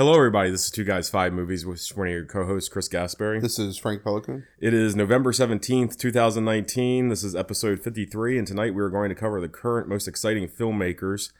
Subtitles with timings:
[0.00, 0.50] Hello, everybody.
[0.50, 3.38] This is Two Guys Five Movies with one of your co-hosts, Chris Gasperry.
[3.38, 4.46] This is Frank Pelican.
[4.58, 7.08] It is November seventeenth, two thousand nineteen.
[7.08, 10.48] This is episode fifty-three, and tonight we are going to cover the current most exciting
[10.48, 11.32] filmmakers.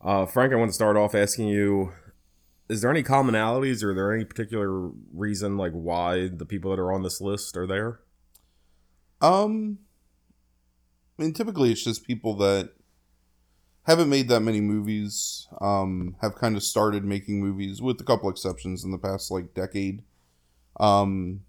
[0.00, 1.92] Uh, Frank, I want to start off asking you:
[2.70, 6.80] Is there any commonalities, or are there any particular reason, like why the people that
[6.80, 8.00] are on this list are there?
[9.20, 9.80] Um,
[11.18, 12.70] I mean, typically it's just people that
[13.84, 15.48] haven't made that many movies.
[15.60, 19.54] Um, have kind of started making movies, with a couple exceptions, in the past like
[19.54, 20.02] decade.
[20.78, 21.42] Um,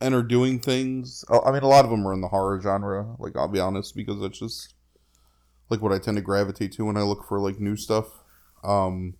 [0.00, 1.24] and are doing things.
[1.28, 3.16] I mean, a lot of them are in the horror genre.
[3.18, 4.74] Like, I'll be honest, because that's just
[5.68, 8.06] like what I tend to gravitate to when I look for like new stuff.
[8.64, 9.14] Um,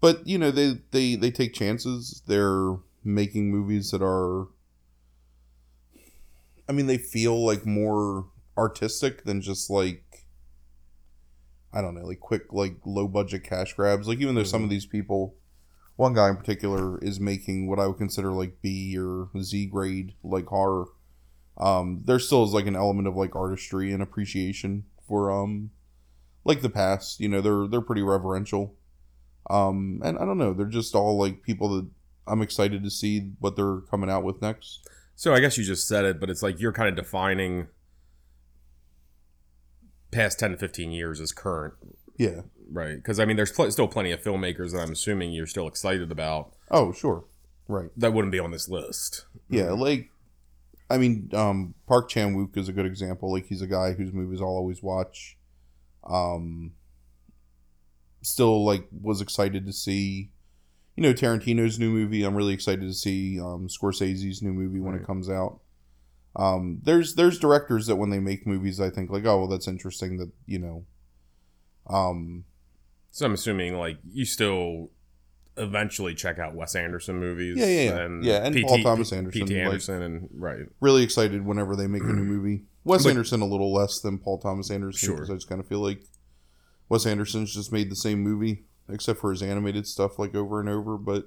[0.00, 2.22] but you know, they they they take chances.
[2.26, 4.48] They're making movies that are
[6.68, 8.26] I mean, they feel like more
[8.58, 10.04] artistic than just like
[11.76, 14.08] I don't know, like quick, like low budget cash grabs.
[14.08, 15.34] Like even though some of these people,
[15.96, 20.14] one guy in particular is making what I would consider like B or Z grade
[20.24, 20.86] like horror.
[21.58, 25.70] Um, there still is like an element of like artistry and appreciation for um,
[26.44, 27.20] like the past.
[27.20, 28.74] You know, they're they're pretty reverential.
[29.50, 31.86] Um, and I don't know, they're just all like people that
[32.26, 34.88] I'm excited to see what they're coming out with next.
[35.14, 37.68] So I guess you just said it, but it's like you're kind of defining
[40.16, 41.74] past 10 to 15 years is current,
[42.16, 42.42] Yeah.
[42.70, 42.96] right?
[42.96, 46.10] Because I mean, there's pl- still plenty of filmmakers that I'm assuming you're still excited
[46.10, 47.24] about Oh, sure.
[47.68, 47.90] Right.
[47.96, 49.26] that wouldn't be on this list.
[49.48, 50.10] Yeah, like
[50.88, 53.30] I mean, um Park Chan Wook is a good example.
[53.32, 55.36] Like he's a guy whose movies I'll always watch.
[56.04, 56.72] Um
[58.22, 60.30] still like was excited to see
[60.96, 62.22] you know Tarantino's new movie.
[62.24, 65.02] I'm really excited to see um Scorsese's new movie when Right.
[65.02, 65.60] it comes out.
[66.36, 69.68] Um there's there's directors that when they make movies I think like, oh well that's
[69.68, 70.84] interesting that, you know,
[71.88, 72.44] um
[73.10, 74.90] So I'm assuming like you still
[75.56, 77.56] eventually check out Wes Anderson movies.
[77.58, 78.00] Yeah, yeah, yeah.
[78.04, 79.54] and Yeah, and Paul Thomas Anderson, P.T.
[79.54, 80.66] like- Anderson, and right.
[80.80, 82.64] really excited whenever they make a new movie.
[82.84, 85.14] Wes But- Anderson a little less than Paul Thomas Anderson Sure.
[85.16, 86.02] because I just kind of feel like
[86.90, 90.68] Wes Anderson's just made the same movie except for his animated stuff like over and
[90.68, 90.98] over.
[90.98, 91.24] But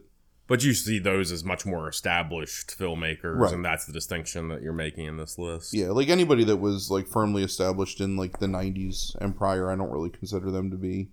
[0.49, 3.53] But you see those as much more established filmmakers, Right.
[3.53, 5.73] and that's the distinction that you're making in this list.
[5.73, 9.75] yeah, like anybody that was like firmly established in like the '90s and prior, I
[9.75, 11.09] don't really consider them to be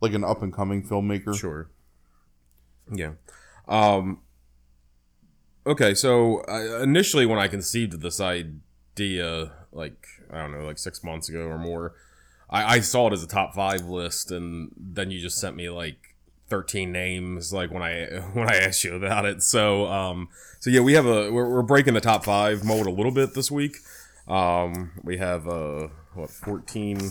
[0.00, 1.38] like an up and coming filmmaker.
[1.38, 1.70] Sure.
[2.92, 3.12] Yeah.
[3.68, 4.20] Um,
[5.66, 10.78] okay, so I, initially, when I conceived of this idea, like I don't know, like
[10.78, 11.94] six months ago or more,
[12.48, 15.68] I, I saw it as a top five list, and then you just sent me
[15.70, 16.09] like
[16.50, 19.42] thirteen names, like when I when I asked you about it.
[19.42, 20.28] So, um,
[20.58, 23.34] so yeah, we have a we're, we're breaking the top five mold a little bit
[23.34, 23.76] this week.
[24.28, 27.10] Um, we have uh what 14,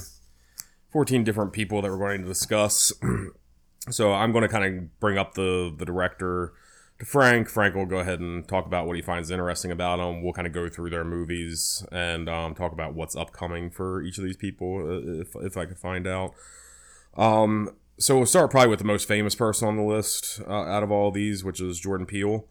[0.91, 2.93] 14 different people that we're going to discuss.
[3.91, 6.53] So I'm going to kind of bring up the the director
[6.99, 7.49] to Frank.
[7.49, 10.21] Frank will go ahead and talk about what he finds interesting about them.
[10.21, 14.17] We'll kind of go through their movies and um, talk about what's upcoming for each
[14.17, 16.33] of these people, uh, if if I could find out.
[17.17, 20.83] Um, so we'll start probably with the most famous person on the list uh, out
[20.83, 22.45] of all these, which is Jordan Peele.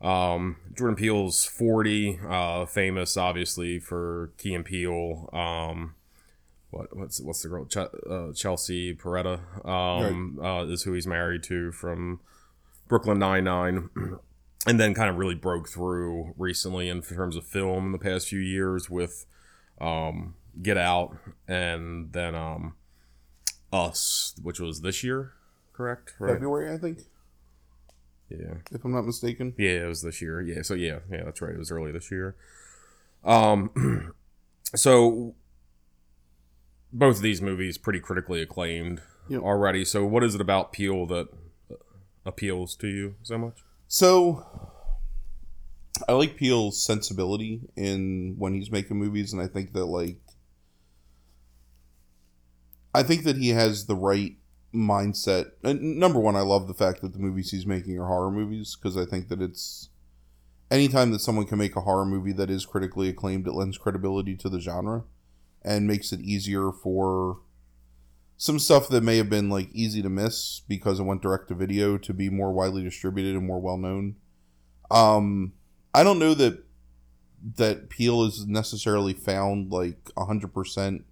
[0.00, 5.28] Um, Jordan Peele's 40, uh, famous obviously for Key and Peele.
[5.32, 5.94] Um,
[6.70, 7.66] what what's what's the girl?
[7.66, 12.20] Ch- uh, Chelsea Peretti um, uh, is who he's married to from
[12.88, 13.90] Brooklyn Nine Nine,
[14.66, 18.28] and then kind of really broke through recently in terms of film in the past
[18.28, 19.26] few years with
[19.80, 21.16] um, Get Out
[21.46, 22.74] and then um,
[23.72, 25.32] Us, which was this year,
[25.72, 26.14] correct?
[26.18, 26.32] Right?
[26.34, 27.00] February, I think,
[28.30, 28.54] Yeah.
[28.70, 29.54] if I'm not mistaken.
[29.58, 30.40] Yeah, it was this year.
[30.40, 31.52] Yeah, so yeah, yeah, that's right.
[31.54, 32.34] It was early this year.
[33.24, 34.14] Um,
[34.74, 35.34] so
[36.92, 39.42] both of these movies pretty critically acclaimed Yep.
[39.42, 39.84] already.
[39.84, 41.28] So what is it about Peele that
[42.24, 43.58] appeals to you so much?
[43.86, 44.46] So
[46.08, 50.16] I like Peele's sensibility in when he's making movies, and I think that like
[52.94, 54.36] I think that he has the right
[54.74, 55.52] mindset.
[55.62, 58.76] And number one, I love the fact that the movies he's making are horror movies
[58.76, 59.90] because I think that it's
[60.70, 64.36] anytime that someone can make a horror movie that is critically acclaimed, it lends credibility
[64.36, 65.04] to the genre
[65.62, 67.38] and makes it easier for
[68.36, 71.54] some stuff that may have been like easy to miss because it went direct to
[71.54, 74.16] video to be more widely distributed and more well known.
[74.90, 75.52] Um,
[75.92, 76.64] I don't know that
[77.56, 81.04] that Peele is necessarily found like hundred percent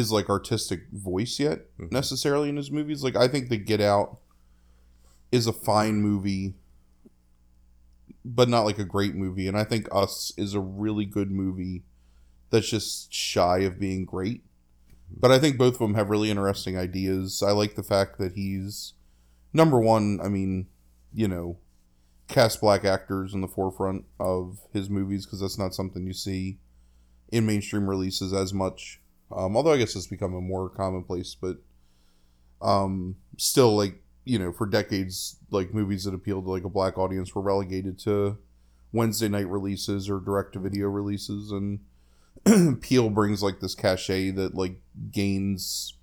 [0.00, 1.92] his like artistic voice yet Mhm.
[1.92, 3.02] necessarily in his movies.
[3.04, 4.18] Like I think the Get Out
[5.30, 6.54] is a fine movie,
[8.24, 9.46] but not like a great movie.
[9.46, 11.84] And I think Us is a really good movie
[12.50, 14.42] that's just shy of being great.
[15.14, 17.42] But I think both of them have really interesting ideas.
[17.42, 18.94] I like the fact that he's
[19.52, 20.66] number one, I mean,
[21.12, 21.58] you know,
[22.28, 26.58] cast black actors in the forefront of his movies because that's not something you see
[27.32, 28.99] in mainstream releases as much.
[29.34, 31.58] Um, although I guess it's become a more commonplace, but
[32.60, 36.98] um, still, like you know, for decades, like movies that appealed to like a black
[36.98, 38.38] audience were relegated to
[38.92, 41.80] Wednesday night releases or direct to video releases, and
[42.80, 44.80] Peele brings like this cachet that like
[45.10, 45.94] gains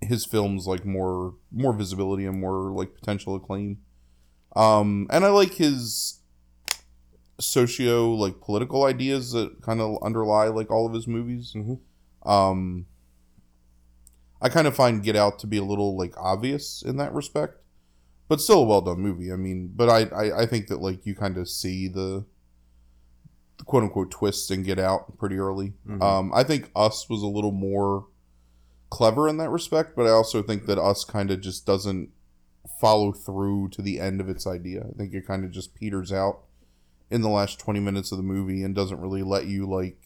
[0.00, 3.78] his films like more more visibility and more like potential acclaim.
[4.54, 6.20] Um, and I like his
[7.38, 11.52] socio like political ideas that kind of underlie like all of his movies.
[11.54, 11.74] Mm-hmm.
[12.26, 12.86] Um,
[14.42, 17.54] I kind of find Get Out to be a little like obvious in that respect,
[18.28, 19.32] but still a well done movie.
[19.32, 22.24] I mean, but I, I I think that like you kind of see the,
[23.58, 25.72] the quote unquote twists in Get Out pretty early.
[25.88, 26.02] Mhm.
[26.02, 28.06] Um, I think Us was a little more
[28.90, 32.10] clever in that respect, but I also think that Us kind of just doesn't
[32.80, 34.84] follow through to the end of its idea.
[34.90, 36.40] I think it kind of just peters out
[37.10, 40.05] in the last 20 minutes of the movie and doesn't really let you like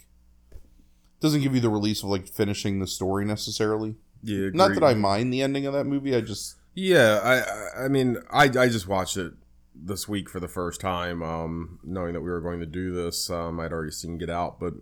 [1.20, 3.96] doesn't give you the release of like finishing the story necessarily.
[4.22, 4.84] Yeah, Not that.
[4.84, 6.14] I mind the ending of that movie.
[6.14, 7.38] I just Yeah, I
[7.82, 9.32] I- I mean I I just watched it
[9.74, 13.30] this week for the first time, um, knowing that we were going to do this.
[13.30, 14.74] Um, I'd already seen Get Out, but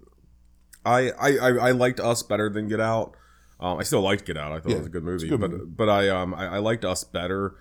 [0.85, 3.15] I I, I, I liked Us better than Get Out.
[3.61, 4.51] Um, I still liked Get Out.
[4.53, 5.65] I thought Yeah, it was a good movie, a good but movie.
[5.67, 7.57] but I um I, I liked Us better.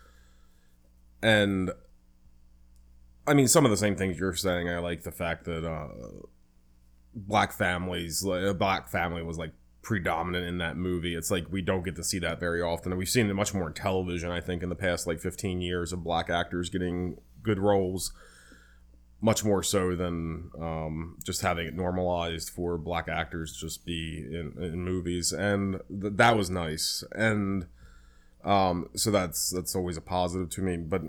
[1.21, 1.71] And
[3.27, 4.69] I mean, some of the same things you're saying.
[4.69, 5.89] I like the fact that uh,
[7.25, 11.15] black families, like, a black family, was like predominant in that movie.
[11.15, 13.67] It's like we don't get to see that very often, we've seen it much more
[13.67, 14.31] in television.
[14.31, 18.13] I think in the past like 15 years of black actors getting good roles,
[19.21, 24.53] much more so than um, just having it normalized for black actors just be in,
[24.61, 27.03] in movies, and th- that was nice.
[27.13, 27.65] And
[28.43, 31.01] um, so that's that's always a positive to me, but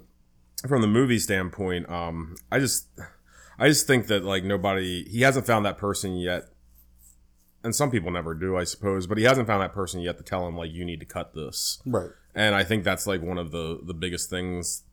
[0.66, 2.88] from the movie standpoint, um, I just
[3.58, 6.44] I just think that like nobody he hasn't found that person yet.
[7.64, 10.22] And some people never do, I suppose, but he hasn't found that person yet to
[10.22, 11.82] tell him like you need to cut this.
[11.84, 12.10] right.
[12.34, 14.84] And I think that's like one of the the biggest things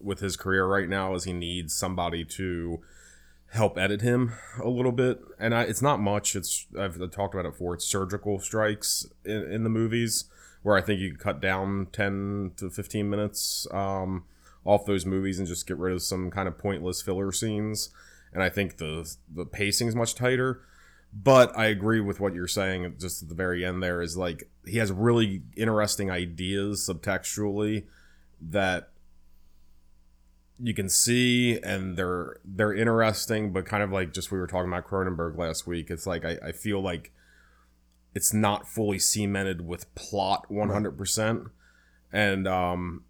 [0.00, 2.80] with his career right now is he needs somebody to
[3.52, 4.32] help edit him
[4.62, 5.20] a little bit.
[5.38, 6.36] And I, it's not much.
[6.36, 7.74] It's I've, talked about it before.
[7.74, 10.24] It's surgical strikes in, in the movies
[10.62, 14.24] where I think you could cut down ten to fifteen minutes um,
[14.64, 17.90] off those movies and just get rid of some kind of pointless filler scenes.
[18.32, 20.62] And I think the the pacing is much tighter.
[21.12, 22.94] But I agree with what you're saying.
[23.00, 27.86] Just at the very end, there is like he has really interesting ideas subtextually
[28.40, 28.90] that
[30.62, 34.70] you can see, and they're they're interesting, but kind of like just we were talking
[34.70, 35.90] about Cronenberg last week.
[35.90, 37.12] It's like I, I feel like
[38.14, 41.48] it's not fully cemented with plot 100 percent,
[42.12, 43.04] and um,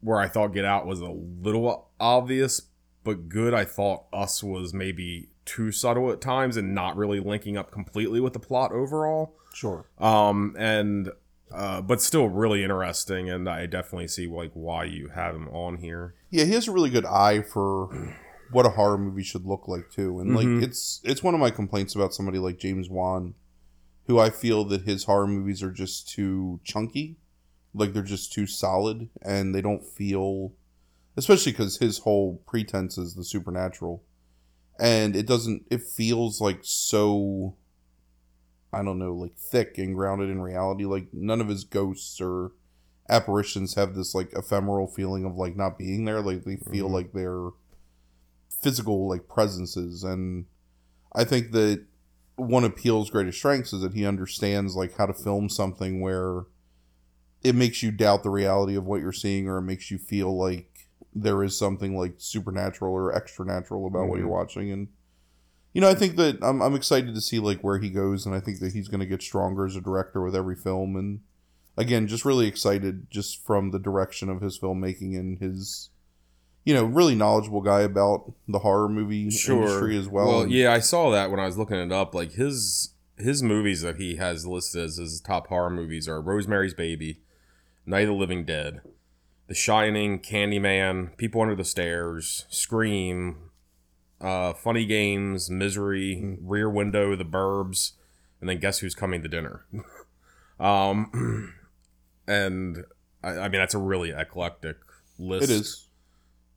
[0.00, 2.62] where I thought Get Out was a little obvious
[3.04, 3.54] but good.
[3.54, 8.20] I thought Us was maybe too subtle at times and not really linking up completely
[8.20, 9.34] with the plot overall.
[9.54, 9.86] Sure.
[9.98, 11.10] Um, and
[11.52, 15.78] uh, but still really interesting, and I definitely see like why you have him on
[15.78, 16.14] here.
[16.30, 17.86] Yeah, he has a really good eye for
[18.52, 20.20] what a horror movie should look like too.
[20.20, 20.36] And Mhm.
[20.60, 23.34] like it's it's one of my complaints about somebody like James Wan,
[24.06, 27.16] who I feel that his horror movies are just too chunky.
[27.74, 30.52] Like they're just too solid and they don't feel
[31.20, 34.02] especially cuz his whole pretense is the supernatural.
[34.78, 37.56] And it doesn't it feels like so
[38.72, 40.84] I don't know, like thick and grounded in reality.
[40.84, 42.52] Like none of his ghosts or
[43.08, 46.20] apparitions have this like ephemeral feeling of like not being there.
[46.22, 46.92] Like they feel Mhm.
[46.92, 47.50] like they're
[48.62, 50.02] physical like presences.
[50.04, 50.46] And
[51.12, 51.84] I think that
[52.36, 56.44] one of Peele's greatest strengths is that he understands like how to film something where
[57.42, 60.34] it makes you doubt the reality of what you're seeing or it makes you feel
[60.36, 60.69] like
[61.14, 64.20] there is something like supernatural or extra natural about what Mhm.
[64.20, 64.88] you're watching and
[65.72, 68.34] you know i think that I'm, I'm excited to see like where he goes and
[68.34, 71.20] i think that he's going to get stronger as a director with every film and
[71.76, 75.90] again just really excited just from the direction of his filmmaking and his
[76.64, 80.72] you know really knowledgeable guy about the horror movie industry as well, Well, And- yeah,
[80.72, 82.14] I saw that when I was looking it up.
[82.14, 86.74] Like his his movies that he has listed as his top horror movies are Rosemary's
[86.74, 87.20] Baby,
[87.86, 88.80] Night of the Living Dead,
[89.50, 93.50] The Shining, Candyman, People Under the Stairs, Scream,
[94.20, 97.94] uh, Funny Games, Misery, Rear Window, The Burbs,
[98.40, 99.66] and then Guess Who's Coming to Dinner.
[100.60, 101.52] um,
[102.28, 102.84] and
[103.24, 104.76] I, I mean that's a really eclectic
[105.18, 105.88] list it is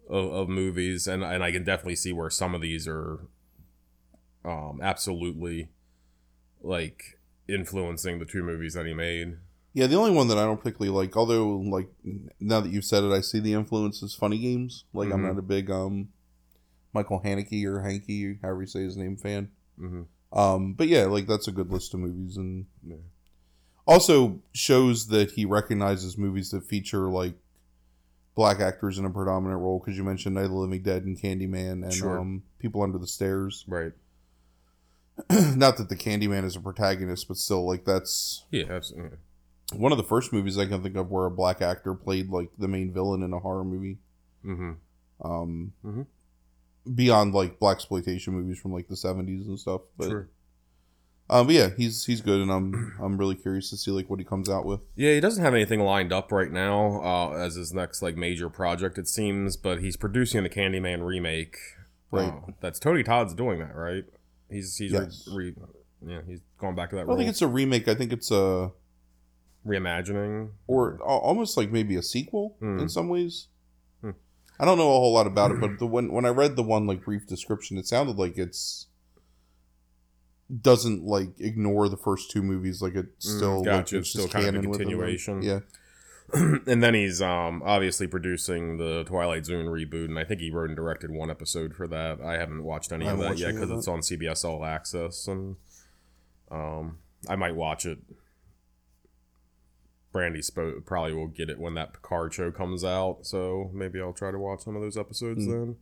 [0.07, 3.21] of, of movies, and and I can definitely see where some of these are,
[4.45, 5.71] um, absolutely,
[6.61, 9.37] like influencing the two movies that he made.
[9.75, 11.87] Yeah, the only one that I don't particularly like, although like
[12.39, 14.85] now that you've said it, I see the influence is Funny Games.
[14.93, 15.27] Like I'm Mhm.
[15.29, 16.09] not a big um
[16.93, 19.49] Michael Haneke or Hanky, however you say his name, fan.
[19.79, 20.37] Mm-hmm.
[20.37, 22.97] Um, but yeah, like that's a good list of movies, and Yeah.
[23.87, 27.33] also shows that he recognizes movies that feature like
[28.35, 29.79] black actors in a predominant role.
[29.79, 32.19] Because you mentioned Night of the Living Dead and Candyman and Sure.
[32.19, 33.65] um, People Under the Stairs.
[33.67, 33.93] Right.
[35.55, 38.65] not that the Candyman is a protagonist, but still, like that's Yeah.
[38.69, 39.17] Absolutely.
[39.75, 42.49] One of the first movies I can think of where a black actor played like
[42.57, 43.97] the main villain in a horror movie.
[44.45, 44.71] Mm-hmm.
[45.25, 46.05] Um, Mhm.
[46.95, 49.81] beyond like black exploitation movies from like the seventies and stuff.
[49.97, 50.29] But, Sure.
[51.29, 54.19] um, but yeah, he's he's good, and I'm I'm really curious to see like what
[54.19, 54.81] he comes out with.
[54.95, 58.49] Yeah, he doesn't have anything lined up right now uh, as his next like major
[58.49, 59.55] project, it seems.
[59.55, 61.55] But he's producing the Candyman remake.
[62.11, 62.27] Right.
[62.33, 64.03] Uh, that's Tony Todd's doing that, right?
[64.49, 65.27] He's he's Yes.
[65.31, 65.65] re, re,
[66.05, 67.17] yeah he's going back to that I role.
[67.17, 67.87] think it's a remake.
[67.87, 68.71] I think it's a
[69.65, 70.49] reimagining.
[70.67, 72.79] or almost like maybe a sequel Hmm.
[72.79, 73.47] in some ways.
[74.01, 74.11] Hmm.
[74.59, 76.63] I don't know a whole lot about it, but the when when I read the
[76.63, 78.87] one like brief description, it sounded like it's
[80.61, 82.81] doesn't like ignore the first two movies.
[82.81, 84.99] Like it still like, Mm, gotcha, it's it's still kind of a canon within them.
[84.99, 85.41] continuation.
[85.41, 85.59] Yeah,
[86.67, 90.69] and then he's um obviously producing the Twilight Zone reboot, and I think he wrote
[90.69, 92.21] and directed one episode for that.
[92.21, 95.55] I haven't watched any of haven't that yet because it's on CBS All Access, and
[96.51, 97.99] um I might watch it.
[100.13, 104.13] Brandy spo- probably will get it when that Picard show comes out, so maybe I'll
[104.13, 105.75] try to watch some of those episodes Mm.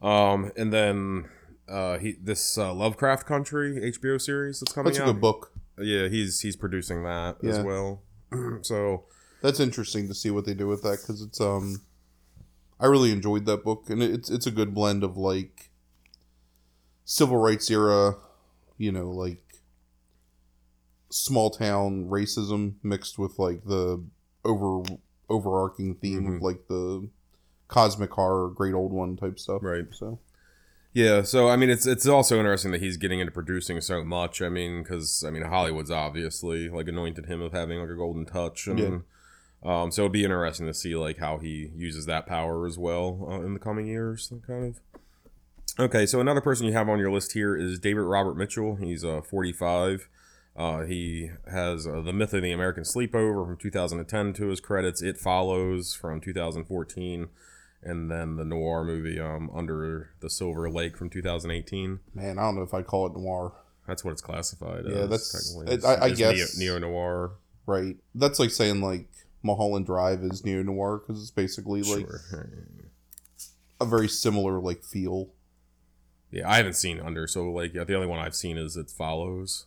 [0.00, 0.10] then.
[0.10, 1.28] Um, and then
[1.68, 5.12] uh, he this uh, Lovecraft Country HBO series that's coming that's a out.
[5.12, 5.52] good book.
[5.78, 8.02] Yeah, he's he's producing that as well.
[8.62, 9.04] so
[9.42, 11.82] That's interesting to see what they do with that because it's um,
[12.80, 15.70] I really enjoyed that book, and it's it's a good blend of like
[17.04, 18.16] civil rights era,
[18.78, 19.43] you know, like
[21.16, 24.02] small town racism mixed with like the
[24.44, 24.82] over
[25.30, 26.36] overarching theme Mhm.
[26.36, 27.08] of like the
[27.68, 29.62] cosmic horror, great old one type stuff.
[29.62, 29.86] Right.
[29.92, 30.18] So
[30.92, 34.42] Yeah, so I mean, it's it's also interesting that he's getting into producing so much.
[34.42, 38.26] I mean, because I mean, Hollywood's obviously like anointed him of having like a golden
[38.26, 38.98] touch, and Yeah.
[39.64, 43.26] um, so it'd be interesting to see like how he uses that power as well
[43.30, 44.80] uh, in the coming years, kind of.
[45.80, 48.76] Okay, so another person you have on your list here is David Robert Mitchell.
[48.76, 50.08] He's uh, 45.
[50.56, 55.02] Uh, he has uh, The Myth of the American Sleepover from 2010 to his credits.
[55.02, 57.28] It Follows from 2014
[57.82, 62.00] and then the noir movie um, Under the Silver Lake from 2018.
[62.14, 63.52] man, I don't know if I'd call it noir.
[63.86, 64.84] That's what it's classified.
[64.86, 65.74] Yeah, as, that's- technically.
[65.74, 67.32] it- I- I It's guess- neo noir.
[67.66, 67.96] Right.
[68.14, 69.08] That's like saying like
[69.42, 72.48] Mulholland Drive is neo noir because it's basically like Sure.
[73.80, 75.30] a very similar like feel.
[76.30, 78.90] Yeah, I haven't seen Under, so like yeah, the only one I've seen is It
[78.90, 79.66] Follows.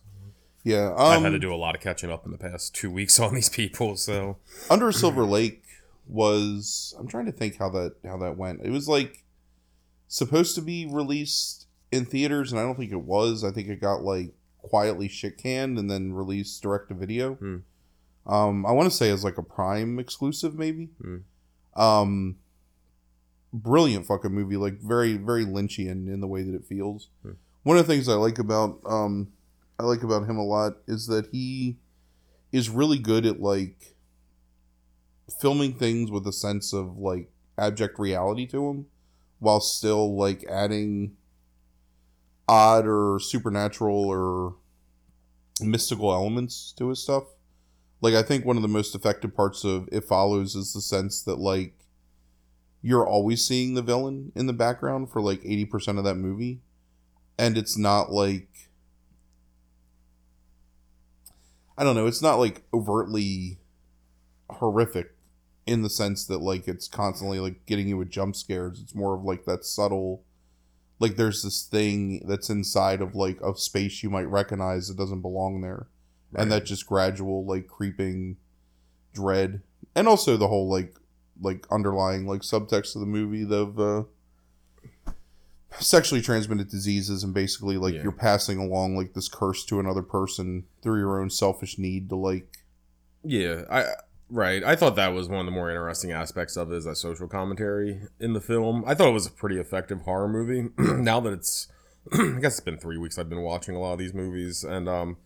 [0.68, 2.90] Yeah, I've um, had to do a lot of catching up in the past two
[2.90, 4.36] weeks on these people, so
[4.68, 5.62] Under Silver Lake
[6.06, 6.94] was.
[6.98, 8.60] I'm trying to think how that how that went.
[8.62, 9.24] It was like
[10.08, 13.44] supposed to be released in theaters, and I don't think it was.
[13.44, 17.36] I think it got like quietly shit canned and then released direct to video.
[17.36, 17.56] Hmm.
[18.26, 20.90] Um, I want to say as like a Prime exclusive, maybe.
[21.00, 21.80] Hmm.
[21.80, 22.36] Um,
[23.54, 24.58] brilliant fucking movie.
[24.58, 27.08] Like very very Lynchian in the way that it feels.
[27.22, 27.32] Hmm.
[27.62, 29.32] One of the things I like about um,
[29.78, 31.76] I like about him a lot is that he
[32.50, 33.94] is really good at like
[35.40, 38.86] filming things with a sense of like abject reality to him
[39.38, 41.16] while still like adding
[42.48, 44.56] odd or supernatural or
[45.60, 47.24] mystical elements to his stuff.
[48.00, 51.22] Like i think one of the most effective parts of it follows is the sense
[51.22, 51.74] that like
[52.80, 56.60] you're always seeing the villain in the background for like 80% of that movie.
[57.36, 58.67] And it's not like
[61.78, 63.58] I don't know, it's not like overtly
[64.50, 65.14] horrific
[65.66, 68.80] in the sense that like it's constantly like getting you with jump scares.
[68.82, 70.24] It's more of like that subtle
[70.98, 75.22] like there's this thing that's inside of like a space you might recognize that doesn't
[75.22, 75.86] belong there.
[76.34, 78.36] And that just gradual like creeping
[79.14, 79.62] dread.
[79.94, 80.94] And also the whole like
[81.40, 84.02] like underlying like subtext of the movie of uh
[85.80, 88.02] sexually transmitted diseases and basically like Yeah.
[88.02, 92.16] you're passing along like this curse to another person through your own selfish need to
[92.16, 92.48] like
[93.24, 93.84] yeah, I
[94.30, 94.62] right.
[94.64, 97.26] I thought that was one of the more interesting aspects of it is that social
[97.28, 98.84] commentary in the film.
[98.86, 100.70] I thought it was a pretty effective horror movie.
[100.78, 101.66] now that it's,
[102.12, 104.88] I guess it's been three weeks I've been watching a lot of these movies, and
[104.88, 105.16] um,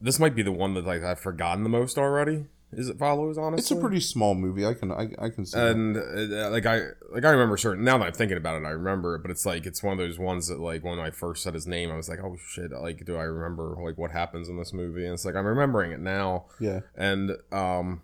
[0.00, 2.46] this might be the one that like I've forgotten the most already.
[2.72, 3.60] Is it follows honestly.
[3.60, 4.66] It's a pretty small movie.
[4.66, 5.58] I can I, I can see.
[5.58, 8.70] and uh, like I like I remember certain now that I'm thinking about it, I
[8.70, 9.22] remember it.
[9.22, 11.66] But it's like it's one of those ones that like when I first said his
[11.66, 14.72] name, I was like, oh shit, like do I remember like what happens in this
[14.72, 15.04] movie?
[15.04, 16.46] And it's like I'm remembering it now.
[16.58, 18.02] Yeah, and um,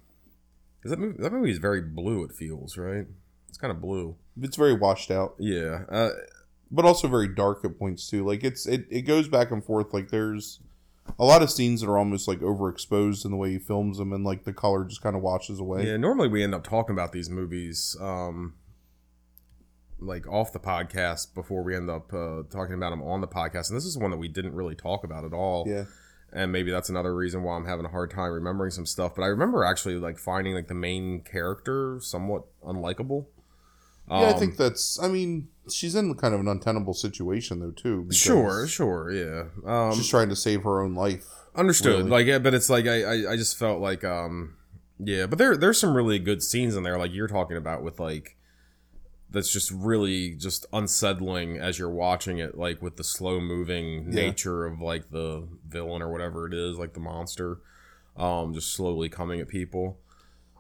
[0.85, 1.17] is that movie?
[1.23, 2.25] That movie is very blue.
[2.25, 3.07] It feels right.
[3.49, 4.17] It's kind of blue.
[4.41, 5.35] It's very washed out.
[5.39, 5.85] Yeah.
[5.89, 6.11] Uh,
[6.71, 8.25] but also very dark at points too.
[8.25, 9.93] Like it's it, it goes back and forth.
[9.93, 10.61] Like there's
[11.19, 14.13] a lot of scenes that are almost like overexposed in the way he films them,
[14.13, 15.87] and like the color just kind of washes away.
[15.87, 18.55] Yeah, normally we end up talking about these movies, um,
[19.99, 23.69] like off the podcast before we end up uh, talking about them on the podcast,
[23.71, 25.65] and this is one that we didn't really talk about at all.
[25.67, 25.85] Yeah,
[26.33, 29.15] and maybe that's another reason why I'm having a hard time remembering some stuff.
[29.15, 33.27] But I remember actually like finding like the main character somewhat unlikable.
[34.11, 34.99] Um, yeah, I think um, that's.
[35.03, 38.09] I mean, she's in kind of an untenable situation though too.
[38.11, 39.45] Sure, sure, yeah.
[39.67, 41.27] Um, she's trying to save her own life.
[41.55, 41.99] Understood.
[41.99, 42.11] Really.
[42.11, 44.57] Like, yeah, but it's like I, I, I just felt like, um,
[44.99, 47.99] yeah, but there, there's some really good scenes in there, like you're talking about with
[47.99, 48.37] like,
[49.31, 54.23] that's just really just unsettling as you're watching it, like with the slow moving yeah.
[54.23, 57.59] nature of like the villain or whatever it is, like the monster,
[58.17, 59.99] um, just slowly coming at people.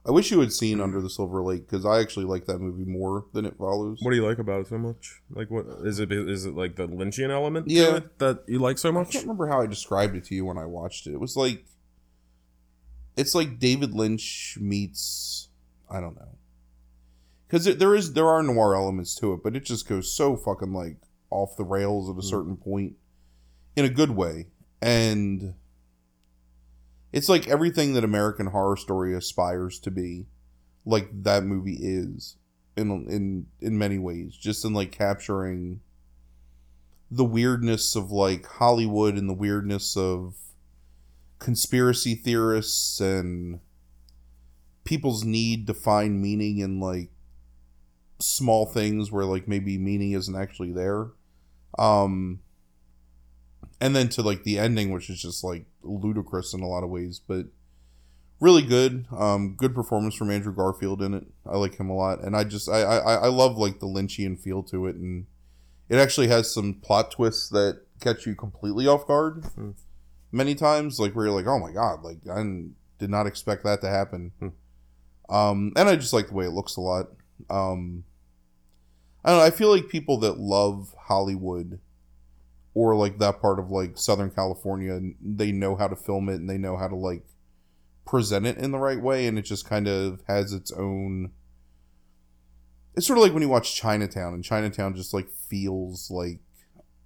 [0.08, 2.90] I wish you had seen Under the Silver Lake because I actually like that movie
[2.90, 3.98] more than it follows.
[4.00, 5.20] What do you like about it so much?
[5.28, 6.10] Like, what is it?
[6.10, 7.68] Is it like the Lynchian element?
[7.68, 9.08] Yeah, that you like so much.
[9.08, 11.12] I can't remember how I described it to you when I watched it.
[11.12, 11.66] It was like,
[13.18, 15.50] it's like David Lynch meets
[15.90, 16.36] I don't know,
[17.46, 20.72] because there is there are noir elements to it, but it just goes so fucking
[20.72, 20.96] like
[21.30, 22.30] off the rails at a mm.
[22.30, 22.94] certain point,
[23.76, 24.46] in a good way,
[24.80, 25.54] and
[27.12, 30.26] it's like everything that American Horror Story aspires to be,
[30.84, 32.36] like that movie is,
[32.76, 35.80] in in in many ways, just in like capturing
[37.10, 40.34] the weirdness of like Hollywood and the weirdness of
[41.38, 43.60] conspiracy theorists and
[44.84, 47.10] people's need to find meaning in like
[48.18, 51.08] small things where like maybe meaning isn't actually there.
[51.78, 52.40] Um
[53.80, 56.90] and then to like the ending, which is just like ludicrous in a lot of
[56.90, 57.46] ways, but
[58.40, 59.06] really good.
[59.16, 61.24] Um, good performance from Andrew Garfield in it.
[61.46, 64.38] I like him a lot, and I just I I, I love like the Lynchian
[64.38, 65.26] feel to it, and
[65.88, 69.44] it actually has some plot twists that catch you completely off guard.
[69.54, 69.70] Hmm.
[70.30, 72.42] Many times, like where you're like, oh my god, like I
[72.98, 74.32] did not expect that to happen.
[74.38, 74.48] Hmm.
[75.34, 77.06] Um, and I just like the way it looks a lot.
[77.50, 78.04] Um,
[79.24, 79.44] I don't know.
[79.44, 81.80] I feel like people that love Hollywood
[82.78, 86.36] or like that part of like Southern California, and they know how to film it
[86.36, 87.24] and they know how to like
[88.06, 91.32] present it in the right way, and it just kind of has its own.
[92.94, 96.38] It's sort of like when you watch Chinatown, and Chinatown just like feels like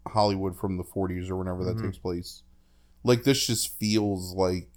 [0.07, 1.87] Hollywood from the 40s or whenever that mm-hmm.
[1.87, 2.43] takes place.
[3.03, 4.69] Like this just feels like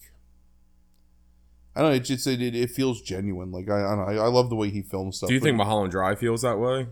[1.75, 1.95] I don't know.
[1.97, 3.51] It just it, it feels genuine.
[3.51, 5.27] Like I I, I love the way he films stuff.
[5.27, 6.87] Do you think Mulholland Drive feels that way?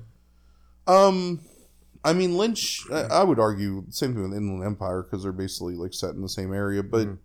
[0.87, 1.39] Um,
[2.03, 2.81] I mean, Lynch.
[2.91, 6.21] I, I would argue same thing with Inland Empire because they're basically like set in
[6.21, 6.83] the same area.
[6.83, 7.15] But mm-hmm.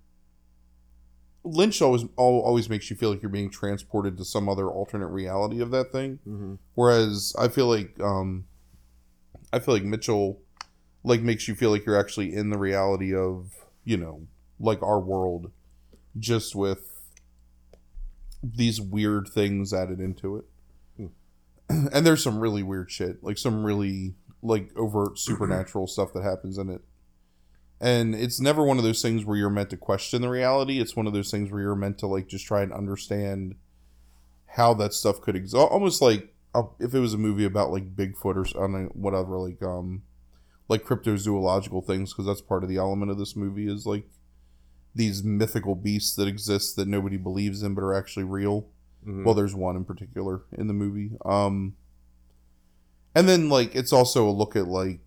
[1.44, 5.60] Lynch always always makes you feel like you're being transported to some other alternate reality
[5.60, 6.20] of that thing.
[6.26, 6.54] Mm-hmm.
[6.74, 8.44] Whereas I feel like um,
[9.52, 10.40] I feel like Mitchell
[11.04, 13.50] like makes you feel like you're actually in the reality of
[13.84, 14.26] you know
[14.60, 15.50] like our world,
[16.18, 17.02] just with
[18.42, 20.44] these weird things added into it.
[21.00, 21.10] Mm.
[21.92, 26.58] And there's some really weird shit, like some really like overt supernatural stuff that happens
[26.58, 26.82] in it.
[27.80, 30.80] And it's never one of those things where you're meant to question the reality.
[30.80, 33.54] It's one of those things where you're meant to like just try and understand
[34.46, 35.56] how that stuff could exist.
[35.56, 39.62] Almost like uh, if it was a movie about like Bigfoot or I whatever, like
[39.62, 40.02] um,
[40.68, 44.04] like cryptozoological things, because that's part of the element of this movie is like
[44.94, 48.62] these mythical beasts that exist that nobody believes in but are actually real.
[49.06, 49.24] Mm-hmm.
[49.24, 51.12] Well, there's one in particular in the movie.
[51.24, 51.76] Um,
[53.18, 55.00] and then like it's also a look at like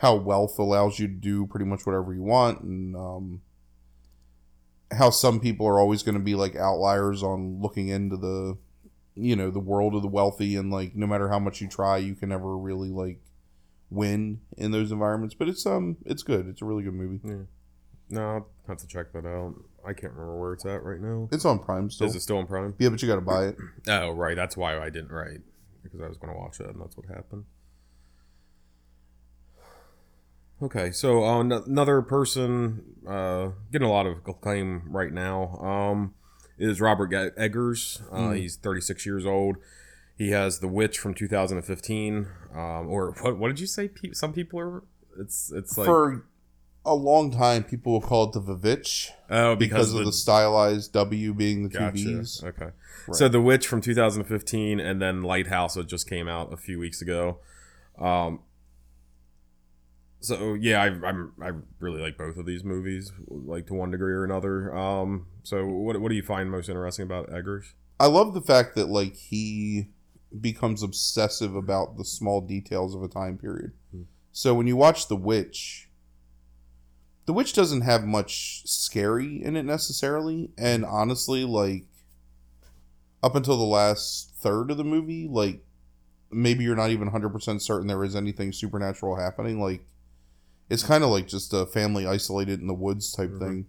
[0.00, 3.40] how wealth allows you to do pretty much whatever you want and um,
[4.92, 8.58] how some people are always going to be like outliers on looking into the
[9.14, 11.96] you know the world of the wealthy and like no matter how much you try
[11.96, 13.20] you can never really like
[13.90, 15.34] win in those environments.
[15.34, 16.46] But it's um it's good.
[16.46, 17.20] It's a really good movie.
[17.24, 17.44] Yeah.
[18.10, 19.54] no i'll have to check that out.
[19.82, 21.30] I can't remember where it's at right now.
[21.32, 22.06] It's on prime still.
[22.06, 22.74] Is it still on prime?
[22.78, 23.56] Yeah but you gotta buy it.
[23.88, 24.36] Oh right.
[24.36, 25.40] That's why i didn't write
[25.82, 27.44] because I was going to watch it, and that's what happened.
[30.60, 36.14] Okay, so uh, n- another person uh, getting a lot of acclaim right now um,
[36.58, 38.02] is Robert Eggers.
[38.10, 38.36] Uh, mm.
[38.36, 39.56] He's 36 years old.
[40.16, 43.38] He has The Witch from 2015, um, or what?
[43.38, 43.86] What did you say?
[43.86, 44.82] Pe- some people are.
[45.20, 46.26] It's it's like for
[46.88, 51.34] a long time, people will call it the Vivitch Oh, because, of the, stylized W
[51.34, 51.92] being the two Gotcha.
[51.92, 52.42] V's.
[52.44, 52.64] Okay.
[52.64, 53.16] Right.
[53.16, 57.00] So The Witch from 2015 and then Lighthouse that just came out a few weeks
[57.02, 57.38] ago.
[57.98, 58.40] Um
[60.20, 64.12] so yeah, I I'm I really like both of these movies, like to one degree
[64.12, 64.74] or another.
[64.76, 67.74] Um so what what do you find most interesting about Eggers?
[68.00, 69.88] I love the fact that like he
[70.40, 73.72] becomes obsessive about the small details of a time period.
[73.92, 74.02] Hmm.
[74.32, 75.87] So when you watch The Witch,
[77.28, 81.84] The Witch doesn't have much scary in it necessarily, and honestly, like
[83.22, 85.62] up until the last third of the movie, like
[86.30, 89.84] maybe you're not even 100% certain there is anything supernatural happening, like
[90.70, 93.38] it's kind of like just a family isolated in the woods type Mhm.
[93.38, 93.66] thing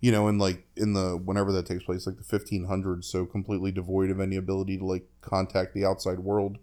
[0.00, 3.26] you know, in like in the whenever that takes place, like the fifteen hundreds, so
[3.26, 6.56] completely devoid of any ability to like contact the outside world.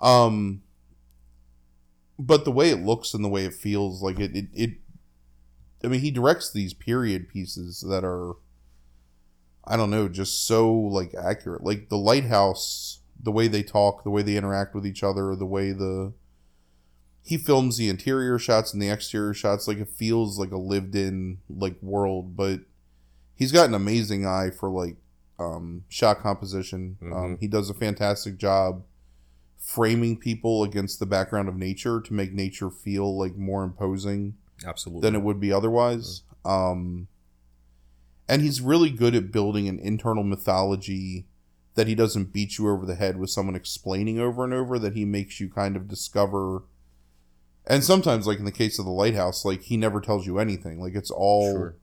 [0.00, 0.62] Um,
[2.18, 4.70] but the way it looks and the way it feels, like it, it, it
[5.84, 8.34] I mean, he directs these period pieces that are,
[9.64, 11.62] I don't know, just so like accurate.
[11.62, 15.46] Like the lighthouse, the way they talk, the way they interact with each other, the
[15.46, 16.12] way the
[17.22, 20.94] he films the interior shots and the exterior shots like it feels like a lived
[20.94, 22.60] in like world but
[23.34, 24.94] he's got an amazing eye for like
[25.40, 27.40] um shot composition um Mhm.
[27.40, 28.84] he does a fantastic job
[29.58, 35.02] framing people against the background of nature to make nature feel like more imposing Absolutely.
[35.02, 36.22] than it would be otherwise.
[36.44, 37.08] Um,
[38.28, 41.26] and he's really good at building an internal mythology
[41.74, 44.78] that he doesn't beat you over the head with someone explaining over and over.
[44.78, 46.62] That he makes you kind of discover.
[47.66, 50.80] And sometimes, like in the case of the lighthouse, like he never tells you anything.
[50.80, 51.76] Like it's all Sure.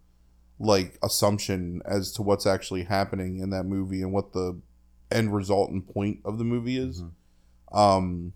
[0.59, 4.59] like assumption as to what's actually happening in that movie and what the
[5.11, 7.01] end result and point of the movie is.
[7.03, 7.11] Mhm.
[7.77, 8.33] Um,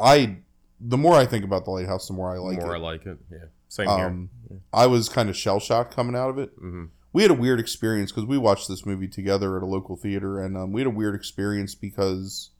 [0.00, 0.38] I
[0.80, 2.62] the more I think about the lighthouse, the more I like it.
[2.62, 2.78] more it.
[2.78, 3.18] I like it.
[3.30, 3.38] Yeah.
[3.68, 4.58] Same Um, here.
[4.72, 6.50] I was kind of shell shocked coming out of it.
[6.58, 9.96] hmm We had a weird experience because we watched this movie together at a local
[9.96, 12.50] theater, and um, we had a weird experience because,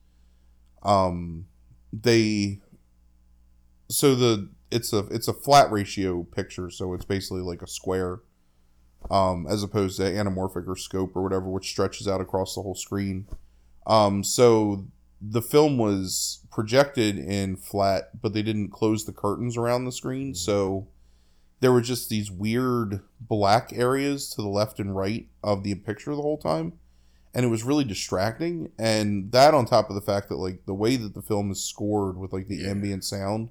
[0.82, 1.46] um,
[1.92, 2.60] they,
[3.88, 8.20] so the it's a it's a flat ratio picture, so it's basically like a square,
[9.10, 12.74] um, as opposed to anamorphic or scope or whatever, which stretches out across the whole
[12.74, 13.26] screen.
[13.86, 14.86] Um, so
[15.20, 20.34] the film was projected in flat, but they didn't close the curtains around the screen,
[20.34, 20.88] so
[21.60, 26.14] there were just these weird black areas to the left and right of the picture
[26.14, 26.72] the whole time
[27.34, 30.74] and it was really distracting and that on top of the fact that like the
[30.74, 32.70] way that the film is scored with like the Yeah.
[32.70, 33.50] ambient sound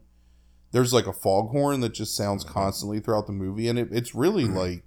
[0.71, 2.49] there's like a foghorn that just sounds Mhm.
[2.49, 4.55] constantly throughout the movie and it, it's really Mhm.
[4.55, 4.83] like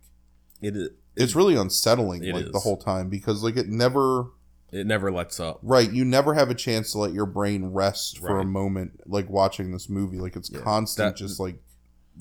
[0.61, 0.89] It is.
[1.17, 4.27] it's really unsettling It like the whole time because like it never
[4.71, 5.61] It never lets up.
[5.63, 9.29] right you never have a chance to let your brain rest for a moment like
[9.31, 11.57] watching this movie like it's Yeah, constant that- just like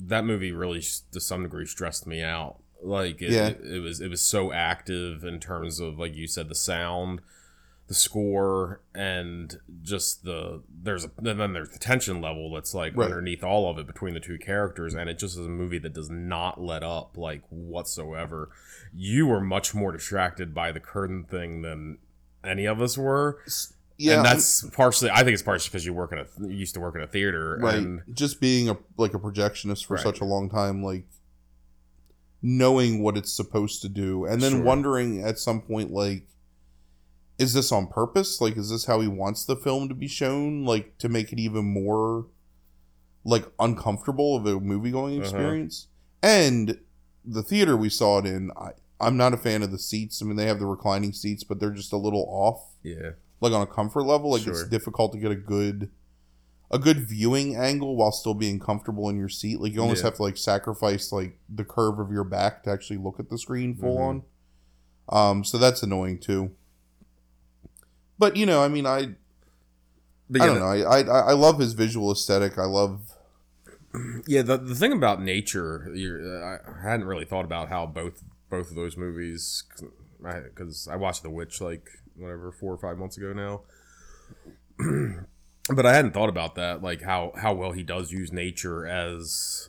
[0.00, 0.80] that movie really
[1.12, 3.48] to some degree stressed me out like it, Yeah.
[3.48, 7.20] it, it was it was so active in terms of like you said the sound
[7.88, 12.94] the score and just the there's a and then there's the tension level that's like
[12.96, 13.06] Right.
[13.06, 15.94] underneath all of it between the two characters and it just is a movie that
[15.94, 18.50] does not let up like whatsoever
[18.94, 21.98] you were much more distracted by the curtain thing than
[22.44, 23.38] any of us were
[23.98, 26.56] yeah and I'm- that's partially i think it's partially because you work in a you
[26.56, 29.94] used to work in a theater right and just being a like a projectionist for
[29.94, 30.02] Right.
[30.02, 31.04] such a long time like
[32.40, 34.62] knowing what it's supposed to do and then Sure.
[34.62, 36.26] wondering at some point like
[37.38, 40.64] is this on purpose like is this how he wants the film to be shown
[40.64, 42.26] like to make it even more
[43.24, 45.22] like uncomfortable of a movie going Uh-huh.
[45.24, 45.88] experience
[46.22, 46.78] and
[47.24, 50.20] the theater we saw it in I, i'm not a fan of the seats.
[50.22, 52.60] I mean they have the reclining seats but they're just a little off.
[52.82, 53.10] Yeah.
[53.40, 55.90] Like on a comfort level like it's difficult to get a good
[56.70, 59.60] a good viewing angle while still being comfortable in your seat.
[59.60, 60.08] Like you almost Yeah.
[60.08, 63.38] have to like sacrifice like the curve of your back to actually look at the
[63.38, 64.22] screen full Mhm.
[65.08, 65.30] on.
[65.38, 66.50] Um so that's annoying too.
[68.18, 69.14] But you know i mean i
[70.30, 70.66] but i don't know.
[70.66, 72.58] I, I i love his visual aesthetic.
[72.58, 73.12] I love
[74.26, 78.76] Yeah, the, the thing about nature, I hadn't really thought about how both both of
[78.76, 79.64] those movies,
[80.20, 83.62] because I, watched The Witch like whatever four or five months ago now,
[85.74, 89.68] but I hadn't thought about that, like how how well he does use nature as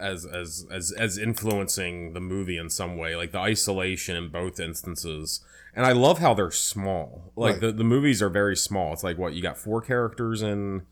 [0.00, 4.60] as as as as influencing the movie in some way, like the isolation in both
[4.60, 5.44] instances.
[5.74, 7.32] And I love how they're small.
[7.36, 7.60] Like Right.
[7.60, 8.92] the, the movies are very small.
[8.92, 10.86] It's like what you got four characters in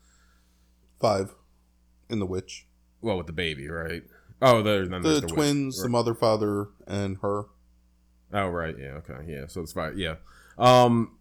[0.99, 1.35] five
[2.09, 2.67] in the witch
[3.01, 4.03] well with the baby, right?
[4.41, 5.35] Oh, there, then the, there's the witch.
[5.35, 7.45] twins the mother father and her
[8.33, 9.47] Oh right, yeah, okay, yeah.
[9.47, 10.15] So it's fine, yeah.
[10.57, 11.17] Um,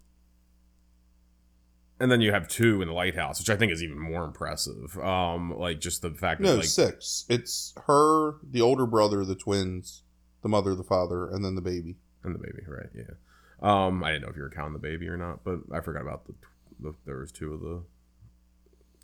[2.01, 4.99] and then you have two in the lighthouse, which I think is even more impressive.
[4.99, 7.25] Um, like just the fact that No, like six.
[7.29, 10.03] It's her, the older brother, the twins,
[10.43, 11.97] the mother, the father, and then the baby.
[12.25, 12.91] and the baby, right?
[12.95, 13.15] Yeah.
[13.63, 16.03] Um, I didn't know if you were counting the baby or not, but I forgot
[16.03, 16.35] about the,
[16.81, 17.83] the there was two of the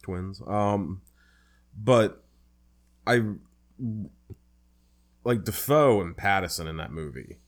[0.03, 0.43] twins.
[0.47, 1.03] Um,
[1.79, 2.25] but
[3.07, 3.23] I
[5.25, 7.39] like Defoe and Pattinson in that movie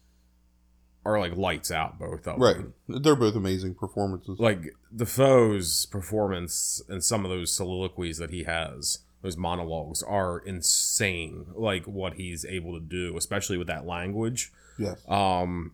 [1.05, 2.57] are like lights out both of Right.
[2.57, 2.75] them.
[2.89, 3.03] Right.
[3.03, 4.39] They're both amazing performances.
[4.39, 11.47] Like Defoe's performance and some of those soliloquies that he has, those monologues are insane.
[11.55, 14.53] Like what he's able to do, especially with that language.
[14.79, 15.03] yes.
[15.09, 15.73] Um,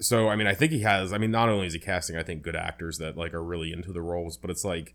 [0.00, 1.12] so I mean, I think he has.
[1.12, 3.72] I mean, not only is he casting, I think good actors that like are really
[3.72, 4.94] into the roles, but it's like,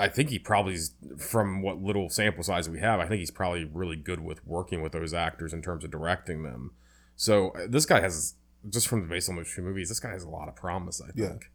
[0.00, 3.00] I think he probably is from what little sample size we have.
[3.00, 6.42] I think he's probably really good with working with those actors in terms of directing
[6.42, 6.72] them.
[7.16, 8.34] So uh, this guy has
[8.68, 11.00] just from the based on those two movies, this guy has a lot of promise.
[11.00, 11.28] I Yeah.
[11.28, 11.50] think.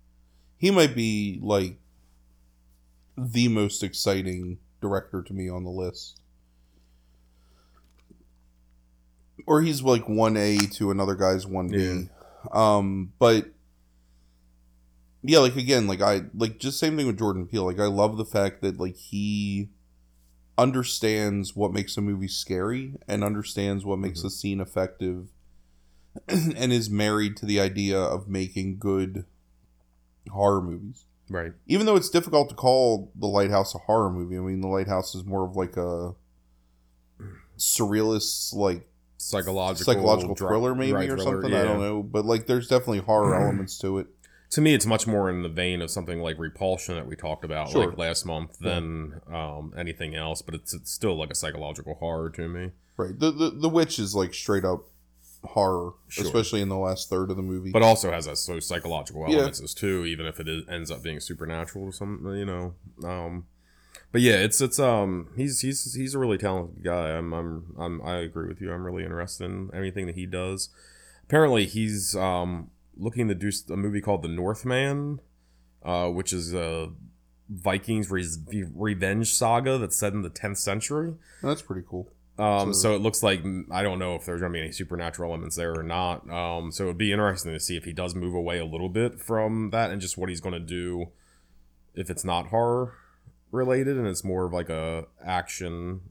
[0.58, 1.78] he might be like
[3.18, 6.20] the most exciting director to me on the list.
[9.48, 12.10] Or he's like 1A to another guy's 1B.
[12.54, 13.48] Um but
[15.28, 17.66] yeah, like again, like I like just same thing with Jordan Peele.
[17.66, 19.70] Like I love the fact that like he
[20.58, 24.26] understands what makes a movie scary and understands what makes Mhm.
[24.26, 25.30] a scene effective
[26.30, 29.26] and is married to the idea of making good
[30.32, 31.52] horror movies Right.
[31.68, 35.14] even though it's difficult to call the lighthouse a horror movie i mean the lighthouse
[35.14, 36.14] is more of like a
[37.58, 42.46] surrealist like Psychological psychological thriller maybe right, or thriller, something i don't know but like
[42.48, 44.08] there's definitely horror elements to it
[44.56, 47.44] to me it's much more in the vein of something like repulsion that we talked
[47.44, 47.88] about Sure.
[47.88, 52.30] like last month than um, anything else but it's, it's still like a psychological horror
[52.30, 52.72] to me.
[52.96, 53.20] Right.
[53.20, 54.86] The the, the witch is like straight up
[55.44, 56.24] horror Sure.
[56.24, 57.72] especially in the last third of the movie.
[57.72, 61.04] But also has us so psychological elements as too even if it is, ends up
[61.04, 63.46] being supernatural or something you know um
[64.14, 67.10] but yeah it's it's um he's he's he's a really talented guy.
[67.10, 68.72] I'm i'm, I'm i agree with you.
[68.72, 70.70] I'm really interested in anything that he does.
[71.26, 75.20] Apparently he's um looking to do a movie called the northman
[75.84, 76.90] uh which is a
[77.50, 78.26] vikings re-
[78.74, 83.00] revenge saga that's set in the 10th century that's pretty cool um, So- so it
[83.00, 86.30] looks like I don't know if there's gonna be any supernatural elements there or not.
[86.30, 89.22] Um, so it'd be interesting to see if he does move away a little bit
[89.22, 91.06] from that and just what he's gonna do
[91.94, 92.92] if it's not horror
[93.52, 96.02] related and it's more of like a action.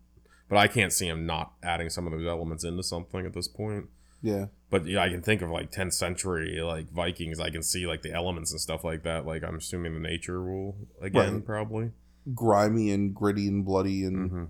[0.49, 3.47] But I can't see him not adding some of those elements into something at this
[3.49, 3.91] point.
[4.25, 7.39] Yeah But yeah, I can think of like 10th century like Vikings.
[7.39, 9.27] I can see like the elements and stuff like that.
[9.27, 11.45] Like I'm assuming the nature will again Right.
[11.47, 11.91] probably.
[12.35, 14.45] grimy and gritty and bloody and hmm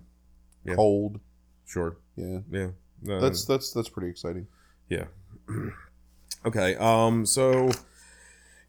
[0.63, 0.75] Yeah.
[0.75, 1.19] cold
[1.65, 1.97] Sure.
[2.15, 2.69] yeah Yeah.
[3.09, 4.47] Uh, that's that's that's pretty exciting
[4.89, 5.05] Yeah.
[6.45, 6.75] okay.
[6.77, 7.25] Um.
[7.25, 7.71] So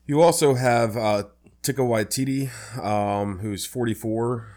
[0.06, 1.24] you also have uh,
[1.62, 2.50] Taika Waititi,
[2.82, 4.48] um, who's 44,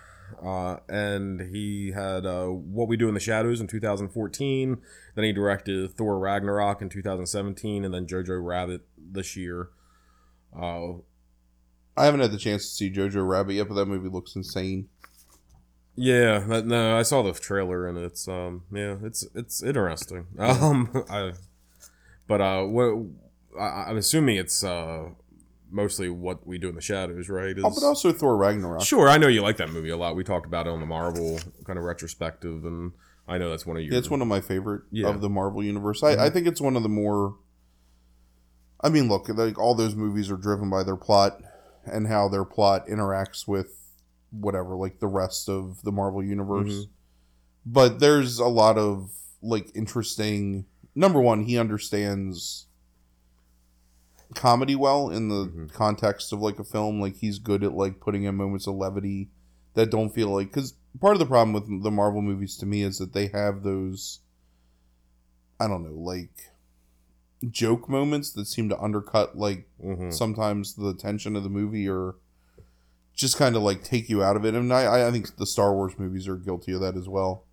[0.43, 4.77] uh, and he had uh, What We Do in the Shadows in 2014.
[5.15, 9.69] Then he directed Thor Ragnarok in 2017, and then Jojo Rabbit this year.
[10.57, 10.93] Uh,
[11.97, 14.87] i haven't had the chance to see jojo rabbit yet but that movie looks insane
[16.01, 20.27] yeah, that, no, I saw the trailer and it's um, yeah, it's it's interesting.
[20.39, 21.33] Um, I,
[22.25, 23.05] but uh, what
[23.59, 25.09] I, I'm assuming it's uh,
[25.71, 27.58] mostly what we do in the shadows, right?
[27.58, 30.15] Is, oh, but also thor ragnarok sure, I know you like that movie a lot.
[30.15, 32.91] We talked about it on the Marvel kind of retrospective, and
[33.27, 33.93] I know that's one of your.
[33.93, 35.08] Yeah, it's one of my favorite Yeah.
[35.10, 36.01] of the Marvel universe.
[36.03, 37.36] I, I think it's one of the more.
[38.82, 41.41] I mean, look, like all those movies are driven by their plot
[41.86, 43.75] and how their plot interacts with
[44.32, 46.67] whatever, like the rest of the Marvel universe.
[46.69, 46.89] Mhm.
[47.65, 50.65] But there's a lot of like interesting.
[50.95, 52.67] Number one, he understands
[54.35, 55.73] comedy well in the Mhm.
[55.73, 56.99] context of like a film.
[57.01, 59.29] Like he's good at like putting in moments of levity
[59.73, 62.81] that don't feel like because part of the problem with the Marvel movies to me
[62.83, 64.19] is that they have those
[65.59, 66.51] I don't know like
[67.49, 70.13] joke moments that seem to undercut like Mhm.
[70.13, 72.15] sometimes the tension of the movie or
[73.13, 75.73] just kind of like take you out of it and I, I think the Star
[75.73, 77.43] Wars movies are guilty of that as well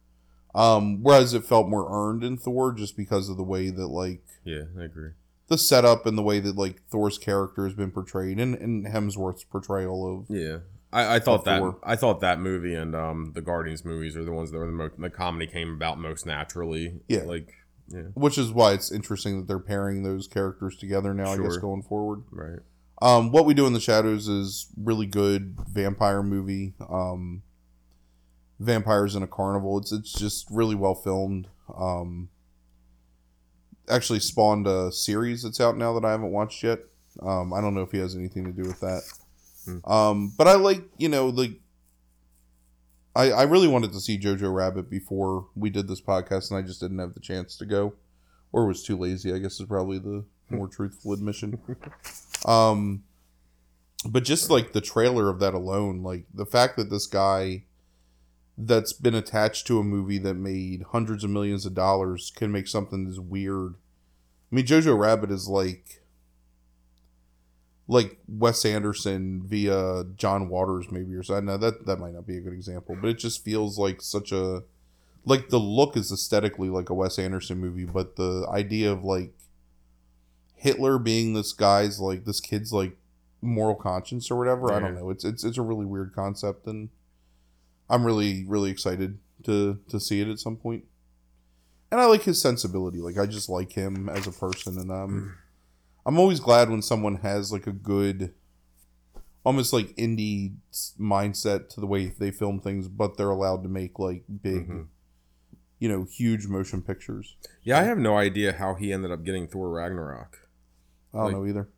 [0.55, 4.25] um whereas it felt more earned in Thor just because of the way that like
[4.45, 5.11] Yeah, I agree.
[5.49, 9.45] The setup and the way that like Thor's character has been portrayed and, and Hemsworth's
[9.45, 10.59] portrayal of Yeah.
[10.93, 11.79] I, I thought that Thor.
[11.83, 14.73] I thought that movie and um the Guardians movies are the ones that were the
[14.73, 17.01] most the comedy came about most naturally.
[17.09, 17.23] Yeah.
[17.23, 17.53] Like
[17.89, 21.33] yeah, which is why it's interesting that they're pairing those characters together now.
[21.33, 22.25] I guess going forward.
[22.31, 22.59] right.
[23.03, 26.75] Um, what we do in the shadows is really good vampire movie.
[26.89, 27.43] Um,
[28.59, 29.79] vampires in a carnival.
[29.79, 31.49] It's it's just really well filmed.
[31.77, 32.31] Um,
[33.89, 36.81] actually spawned a series that's out now that I haven't watched yet.
[37.23, 39.03] Um, I don't know if he has anything to do with that.
[39.67, 39.91] Mm.
[39.91, 41.53] Um, but I like you know like
[43.15, 46.63] I I really wanted to see Jojo Rabbit before we did this podcast, and I
[46.63, 47.95] just didn't have the chance to go,
[48.53, 49.33] or was too lazy.
[49.33, 51.59] I guess is probably the more truthful admission.
[52.45, 53.03] Um,
[54.09, 57.65] but just like the trailer of that alone, like the fact that this guy
[58.59, 62.69] that's been attached to a movie that made hundreds of millions of dollars can make
[62.69, 63.75] something as weird.
[64.51, 66.03] I mean, Jojo Rabbit is like
[67.89, 71.47] like Wes Anderson via John Waters, maybe or something.
[71.47, 74.33] Now that that might not be a good example, but it just feels like such
[74.33, 74.63] a
[75.25, 79.35] like the look is aesthetically like a Wes Anderson movie, but the idea of like
[80.55, 82.97] Hitler being this guy's like this kid's like
[83.43, 84.73] moral conscience or whatever.
[84.73, 85.11] I don't know.
[85.11, 86.89] It's it's it's a really weird concept, and
[87.89, 90.85] I'm really really excited to to see it at some point.
[91.91, 92.99] And I like his sensibility.
[92.99, 95.37] Like I just like him as a person, and um,
[96.05, 98.35] I'm always glad when someone has like a good,
[99.45, 100.57] almost like indie
[100.99, 104.87] mindset to the way they film things, but they're allowed to make like big, Mhm.
[105.79, 107.37] you know, huge motion pictures.
[107.63, 110.49] Yeah, I have no idea how he ended up getting Thor Ragnarok.
[111.15, 111.69] I don't Like- know either.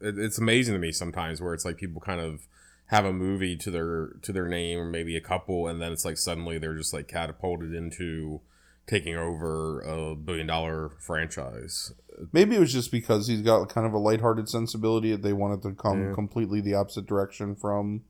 [0.00, 2.46] It, it's amazing to me sometimes where it's like people kind of
[2.88, 6.04] have a movie to their to their name or maybe a couple, and then it's
[6.04, 8.40] like suddenly they're just like catapulted into
[8.86, 11.92] taking over a billion dollar franchise.
[12.32, 15.62] Maybe it was just because he's got kind of a lighthearted sensibility that they wanted
[15.62, 16.14] to come Yeah.
[16.14, 18.02] completely the opposite direction from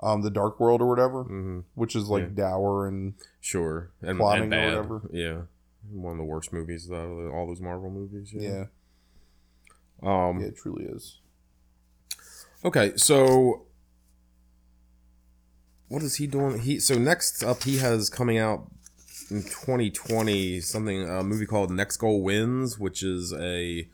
[0.00, 2.28] um the Dark World or whatever, hmm which is like Yeah.
[2.46, 5.10] dour and Sure, and, Plotting and or whatever.
[5.12, 5.42] Yeah,
[5.92, 8.32] one of the worst movies out of all those Marvel movies.
[8.34, 8.64] yeah,
[10.02, 10.28] Yeah.
[10.28, 10.40] Um.
[10.40, 11.20] yeah, it truly is.
[12.64, 13.66] Okay, so
[15.88, 16.60] what is he doing?
[16.60, 18.66] He so next up he has coming out
[19.30, 23.88] in 2020 something a movie called Next Goal Wins, which is a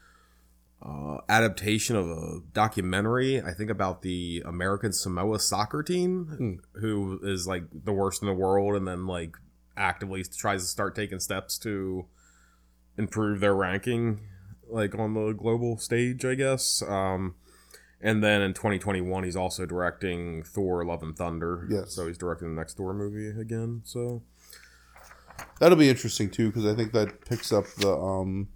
[0.83, 7.47] uh, adaptation of a documentary I think about the American Samoa soccer team who is
[7.47, 9.37] like the worst in the world and then like
[9.77, 12.07] actively tries to start taking steps to
[12.97, 14.21] improve their ranking
[14.69, 16.83] like on the global stage, I guess.
[16.83, 17.35] Um
[18.01, 21.67] and then in 2021, he's also directing Thor: Love and Thunder.
[21.71, 21.93] Yes.
[21.93, 23.83] So he's directing the next Thor movie again.
[23.85, 24.23] So
[25.59, 28.49] That'll be interesting too because I think that picks up the um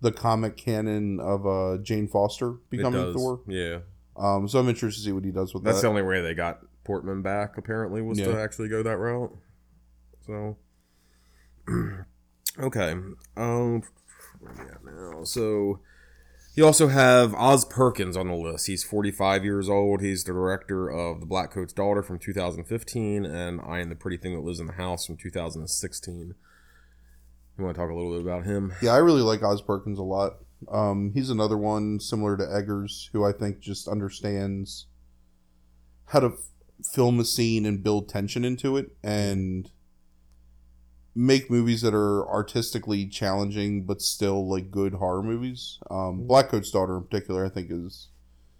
[0.00, 3.12] the comic canon of uh Jane Foster becoming.
[3.12, 3.40] Thor.
[3.46, 3.80] Yeah.
[4.16, 5.82] Um, so I'm interested to see what he does with That's that.
[5.82, 7.56] That's the only way they got Portman back.
[7.56, 9.36] Apparently, was to actually go that route.
[10.26, 10.56] So
[12.58, 12.92] okay.
[13.36, 13.82] Um,
[14.40, 15.24] where are we at now?
[15.24, 15.80] So.
[16.58, 18.66] You also have Oz Perkins on the list.
[18.66, 20.00] He's 45 years old.
[20.00, 24.16] He's the director of The Black Coat's Daughter from 2015 and I Am the Pretty
[24.16, 26.34] Thing That Lives in the House from 2016.
[27.56, 28.72] You want to talk a little bit about him?
[28.82, 30.38] Yeah, I really like Oz Perkins a lot.
[30.68, 34.88] Um, he's another one similar to Eggers, who I think just understands
[36.06, 36.50] how to f-
[36.92, 39.70] film a scene and build tension into it, and
[41.18, 45.80] make movies that are artistically challenging but still like good horror movies.
[45.90, 48.06] Um, Black Coat's Daughter, in particular, I think is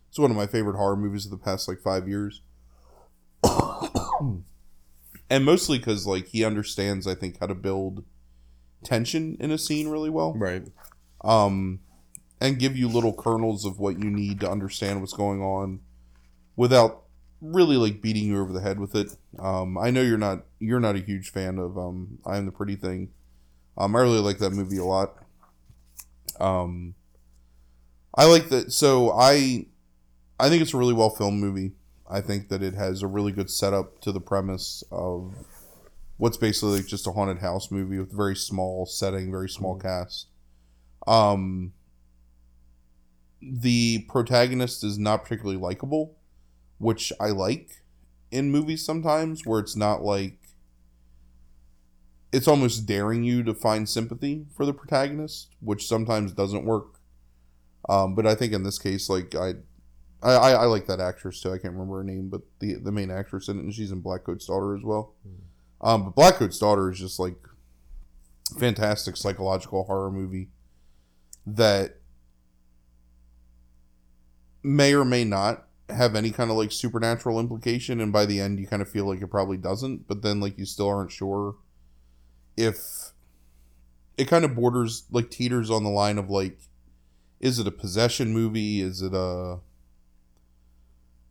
[0.09, 2.43] it's one of my favorite horror movies of the past like five years.
[5.31, 8.05] and mostly because like he understands, I think, how to build
[8.83, 10.65] tension in a scene really well Right.
[11.23, 11.79] um,
[12.41, 15.79] and give you little kernels of what you need to understand what's going on
[16.57, 17.05] without
[17.41, 19.17] really like beating you over the head with it.
[19.39, 22.53] Um, I know you're not you're not a huge fan of um, I Am the
[22.53, 23.11] Pretty Thing.
[23.77, 25.15] Um, I really like that movie a lot.
[26.41, 26.95] Um,
[28.15, 28.73] I like that.
[28.73, 29.67] So I
[30.41, 31.73] I think it's a really well filmed movie.
[32.11, 35.35] I think that it has a really good setup to the premise of
[36.17, 40.27] what's basically just a haunted house movie with very small setting, very small cast.
[41.07, 41.73] Um,
[43.41, 46.18] the protagonist is not particularly likable,
[46.79, 47.83] which I like
[48.31, 50.39] in movies sometimes, where it's not like
[52.33, 57.01] it's almost daring you to find sympathy for the protagonist, which sometimes doesn't work.
[57.89, 59.55] Um, but I think in this case, like I,
[60.23, 61.51] I, I, like that actress too.
[61.51, 64.01] I can't remember her name, but the the main actress in it, and she's in
[64.01, 65.15] Black Coat's Daughter as well.
[65.81, 67.37] Um, but Black Coat's Daughter is just like
[68.59, 70.49] fantastic psychological horror movie
[71.47, 71.97] that
[74.63, 78.59] may or may not have any kind of like supernatural implication and by the end
[78.59, 81.57] you kind of feel like it probably doesn't but then like you still aren't sure
[82.57, 83.13] if
[84.19, 86.59] it kind of borders like teeters on the line of like
[87.41, 88.81] is it a possession movie?
[88.81, 89.59] Is it a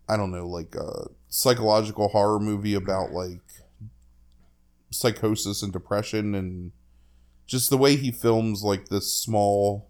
[0.09, 3.41] i don't know like a psychological horror movie about like
[4.89, 6.71] psychosis and depression and
[7.45, 9.89] just the way he films like this small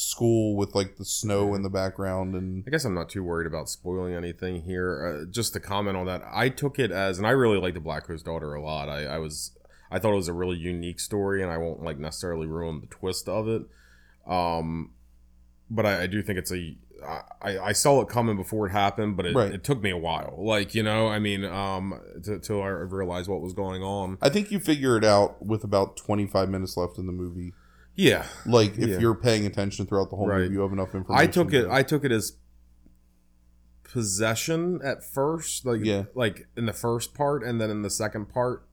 [0.00, 3.46] school with like the snow in the background and I guess I'm not too worried
[3.46, 5.22] about spoiling anything here.
[5.22, 7.80] Uh, just to comment on that, I took it as, and I really like the
[7.80, 8.88] Black Coat's daughter a lot.
[8.88, 9.52] I, I was,
[9.90, 12.86] I thought it was a really unique story, and I won't like necessarily ruin the
[12.86, 13.62] twist of it.
[14.26, 14.92] Um,
[15.68, 16.76] but I, I do think it's a,
[17.42, 19.52] I, I saw it coming before it happened, but it, Right.
[19.52, 20.34] it took me a while.
[20.38, 24.18] Like you know, I mean, um, to, till I realized what was going on.
[24.20, 27.52] I think you figure it out with about 25 minutes left in the movie.
[28.00, 28.98] Yeah, Like if Yeah.
[28.98, 30.38] you're paying attention throughout the whole Right.
[30.42, 31.22] movie, you have enough information.
[31.28, 31.66] I took it.
[31.68, 32.32] I took it as
[33.82, 36.04] possession at first, like Yeah.
[36.14, 38.64] like in the first part, and then in the second part,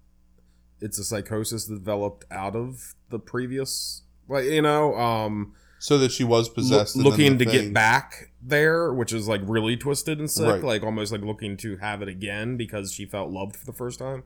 [0.79, 6.23] it's a psychosis developed out of the previous, like you know, um, so that she
[6.23, 6.95] was possessed.
[6.95, 10.45] then looking the to thing- get back there, which is like really twisted and sick,
[10.47, 10.63] Right.
[10.63, 13.99] like almost like looking to have it again because she felt loved for the first
[13.99, 14.23] time,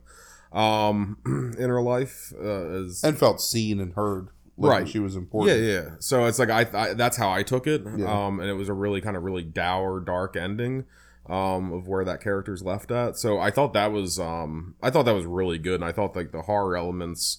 [0.52, 1.16] um,
[1.58, 4.28] in her life, uh, as and felt seen and heard.
[4.62, 4.88] Like Right.
[4.88, 5.60] She was important.
[5.60, 5.88] yeah, yeah.
[5.98, 7.82] So it's like I, I that's how I took it.
[7.96, 8.26] Yeah.
[8.26, 10.84] Um, and it was a really kind of really dour, dark ending.
[11.28, 13.16] Um, of where that character's left at.
[13.16, 16.16] So I thought that was um, I thought that was really good, and I thought
[16.16, 17.38] like the horror elements,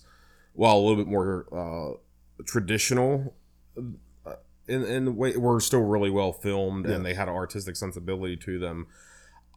[0.54, 3.36] while a little bit more uh, traditional,
[4.26, 4.36] uh,
[4.70, 8.38] in in the way were still really well filmed, and they had an artistic sensibility
[8.38, 8.88] to them.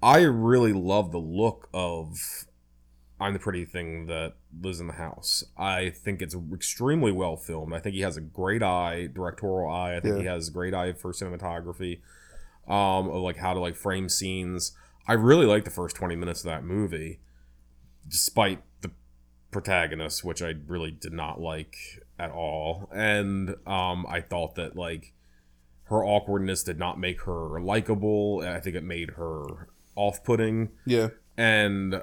[0.03, 2.19] I really love the look of
[3.19, 5.43] I'm the pretty thing that lives in the house.
[5.57, 7.73] I think it's extremely well filmed.
[7.73, 9.97] I think he has a great eye, directorial eye.
[9.97, 12.01] I think he has a great eye for cinematography,
[12.69, 14.73] um, of like how to like frame scenes.
[15.09, 17.21] I really like the first 20 minutes of that movie,
[18.09, 18.91] despite the
[19.51, 21.77] protagonist, which I really did not like
[22.19, 22.91] at all.
[22.93, 25.15] And um, I thought that like
[25.85, 28.43] her awkwardness did not make her likable.
[28.45, 31.09] I think it made her off-putting Yeah.
[31.39, 32.03] and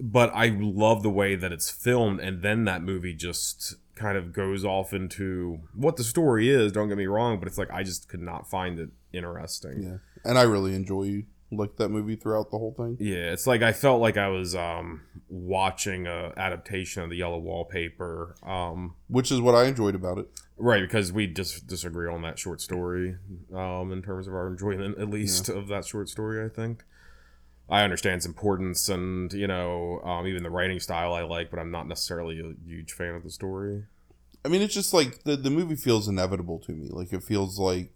[0.00, 4.32] but I love the way that it's filmed, and then that movie just kind of
[4.32, 6.72] goes off into what the story is.
[6.72, 9.82] Don't get me wrong, but it's like I just could not find it interesting.
[9.82, 9.96] Yeah.
[10.24, 12.96] And I really enjoy like that movie throughout the whole thing.
[12.98, 17.38] Yeah, it's like I felt like I was um, watching a adaptation of the Yellow
[17.38, 20.28] Wallpaper, um, Which is what I enjoyed about it.
[20.56, 20.80] right?
[20.80, 23.16] Because we just disagree on that short story
[23.54, 26.44] um, in terms of our enjoyment, at least of that short story.
[26.44, 26.84] I think
[27.72, 31.58] I understand its importance, and you know, um, even the writing style I like, but
[31.58, 33.84] I'm not necessarily a huge fan of the story.
[34.44, 36.90] I mean, it's just like the the movie feels inevitable to me.
[36.90, 37.90] Like it feels like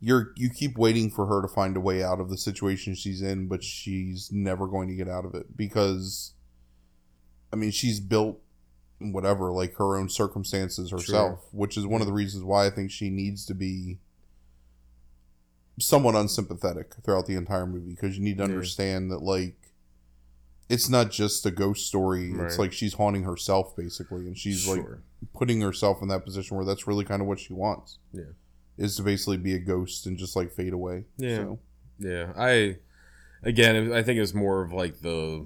[0.00, 3.22] you're you keep waiting for her to find a way out of the situation she's
[3.22, 6.34] in, but she's never going to get out of it because
[7.52, 8.40] I mean, she's built
[8.98, 12.90] whatever like her own circumstances herself, which is one of the reasons why I think
[12.90, 13.98] she needs to be
[15.80, 18.50] somewhat unsympathetic throughout the entire movie because you need to Yeah.
[18.50, 19.56] understand that like
[20.68, 22.32] it's not just a ghost story.
[22.32, 24.84] It's like she's haunting herself basically, and she's like
[25.34, 27.98] putting herself in that position where that's really kind of what she wants.
[28.12, 28.22] Yeah.
[28.78, 31.04] Is to basically be a ghost and just like fade away.
[31.16, 31.36] Yeah.
[31.38, 31.58] So,
[31.98, 32.76] Yeah, I
[33.42, 35.44] again, I think it was more of like the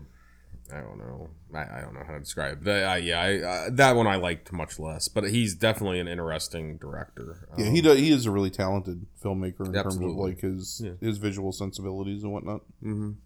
[0.75, 2.65] I don't know, I, I don't know how to describe.
[2.65, 6.09] But, uh, yeah, I, uh, that one I liked much less, but he's definitely an
[6.09, 7.47] interesting director.
[7.57, 10.81] yeah, Um, he does, he is a really talented filmmaker in terms of like his
[10.85, 10.93] Yeah.
[11.01, 12.63] his visual sensibilities and whatnot.
[12.83, 13.17] mhm.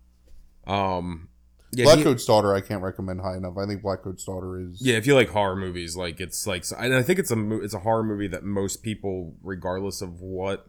[0.67, 1.29] Um,
[1.73, 3.57] yeah, Black he- Coat's Daughter, I can't recommend high enough.
[3.59, 6.65] I think Black Coat's Daughter is Yeah, if you like horror movies, like it's like,
[6.79, 10.67] and I think it's a it's a horror movie that most people, regardless of what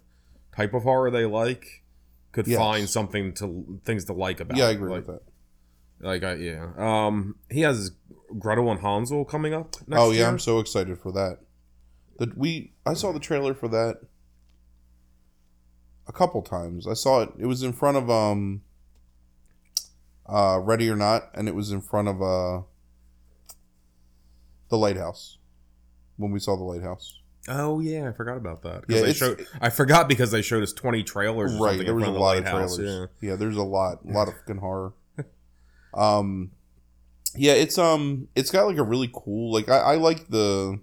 [0.55, 1.84] type of horror they like,
[2.32, 2.59] could Yes.
[2.59, 4.57] find something to things to like about.
[4.57, 5.23] yeah, I agree like, with that.
[6.02, 7.91] Like, I, yeah, um, he has
[8.38, 9.76] Gretel and Hansel coming up.
[9.88, 10.28] Next oh yeah, year.
[10.28, 11.39] I'm so excited for that.
[12.20, 14.02] That we I saw the trailer for that
[16.08, 16.88] a couple times.
[16.88, 17.30] I saw it.
[17.39, 18.62] It was in front of um
[20.28, 22.62] uh Ready or Not, and it was in front of uh
[24.70, 25.38] the lighthouse
[26.18, 27.20] when we saw the lighthouse.
[27.47, 28.84] Oh yeah, I forgot about that.
[28.88, 31.56] Yeah, they showed, I forgot because they showed us twenty trailers.
[31.56, 33.10] Or right, something there was a the lot of trailers.
[33.22, 33.36] Yeah.
[33.36, 34.93] there's a lot, a lot of fucking horror.
[35.93, 36.51] Um,
[37.35, 40.79] yeah, it's um, it's got like a really cool, like I, I like the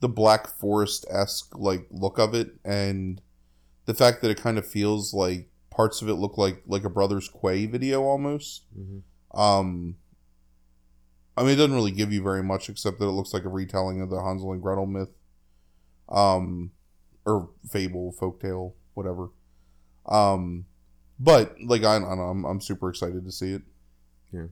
[0.00, 3.20] the Black Forest esque like look of it, and
[3.86, 6.90] the fact that it kind of feels like parts of it look like like a
[6.90, 8.64] Brothers Quay video almost.
[8.78, 9.02] Mhm.
[9.38, 9.96] Um,
[11.36, 13.48] I mean, it doesn't really give you very much except that it looks like a
[13.50, 15.10] retelling of the Hansel and Gretel myth,
[16.08, 16.70] um,
[17.26, 19.28] or fable, folktale, whatever.
[20.06, 20.64] Um,
[21.18, 23.62] but like I, I don't know, I'm I'm super excited to see it.
[24.32, 24.46] Yeah.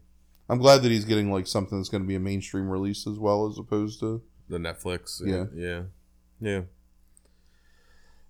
[0.49, 3.19] I'm glad that he's getting like something that's going to be a mainstream release as
[3.19, 5.21] well as opposed to the Netflix.
[5.25, 5.47] Yeah.
[5.55, 5.83] yeah,
[6.41, 6.63] yeah.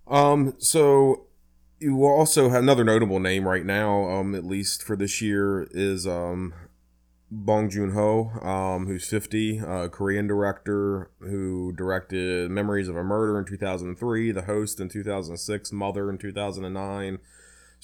[0.07, 0.55] Um.
[0.57, 1.27] So
[1.79, 4.09] you also have another notable name right now.
[4.09, 4.33] Um.
[4.33, 6.53] At least for this year is um,
[7.31, 13.37] Bong Joon Ho, um, who's 50, a Korean director who directed Memories of a Murder
[13.39, 17.19] in 2003, The Host in 2006, Mother in 2009,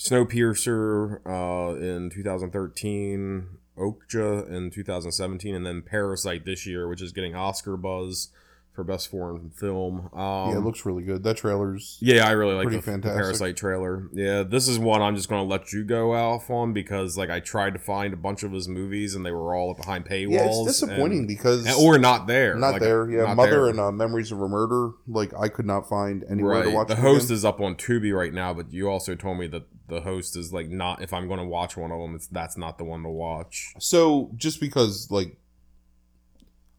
[0.01, 3.47] Snowpiercer uh, in 2013,
[3.77, 8.29] Okja in 2017, and then Parasite this year, which is getting Oscar buzz
[8.73, 10.09] for best foreign film.
[10.13, 11.23] Um, yeah, it looks really good.
[11.23, 12.99] That trailer's yeah, I really like the, the.
[12.99, 14.09] Parasite trailer.
[14.13, 17.29] Yeah, this is one I'm just going to let you go off on because like
[17.29, 20.31] I tried to find a bunch of his movies and they were all behind paywalls.
[20.31, 22.55] yeah, it's disappointing and- because and- or not there.
[22.55, 23.09] not Like, there.
[23.09, 23.67] Yeah, not Mother there.
[23.67, 24.91] and uh, Memories of a Murder.
[25.05, 26.63] Like I could not find anywhere right.
[26.63, 26.85] to watch.
[26.89, 26.95] It.
[26.95, 27.35] The host again.
[27.35, 30.51] is up on Tubi right now, but you also told me that the host is
[30.51, 31.01] like not.
[31.03, 33.73] If I'm going to watch one of them, it's that's not the one to watch.
[33.79, 35.37] So just because like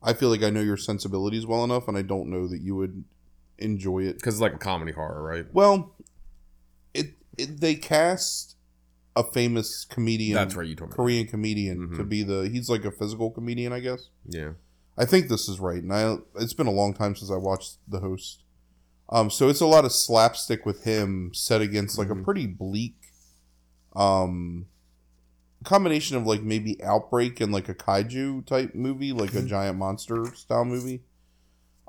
[0.03, 2.75] I feel like I know your sensibilities well enough, and I don't know that you
[2.75, 3.05] would
[3.59, 4.15] enjoy it.
[4.15, 5.47] Because it's like a comedy horror, right?
[5.53, 5.95] Well,
[6.95, 8.57] it, it they cast
[9.15, 10.35] a famous comedian.
[10.35, 10.67] That's right.
[10.67, 10.97] You told me.
[10.97, 11.97] Korean comedian Mhm.
[11.99, 12.49] to be the.
[12.49, 14.09] He's like a physical comedian, I guess.
[14.27, 14.53] Yeah.
[14.99, 17.77] I think this is right, and I it's been a long time since I watched
[17.89, 18.43] the host.
[19.09, 22.25] Um, so it's a lot of slapstick with him set against like a Mhm.
[22.25, 22.97] pretty bleak,
[23.95, 24.67] um,
[25.65, 29.47] combination of like maybe Outbreak and like a kaiju type movie, like a Mhm.
[29.47, 31.03] giant monster style movie.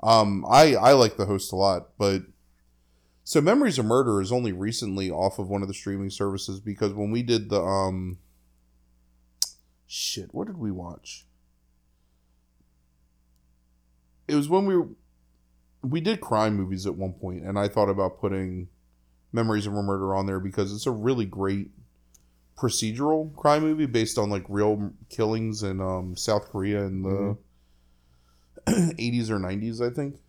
[0.02, 2.22] Um, I I like the host a lot, but
[3.24, 6.92] so Memories of Murder is only recently off of one of the streaming services because
[6.92, 8.18] when we did the um,
[9.86, 11.26] shit, what did we watch?
[14.26, 14.88] it was when we were,
[15.82, 18.68] we did crime movies at one point, and I thought about putting
[19.32, 21.70] Memories of a Murder on there because it's a really great
[22.56, 27.36] procedural crime movie based on like real killings in um, South Korea in the
[28.66, 30.20] 80s or 90s, I think.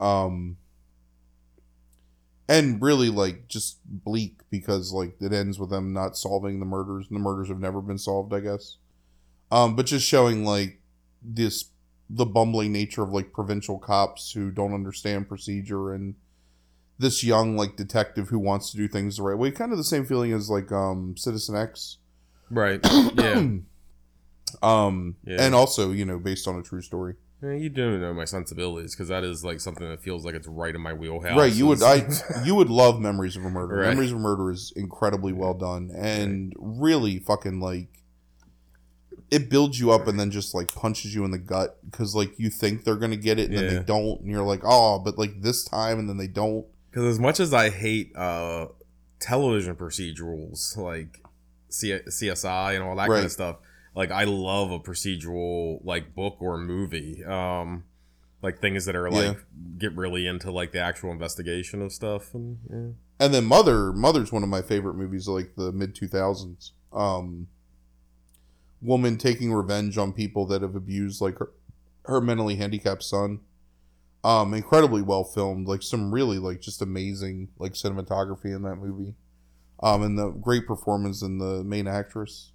[0.00, 0.56] Um,
[2.48, 7.06] and really like just bleak because like it ends with them not solving the murders
[7.08, 8.76] and the murders have never been solved, I guess.
[9.50, 10.80] Um, but just showing like
[11.22, 11.66] this
[12.10, 16.14] the bumbling nature of like provincial cops who don't understand procedure and
[17.02, 19.84] this young like detective who wants to do things the right way kind of the
[19.84, 21.98] same feeling as like um citizen x
[22.50, 22.80] Right.
[23.14, 23.46] Yeah.
[24.62, 25.36] um Yeah.
[25.42, 28.94] and also you know based on a true story Yeah, you do know my sensibilities
[28.94, 31.36] because that is like something that feels like it's right in my wheelhouse.
[31.38, 32.06] right you would i
[32.44, 33.88] you would love memories of a murder Right.
[33.88, 37.88] memories of a murder is incredibly well done and really fucking like
[39.30, 42.38] it builds you up and then just like punches you in the gut because like
[42.38, 45.16] you think they're gonna get it and then they don't and you're like oh but
[45.18, 48.66] like this time and then they don't Because as much as I hate uh,
[49.18, 51.22] television procedurals like
[51.70, 53.56] C- CSI and all that kind of stuff,
[53.94, 57.24] like I love a procedural like book or movie.
[57.24, 57.84] Um,
[58.42, 59.38] like things that are like
[59.78, 63.24] get really into like the actual investigation of stuff and yeah.
[63.24, 67.46] and then mother mother's one of my favorite movies of, like the mid 2000s um
[68.80, 71.52] woman taking revenge on people that have abused like her,
[72.06, 73.40] her mentally handicapped son
[74.24, 79.14] um incredibly well filmed like some really like just amazing like cinematography in that movie.
[79.82, 82.52] Um and the great performance in the main actress.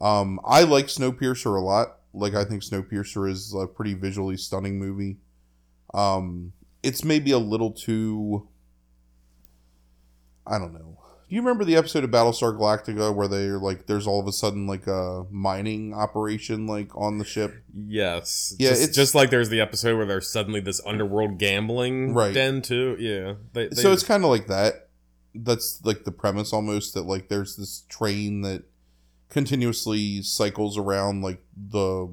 [0.00, 1.98] Um i like snowpiercer a lot.
[2.12, 5.18] Like i think snowpiercer is a pretty visually stunning movie.
[5.94, 8.48] Um it's maybe a little too
[10.46, 10.97] I don't know.
[11.28, 14.32] Do you remember the episode of Battlestar Galactica where they're like, there's all of a
[14.32, 17.62] sudden like a mining operation like on the ship?
[17.86, 18.54] Yes.
[18.58, 22.32] Yeah, Just, it's- just like there's the episode where there's suddenly this underworld gambling Right.
[22.32, 22.96] den too.
[22.98, 23.34] Yeah.
[23.52, 24.88] They, they, so it's kind of like that.
[25.34, 28.62] That's like the premise almost that like there's this train that
[29.28, 32.08] continuously cycles around like the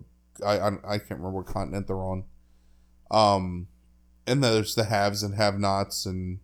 [0.45, 2.25] I I, I can't remember what continent they're on.
[3.09, 3.67] Um,
[4.27, 6.39] and there's the haves and have-nots and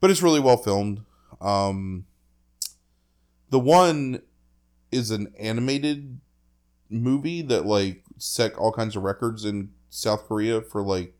[0.00, 1.00] but it's really well filmed.
[1.40, 2.06] Um,
[3.50, 4.22] the one
[4.90, 6.20] is an animated
[6.90, 11.14] movie that like set all kinds of records in South Korea for like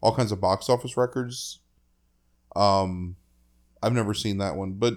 [0.00, 1.60] all kinds of box office records.
[2.56, 3.16] Um,
[3.82, 4.94] I've never seen that one, but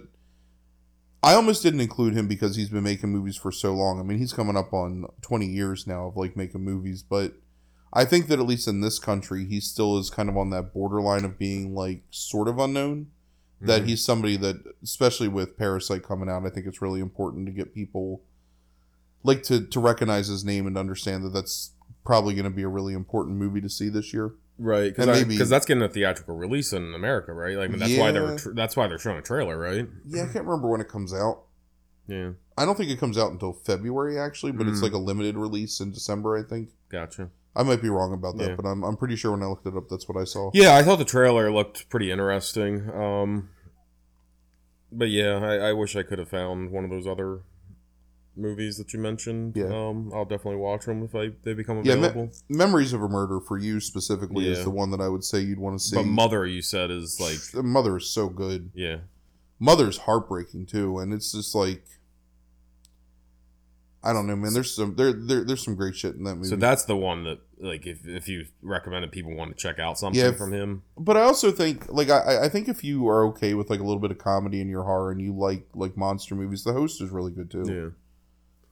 [1.23, 3.99] I almost didn't include him because he's been making movies for so long.
[3.99, 7.33] I mean, he's coming up on 20 years now of like making movies, but
[7.93, 10.73] I think that at least in this country, he still is kind of on that
[10.73, 13.07] borderline of being like sort of unknown.
[13.61, 13.87] That Mhm.
[13.87, 17.73] he's somebody that, especially with Parasite coming out, I think it's really important to get
[17.73, 18.23] people
[19.23, 21.71] like to to recognize his name and understand that that's
[22.03, 24.33] probably going to be a really important movie to see this year.
[24.57, 27.57] Right, And because that's getting a theatrical release in America, right?
[27.57, 28.37] Like I mean, that's why they're Yeah.
[28.37, 29.87] tr- that's why they're showing a trailer, right?
[30.05, 31.43] Yeah, I can't remember when it comes out.
[32.07, 34.83] Yeah, I don't think it comes out until February actually, but it's Mm.
[34.83, 36.37] like a limited release in December.
[36.37, 37.29] I think gotcha.
[37.55, 38.55] I might be wrong about that, Yeah.
[38.55, 40.51] but I'm I'm pretty sure when I looked it up, that's what I saw.
[40.53, 42.89] Yeah, I thought the trailer looked pretty interesting.
[42.89, 43.49] Um,
[44.91, 47.41] but yeah, I, I wish I could have found one of those other
[48.35, 49.55] movies that you mentioned.
[49.55, 49.65] Yeah.
[49.65, 52.31] Um, I'll definitely watch them if I they become Yeah, me- available.
[52.49, 55.59] Memories of a Murder for you specifically is the one that I would say you'd
[55.59, 55.95] want to see.
[55.95, 58.71] but Mother, you said, is like The Mother is so good.
[58.73, 58.97] yeah,
[59.59, 61.83] Mother's heartbreaking too, and it's just like
[64.03, 64.53] I don't know, man.
[64.53, 66.49] There's some there, there there's some great shit in that movie.
[66.49, 69.97] so that's the one that like if if you recommended people want to check out
[69.99, 70.81] something Yeah, if- from him.
[70.97, 73.83] but I also think like I I think if you are okay with like a
[73.83, 76.99] little bit of comedy in your horror and you like like monster movies, The Host
[77.01, 77.63] is really good too.
[77.67, 77.89] Yeah,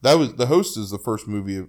[0.02, 1.68] That was The Host is the first movie of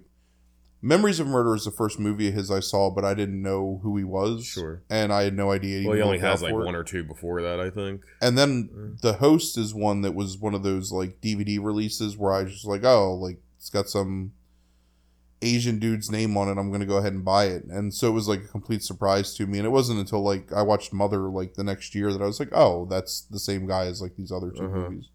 [0.84, 3.78] Memories of Murder is the first movie of his I saw, but I didn't know
[3.84, 4.44] who he was.
[4.44, 4.82] Sure.
[4.90, 5.86] And I had no idea.
[5.86, 8.00] well, he only has like one or two before that, I think.
[8.20, 9.00] And then Mm.
[9.00, 12.54] the host is one that was one of those like DVD releases where I was
[12.54, 14.32] just like, oh, like it's got some
[15.40, 16.58] Asian dude's name on it.
[16.58, 17.64] I'm gonna go ahead and buy it.
[17.64, 19.58] And so it was like a complete surprise to me.
[19.58, 22.40] And it wasn't until like I watched Mother like the next year that I was
[22.40, 24.76] like, oh, that's the same guy as like these other 2 Uh-huh.
[24.76, 25.08] movies.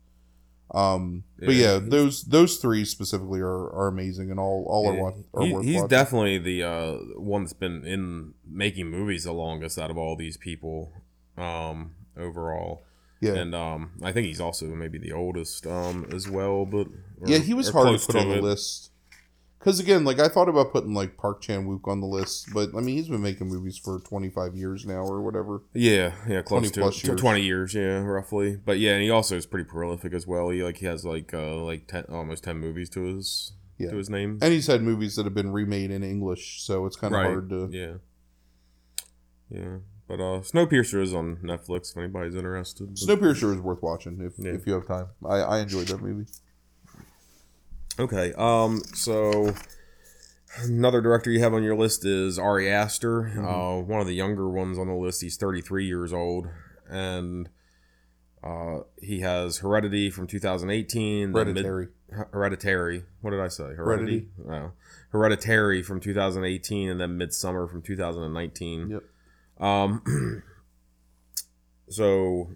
[0.74, 4.96] Um, but Yeah, yeah, those those three specifically are, are amazing and all all are,
[4.96, 5.88] Yeah, wa- are he- worth he's watching.
[5.88, 10.36] definitely the uh, one that's been in making movies the longest out of all these
[10.36, 10.92] people
[11.38, 12.82] um, overall.
[13.22, 13.34] Yeah.
[13.34, 16.66] And um, I think he's also maybe the oldest um, as well.
[16.66, 16.88] But
[17.22, 18.92] or- yeah, he was hard to put on the list.
[19.60, 22.70] Because again, like I thought about putting like Park Chan Wook on the list, but
[22.78, 25.64] I mean he's been making movies for twenty five years now or whatever.
[25.74, 27.20] Yeah, yeah, 20 close to, plus to years.
[27.20, 28.56] twenty years, yeah, roughly.
[28.56, 30.50] But yeah, and he also is pretty prolific as well.
[30.50, 33.90] He like he has like uh like 10, almost ten movies to his Yeah.
[33.90, 34.38] to his name.
[34.44, 37.28] And he's had movies that have been remade in English, so it's kind of Right.
[37.28, 37.68] hard to.
[37.72, 37.94] Yeah,
[39.50, 39.78] yeah.
[40.08, 42.96] But uh, Snowpiercer is on Netflix if anybody's interested.
[42.96, 44.54] Snowpiercer is worth watching if, Yeah.
[44.54, 45.08] if you have time.
[45.26, 46.30] I, I enjoyed that movie.
[48.00, 48.34] Okay.
[48.38, 48.82] Um.
[48.94, 49.54] So
[50.64, 53.24] another director you have on your list is Ari Aster.
[53.24, 53.46] Mm-hmm.
[53.46, 55.22] Uh, one of the younger ones on the list.
[55.22, 56.48] He's 33 years old,
[56.90, 57.50] and
[58.44, 61.32] uh, he has Heredity from 2018.
[61.34, 61.88] then Mid- Hereditary.
[62.32, 63.04] Hereditary.
[63.22, 63.74] What did I say?
[63.74, 64.30] Heredity.
[64.50, 64.72] Oh.
[65.10, 68.90] Hereditary from 2018, and then Midsommar from 2019.
[68.92, 69.04] Yep.
[69.60, 70.44] Um.
[71.90, 72.52] so,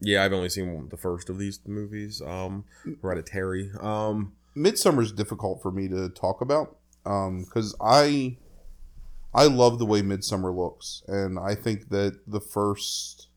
[0.00, 2.20] yeah, I've only seen the first of these movies.
[2.20, 2.64] Um,
[3.00, 3.70] Hereditary.
[3.80, 4.32] Um.
[4.56, 8.36] Midsommar's difficult for me to talk about because I
[9.34, 13.28] I love the way Midsommar looks, and I think that the first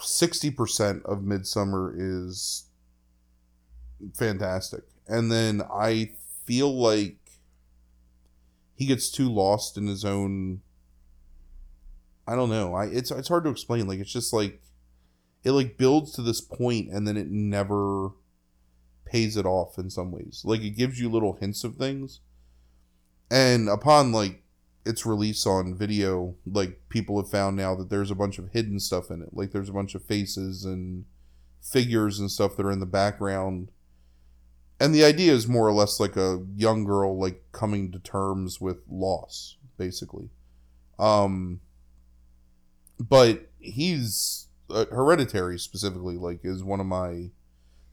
[0.00, 2.64] sixty percent of Midsummer is
[4.14, 6.12] fantastic, and then I
[6.46, 7.17] feel like
[8.78, 10.60] he gets too lost in his own.
[12.28, 12.74] I don't know.
[12.74, 13.88] I it's it's hard to explain.
[13.88, 14.62] Like it's just like
[15.42, 18.10] it like builds to this point and then it never
[19.04, 20.42] pays it off in some ways.
[20.44, 22.20] Like it gives you little hints of things.
[23.32, 24.44] And upon like
[24.86, 28.78] its release on video, like people have found now that there's a bunch of hidden
[28.78, 29.30] stuff in it.
[29.32, 31.04] Like there's a bunch of faces and
[31.60, 33.72] figures and stuff that are in the background.
[34.80, 38.60] And the idea is more or less like a young girl like coming to terms
[38.60, 40.30] with loss, basically.
[40.98, 41.60] Um
[43.00, 47.30] but he's uh, hereditary specifically like is one of my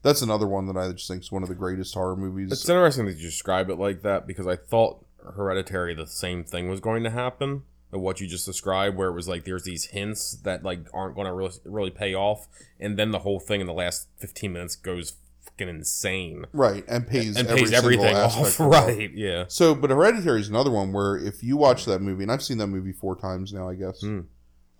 [0.02, 2.52] that's another one that I just think is one of the greatest horror movies.
[2.52, 6.68] It's interesting that you describe it like that because I thought Hereditary the same thing
[6.68, 10.38] was going to happen what you just described, where it was like there's these hints
[10.44, 13.66] that like aren't going to really really pay off, and then the whole thing in
[13.66, 15.14] the last fifteen minutes goes
[15.58, 18.58] fucking insane right, and pays and pays everything off.
[18.66, 19.10] Right?
[19.14, 19.44] Yeah.
[19.48, 22.58] So, but Hereditary is another one where if you watch that movie, and I've seen
[22.58, 24.00] that movie four times now, I guess.
[24.00, 24.20] Hmm.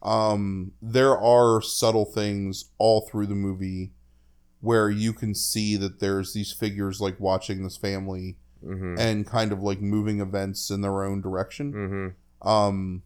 [0.02, 3.92] Um, there are subtle things all through the movie
[4.60, 8.98] where you can see that there's these figures like watching this family Mm-hmm.
[8.98, 11.72] and kind of like moving events in their own direction.
[12.42, 12.48] Mm-hmm.
[12.48, 13.02] Um,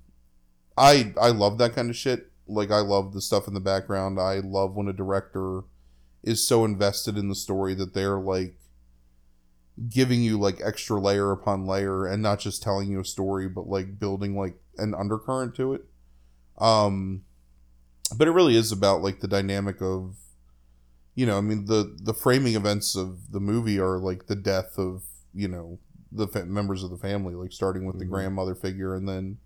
[0.78, 2.30] I I love that kind of shit.
[2.46, 4.18] Like I love the stuff in the background.
[4.18, 5.62] I love when a director
[6.22, 8.56] is so invested in the story that they're like
[9.88, 13.66] giving you like extra layer upon layer and not just telling you a story but
[13.66, 15.84] like building like an undercurrent to it.
[16.58, 17.22] Um
[18.16, 20.16] but it really is about like the dynamic of
[21.14, 24.78] you know, I mean the the framing events of the movie are like the death
[24.78, 25.02] of,
[25.32, 25.78] you know,
[26.12, 28.10] the fa- members of the family like starting with the Mhm.
[28.10, 29.38] grandmother figure and then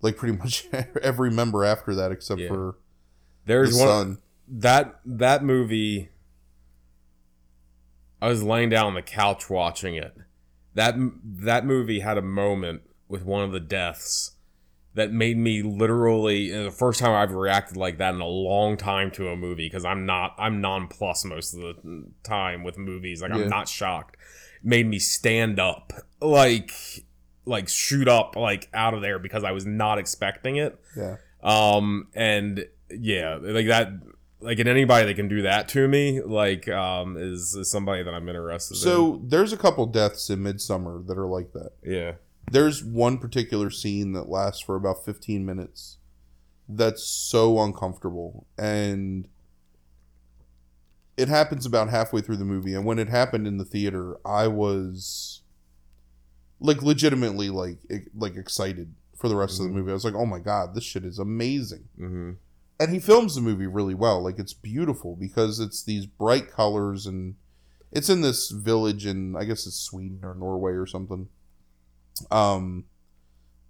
[0.00, 0.66] like pretty much
[1.02, 2.48] every member after that except Yeah.
[2.48, 2.76] for
[3.44, 4.18] There's the one son.
[4.60, 6.10] That that movie.
[8.20, 10.14] I was laying down on the couch watching it.
[10.74, 10.94] That
[11.24, 14.32] that movie had a moment with one of the deaths
[14.94, 19.10] that made me literally the first time I've reacted like that in a long time
[19.12, 23.30] to a movie because I'm not I'm nonplussed most of the time with movies like
[23.30, 23.38] Yeah.
[23.38, 24.16] I'm not shocked
[24.62, 26.72] made me stand up like
[27.46, 31.16] like shoot up like out of there because I was not expecting it Yeah.
[31.42, 33.88] um and yeah like that
[34.42, 38.12] like and anybody that can do that to me like um is, is somebody that
[38.12, 38.80] I'm interested in.
[38.80, 41.70] So there's a couple deaths in Midsommar that are like that.
[41.84, 42.12] Yeah.
[42.50, 45.98] There's one particular scene that lasts for about 15 minutes
[46.68, 49.28] that's so uncomfortable and
[51.16, 54.46] it happens about halfway through the movie and when it happened in the theater I
[54.48, 55.42] was
[56.60, 57.78] like legitimately like
[58.14, 59.68] like excited for the rest of Mhm.
[59.68, 59.90] the movie.
[59.90, 62.30] I was like, "Oh my god, this shit is amazing." Mm-hmm.
[62.82, 64.22] And he films the movie really well.
[64.22, 67.36] Like it's beautiful because it's these bright colors and
[67.92, 71.28] it's in this village in i guess it's sweden or norway or something.
[72.30, 72.84] Um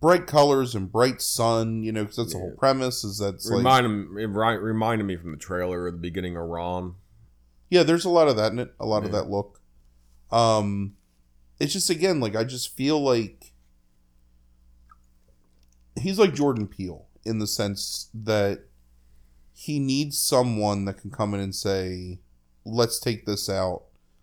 [0.01, 3.59] bright colors and bright sun you know because that's the whole premise is that's like
[3.59, 6.97] Remind him, it reminded me from the trailer at the beginning of Ron.
[7.71, 9.61] yeah there's a lot of that in it a lot of that look.
[10.33, 10.97] Um
[11.61, 13.53] it's just again like i just feel like
[16.01, 18.65] he's like jordan peele in the sense that
[19.53, 22.19] he needs someone that can come in and say
[22.65, 23.83] let's take this out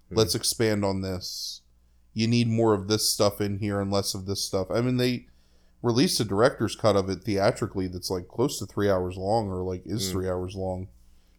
[0.09, 0.15] Hmm.
[0.17, 1.61] let's expand on this
[2.15, 4.97] you need more of this stuff in here and less of this stuff i mean
[4.97, 5.27] they
[5.83, 9.61] released a director's cut of it theatrically that's like close to three hours long or
[9.63, 10.11] like is Mm.
[10.11, 10.87] three hours long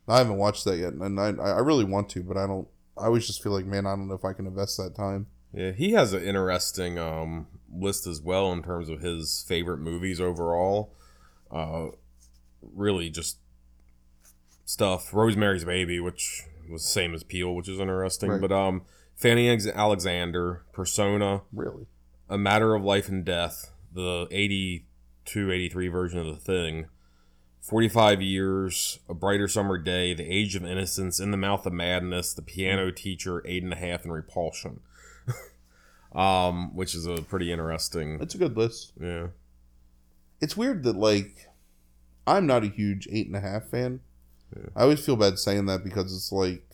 [0.06, 3.06] i haven't watched that yet and i i really want to but i don't i
[3.06, 5.72] always just feel like man i don't know if i can invest that time Yeah,
[5.72, 10.94] he has an interesting um, list as well in terms of his favorite movies overall.
[11.50, 11.88] Uh,
[12.62, 13.38] really, just
[14.70, 15.12] stuff.
[15.12, 18.30] Rosemary's Baby, which was the same as Peele, which is interesting.
[18.30, 18.40] Right.
[18.40, 18.82] But um,
[19.16, 21.86] Fanny Ex- Alexander, Persona, really
[22.28, 26.86] A Matter of Life and Death, the 82, 83 version of The Thing,
[27.60, 32.32] 45 Years, A Brighter Summer Day, The Age of Innocence, In the Mouth of Madness,
[32.32, 34.80] The Piano Teacher, Eight and a Half, and Repulsion.
[36.14, 38.18] um, which is a pretty interesting.
[38.20, 39.28] it's a good list Yeah.
[40.40, 41.46] it's weird that like
[42.26, 44.00] i'm not a huge eight and a half fan
[44.56, 44.68] Yeah.
[44.76, 46.64] i always feel bad saying that because it's like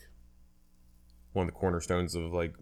[1.32, 2.54] One of the cornerstones of like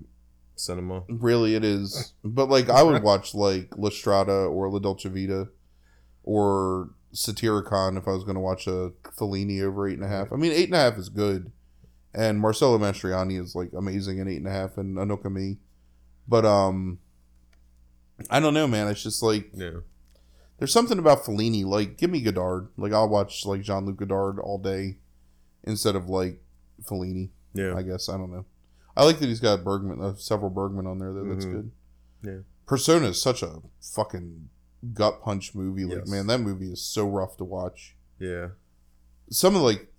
[0.56, 1.02] cinema.
[1.08, 2.12] Really, it is.
[2.24, 5.48] But like, I would watch like La Strada or La Dolce Vita
[6.24, 10.32] or Satyricon if I was going to watch a Fellini over eight and a half.
[10.32, 11.52] I mean, eight and a half is good,
[12.14, 15.58] and Marcello Mastroianni is like amazing in eight and a half, and Anouk Aimée.
[16.26, 16.98] But um,
[18.30, 18.88] I don't know, man.
[18.88, 19.80] It's just like Yeah.
[20.58, 21.64] there's something about Fellini.
[21.64, 22.68] Like, give me Godard.
[22.76, 24.98] Like, I'll watch like Jean Luc Godard all day
[25.64, 26.40] instead of like
[26.82, 27.30] Fellini.
[27.54, 27.74] Yeah.
[27.76, 28.44] I guess I don't know.
[28.96, 31.12] I like that he's got Bergman, uh, several Bergman on there.
[31.12, 31.52] Though that's Mhm.
[31.52, 31.70] good.
[32.22, 32.38] Yeah.
[32.66, 34.48] Persona is such a fucking
[34.92, 35.84] gut punch movie.
[35.84, 36.08] Like, Yes.
[36.08, 37.96] man, that movie is so rough to watch.
[38.18, 38.50] Yeah.
[39.30, 39.92] Some of like,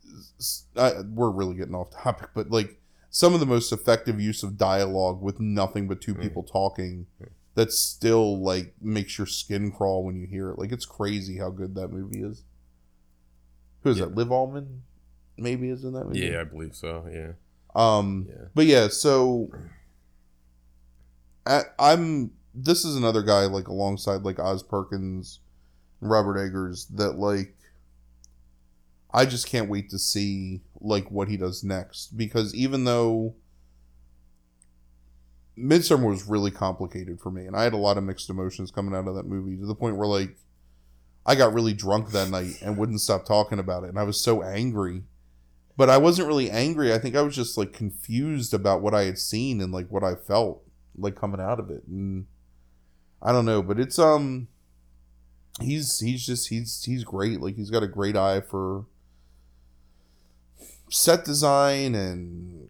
[0.77, 4.57] I, we're really getting off topic, but like some of the most effective use of
[4.57, 6.21] dialogue with nothing but two Mm.
[6.21, 7.07] people talking.
[7.55, 10.59] That still like makes your skin crawl when you hear it.
[10.59, 12.43] Like it's crazy how good that movie is.
[13.83, 14.05] Who is Yeah.
[14.05, 14.15] that?
[14.15, 14.81] Liv Ullmann,
[15.37, 16.19] maybe is in that movie.
[16.19, 17.05] Yeah, I believe so.
[17.11, 17.31] Yeah.
[17.75, 18.45] Um, Yeah.
[18.53, 19.49] but yeah, so
[21.45, 22.31] I, I'm.
[22.53, 25.39] This is another guy like alongside like Oz Perkins,
[26.01, 27.53] and Robert Eggers that like.
[29.13, 33.33] I just can't wait to see like what he does next because even though
[35.57, 38.93] Midsommar was really complicated for me and I had a lot of mixed emotions coming
[38.93, 40.35] out of that movie to the point where like
[41.25, 44.19] I got really drunk that night and wouldn't stop talking about it and I was
[44.19, 45.03] so angry
[45.77, 46.93] but I wasn't really angry.
[46.93, 50.03] I think I was just like confused about what I had seen and like what
[50.03, 50.63] I felt
[50.97, 51.83] like coming out of it.
[51.87, 52.27] And
[53.21, 54.47] I don't know, but it's um
[55.61, 57.41] he's he's just he's he's great.
[57.41, 58.85] Like he's got a great eye for
[60.89, 62.69] set design and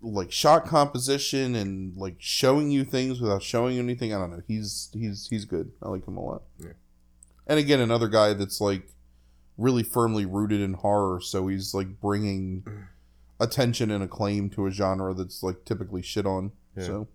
[0.00, 4.14] like shot composition and like showing you things without showing you anything.
[4.14, 4.42] I don't know.
[4.46, 5.72] He's he's he's good.
[5.82, 6.42] I like him a lot.
[6.58, 6.72] Yeah.
[7.46, 8.88] And again, another guy that's like
[9.56, 12.64] really firmly rooted in horror, so he's like bringing
[13.40, 16.52] attention and acclaim to a genre that's like typically shit on.
[16.76, 16.84] Yeah.
[16.84, 17.08] So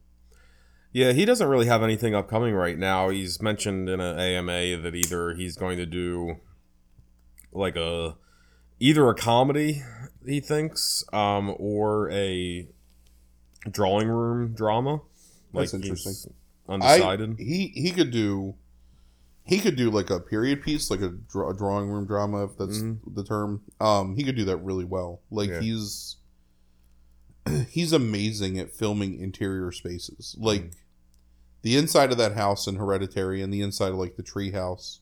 [0.91, 3.09] Yeah, he doesn't really have anything upcoming right now.
[3.09, 6.37] He's mentioned in an AMA that either he's going to do
[7.51, 8.15] like a
[8.79, 9.83] either a comedy,
[10.25, 12.67] he thinks, um, or a
[13.69, 15.01] drawing room drama.
[15.53, 16.33] That's interesting.
[16.67, 17.31] Undecided.
[17.31, 18.55] I, he he could do
[19.49, 22.57] he could do like a period piece, like a, draw, a drawing room drama, if
[22.57, 22.99] that's Mhm.
[23.15, 23.61] the term.
[23.81, 25.21] Um, he could do that really well.
[25.31, 25.59] Like Yeah.
[25.61, 26.17] he's
[27.69, 30.75] he's amazing at filming interior spaces, like Mm.
[31.63, 35.01] the inside of that house in Hereditary, and the inside of like the tree house,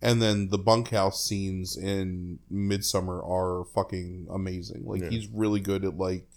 [0.00, 4.84] and then the bunkhouse scenes in Midsommar are fucking amazing.
[4.86, 5.10] Like Yeah.
[5.10, 6.28] he's really good at like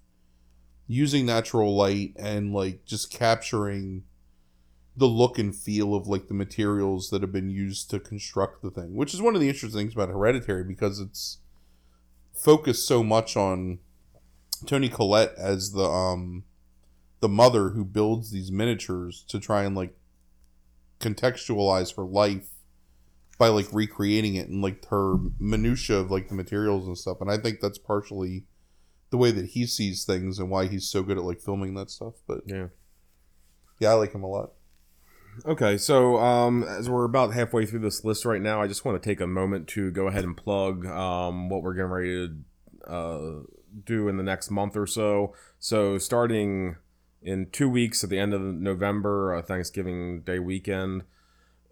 [0.88, 4.04] using natural light and like just capturing
[4.96, 8.70] the look and feel of like the materials that have been used to construct the
[8.70, 11.40] thing which is one of the interesting things about hereditary because it's
[12.34, 13.80] focused so much on
[14.66, 16.44] Toni Collette as the um
[17.20, 19.96] the mother who builds these miniatures to try and like
[21.00, 22.50] contextualize her life
[23.38, 27.30] by like recreating it and like her minutia of like the materials and stuff and
[27.32, 28.46] i think that's partially
[29.10, 31.90] the way that he sees things and why he's so good at like filming that
[31.90, 32.68] stuff but Yeah.
[33.80, 34.52] yeah i like him a lot
[35.46, 39.02] Okay, so um, as we're about halfway through this list right now, I just want
[39.02, 42.92] to take a moment to go ahead and plug um, what we're getting ready to
[42.92, 43.44] uh,
[43.84, 45.34] do in the next month or so.
[45.60, 46.76] So, starting
[47.22, 51.04] in two weeks at the end of November, uh, Thanksgiving Day weekend,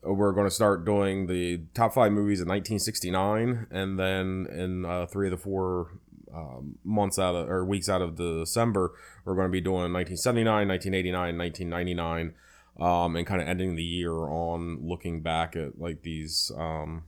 [0.05, 4.85] uh, we're going to start doing the top five movies of 1969, and then in
[4.85, 5.91] uh, three of the four
[6.33, 8.91] um, months out of or weeks out of December,
[9.23, 12.33] we're going to be doing 1979, 1989, 1999
[12.79, 17.03] um, and kind of ending the year on looking back at like these, um,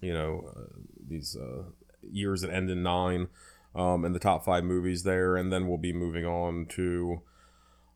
[0.00, 0.78] you know, uh,
[1.08, 1.64] these uh,
[2.10, 3.28] years that end in nine,
[3.74, 7.22] um, and the top five movies there, and then we'll be moving on to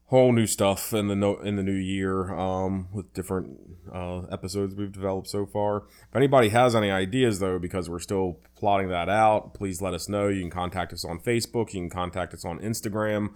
[0.09, 3.59] whole new stuff in the no- in the new year um, with different
[3.93, 5.79] uh, episodes we've developed so far.
[5.79, 10.09] If anybody has any ideas though, because we're still plotting that out, please let us
[10.09, 10.29] know.
[10.29, 11.73] You can contact us on Facebook.
[11.73, 13.31] You can contact us on Instagram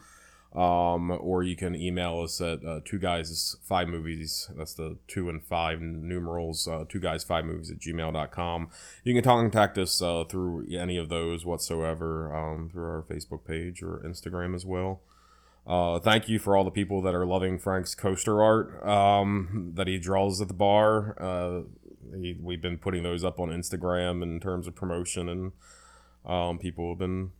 [0.59, 4.51] um, or you can email us at uh, two guys five movies.
[4.57, 8.69] That's the two and five numerals uh, two guys five movies at gmail.com
[9.05, 13.83] you can contact us uh, through any of those whatsoever um, through our facebook page
[13.83, 15.01] or instagram as well.
[15.65, 19.87] Uh, thank you for all the people that are loving frank's coaster art um, that
[19.87, 21.15] he draws at the bar.
[21.23, 21.61] Uh,
[22.17, 25.53] he, we've been putting those up on instagram in terms of promotion and
[26.27, 27.31] um, people have been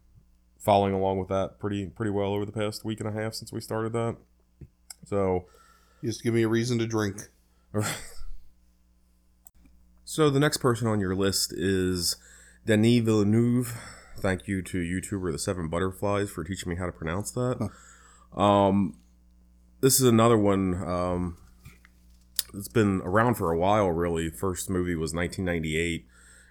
[0.59, 3.53] following along with that pretty pretty well over the past week and a half since
[3.53, 4.17] we started that.
[5.07, 5.47] So,
[6.05, 7.29] just give me a reason to drink.
[10.05, 12.17] so the next person on your list is
[12.67, 13.77] Denis Villeneuve.
[14.19, 17.71] Thank you to YouTuber The Seven Butterflies for teaching me how to pronounce that.
[18.37, 18.99] Um,
[19.81, 20.75] this is another one.
[20.75, 21.39] Um,
[22.55, 23.91] it's been around for a while.
[23.91, 26.07] Really, first movie was 1998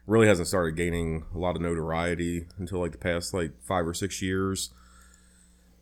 [0.08, 3.94] really hasn't started gaining a lot of notoriety until like the past like five or
[3.94, 4.72] six years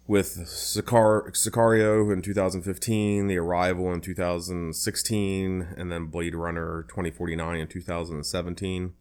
[0.08, 7.68] with Sicar- Sicario in 2015, The Arrival in 2016, and then Blade Runner 2049 in
[7.68, 8.94] 2017.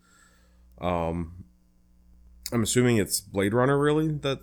[0.81, 1.45] Um,
[2.53, 4.41] I'm assuming it's Blade Runner really that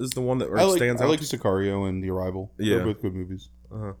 [0.00, 1.10] is the one that I like, stands I out.
[1.10, 2.50] like Sicario and The Arrival.
[2.58, 2.76] Yeah.
[2.76, 3.48] They're both good movies.
[3.72, 3.92] uh-huh.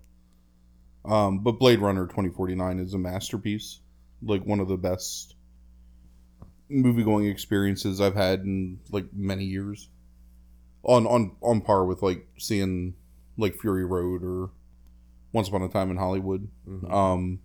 [1.06, 3.80] Um, but Blade Runner 2049 is a masterpiece.
[4.22, 5.34] Like one of the best
[6.74, 9.88] movie going experiences I've had in like many years.
[10.82, 12.94] On on on par with like seeing
[13.38, 14.50] like Fury Road or
[15.32, 16.48] Once Upon a Time in Hollywood.
[16.68, 16.92] Mhm.
[16.92, 17.38] Um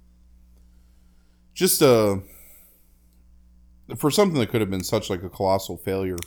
[1.53, 2.17] just uh
[3.97, 6.17] for something that could have been such like a colossal failure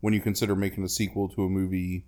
[0.00, 2.04] when you consider making a sequel to a movie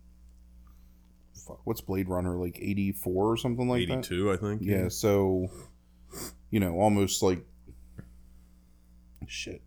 [1.33, 3.99] fuck, what's Blade Runner like 84 or something like that?
[3.99, 4.63] 82, I think.
[4.63, 5.49] Yeah, so
[6.51, 7.45] you know, almost like
[9.27, 9.63] shit.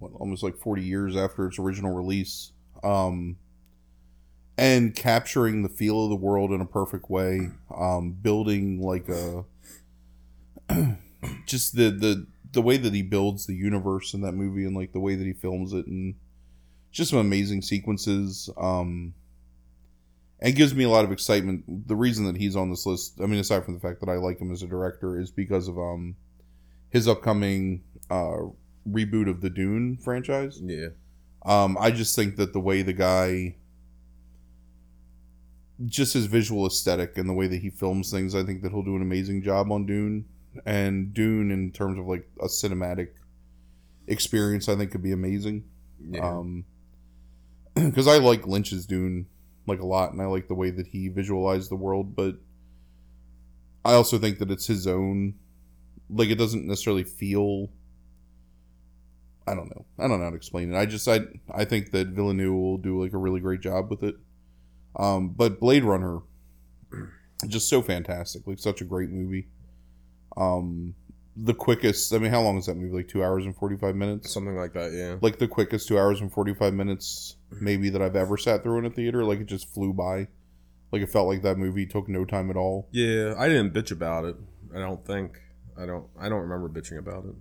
[0.00, 2.52] What, almost like 40 years after its original release.
[2.82, 3.36] Um
[4.58, 9.44] and capturing the feel of the world in a perfect way, um building like a
[11.46, 14.92] just the the the way that he builds the universe in that movie and like
[14.92, 16.16] the way that he films it and
[16.90, 19.14] just some amazing sequences um
[20.40, 21.88] and gives me a lot of excitement.
[21.88, 24.14] The reason that he's on this list, I mean, aside from the fact that I
[24.14, 26.16] like him as a director, is because of um
[26.90, 28.46] his upcoming uh
[28.88, 30.60] reboot of the Dune franchise.
[30.62, 30.88] Yeah.
[31.44, 33.56] Um, I just think that the way the guy,
[35.86, 38.82] just his visual aesthetic and the way that he films things, I think that he'll
[38.82, 40.26] do an amazing job on Dune.
[40.66, 43.08] And Dune, in terms of like a cinematic
[44.06, 45.64] experience, I think could be amazing.
[46.10, 46.28] Yeah.
[46.28, 46.64] Um,
[47.74, 49.26] because I like Lynch's Dune
[49.66, 52.36] like a lot, and I like the way that he visualized the world, but
[53.84, 55.34] I also think that it's his own.
[56.08, 57.70] Like it doesn't necessarily feel.
[59.50, 59.84] I don't know.
[59.98, 60.78] I don't know how to explain it.
[60.78, 61.20] I just I
[61.52, 64.14] I think that Villeneuve will do like a really great job with it.
[64.96, 66.20] Um, but Blade Runner,
[67.48, 69.48] just so fantastic, like such a great movie.
[70.36, 70.94] Um,
[71.36, 72.12] the quickest.
[72.12, 72.94] I mean, how long is that movie?
[72.94, 75.16] Like two hours and forty five minutes Something like that, yeah.
[75.20, 78.84] like the quickest two hours and 45 minutes maybe that i've ever sat through in
[78.84, 80.28] a theater like it just flew by
[80.92, 83.90] like it felt like that movie took no time at all Yeah, I didn't bitch
[83.90, 84.36] about it.
[84.74, 85.40] I don't think.
[85.78, 86.06] I don't.
[86.18, 87.34] I don't remember bitching about it.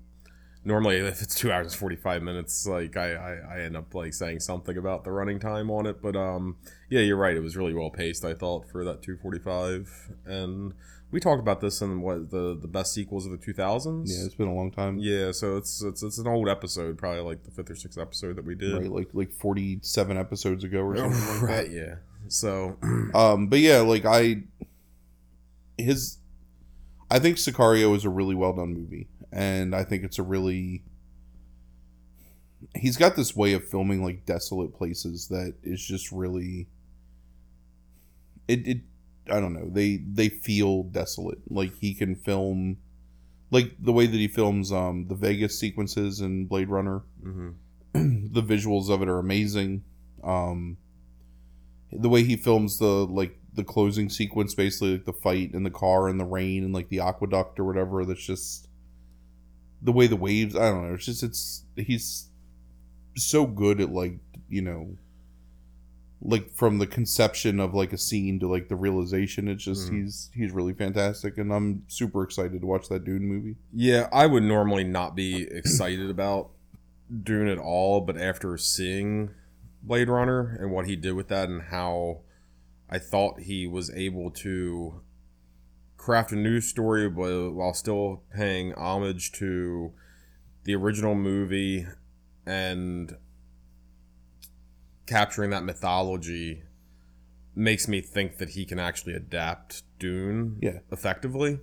[0.65, 4.13] Normally if it's two hours and 45 minutes like I, I i end up like
[4.13, 6.57] saying something about the running time on it but um
[6.89, 7.35] yeah you're right.
[7.37, 10.73] It was really well paced i thought for that 245 and
[11.11, 14.35] we talked about this in what the the best sequels of the 2000s Yeah, it's
[14.35, 14.97] been a long time.
[14.99, 18.35] yeah so it's it's it's an old episode probably like the fifth or sixth episode
[18.35, 18.73] that we did.
[18.77, 21.71] Right, like like forty seven episodes ago or something like that.
[21.71, 21.95] yeah.
[22.27, 22.77] So
[23.15, 24.43] Um, but yeah, like I,
[25.77, 26.17] his,
[27.09, 30.83] I think Sicario is a really well done movie, and I think it's a really.
[32.75, 36.67] He's got this way of filming like desolate places that is just really.
[38.47, 38.77] It it,
[39.31, 39.69] I don't know.
[39.69, 41.39] They they feel desolate.
[41.49, 42.77] Like he can film,
[43.51, 47.53] like the way that he films um the Vegas sequences in Blade Runner mhm.
[47.93, 49.83] the visuals of it are amazing.
[50.23, 50.77] Um,
[51.91, 55.71] the way he films the like the closing sequence, basically like the fight in the
[55.71, 58.05] car in the rain and like the aqueduct or whatever.
[58.05, 58.68] That's just
[59.81, 60.55] the way the waves.
[60.55, 60.93] I don't know.
[60.95, 62.27] It's just it's he's
[63.15, 64.17] so good at like
[64.49, 64.97] you know
[66.21, 70.01] like from the conception of like a scene to like the realization it's just Mhm.
[70.03, 74.25] he's he's really fantastic and i'm super excited to watch that dune movie Yeah, I
[74.27, 76.49] would normally not be excited about
[77.23, 79.31] Dune at all, but after seeing
[79.81, 82.19] Blade Runner and what he did with that and how
[82.89, 85.01] I thought he was able to
[85.99, 89.91] craft a new story but while still paying homage to
[90.63, 91.85] the original movie
[92.45, 93.15] and
[95.05, 96.63] capturing that mythology
[97.55, 100.79] makes me think that he can actually adapt Dune Yeah.
[100.91, 101.59] effectively.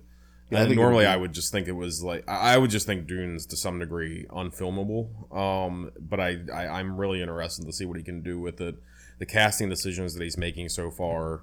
[0.49, 2.85] Yeah, and it normally I would just think it was like I I would just
[2.85, 5.35] think Dune's to some degree unfilmable.
[5.35, 8.75] Um, but I, I I'm really interested to see what he can do with it.
[9.19, 11.41] The casting decisions that he's making so far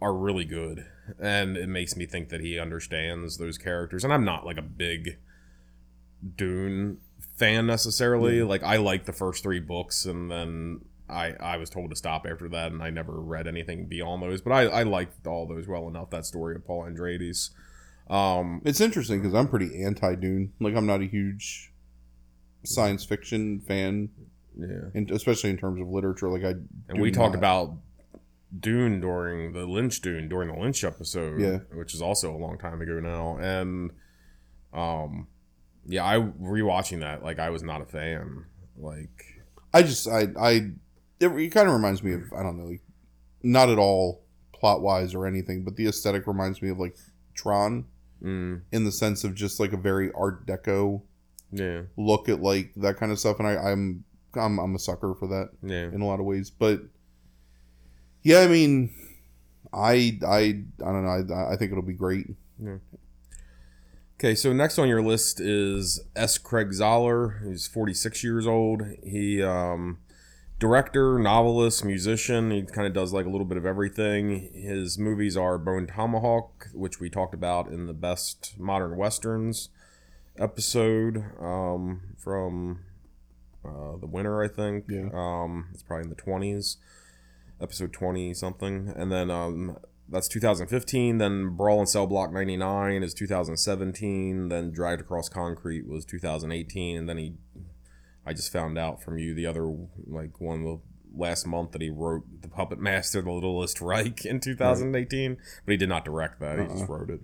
[0.00, 0.86] are really good,
[1.18, 4.04] and it makes me think that he understands those characters.
[4.04, 5.18] And I'm not like a big
[6.36, 6.98] Dune
[7.36, 8.42] fan necessarily.
[8.42, 12.26] Like I like the first three books, and then I I was told to stop
[12.28, 14.40] after that, and I never read anything beyond those.
[14.40, 16.10] But I I liked all those well enough.
[16.10, 17.50] That story of Paul Atreides.
[18.08, 20.52] Um, It's interesting because I'm pretty anti Dune.
[20.60, 21.72] Like I'm not a huge
[22.64, 24.10] science fiction fan,
[24.58, 26.28] yeah, and especially in terms of literature.
[26.28, 26.54] Like I
[26.88, 27.72] and we talk not- about
[28.58, 31.58] Dune during the Lynch Dune during the Lynch episode, Yeah.
[31.74, 33.90] which is also a long time ago now, and
[34.72, 35.28] um,
[35.86, 38.44] yeah, I rewatching that like I was not a fan.
[38.78, 39.24] Like,
[39.72, 40.50] I just I I
[41.20, 42.82] it, it kind of reminds me of I don't know, like,
[43.42, 44.22] not at all
[44.52, 46.96] plot wise or anything, but the aesthetic reminds me of like
[47.34, 47.84] Tron
[48.22, 51.02] mm, in the sense of just like a very Art Deco
[51.52, 55.14] yeah, look at like that kind of stuff, and I, I'm I'm I'm a sucker
[55.14, 56.50] for that yeah, in a lot of ways.
[56.50, 56.80] But
[58.26, 58.90] yeah, I mean,
[59.72, 61.34] I I I don't know.
[61.34, 62.26] I, I think it'll be great.
[64.18, 66.36] Okay, so next on your list is S.
[66.36, 67.46] Craig Zahler.
[67.48, 68.82] He's 46 years old.
[69.04, 69.98] He, um,
[70.58, 72.50] director, novelist, musician.
[72.50, 74.50] He kind of does like a little bit of everything.
[74.54, 79.68] His movies are Bone Tomahawk, which we talked about in the Best Modern Westerns
[80.36, 82.80] episode um, from
[83.64, 84.86] uh, the winter, I think.
[84.88, 85.10] Yeah.
[85.12, 86.76] Um, it's probably in the 20s,
[87.60, 88.92] episode 20 something.
[88.96, 89.76] And then um,
[90.08, 91.18] that's 2015.
[91.18, 94.48] Then Brawl in Cell Block 99 is 2017.
[94.48, 96.96] Then Dragged Across Concrete was 2018.
[96.96, 97.34] And then he,
[98.26, 99.66] I just found out from you the other,
[100.06, 100.80] like one of the
[101.16, 105.36] last month that he wrote The Puppet Master, The Littlest Reich in 2018.
[105.64, 106.86] But he did not direct that, he just Uh-uh.
[106.86, 107.20] wrote it.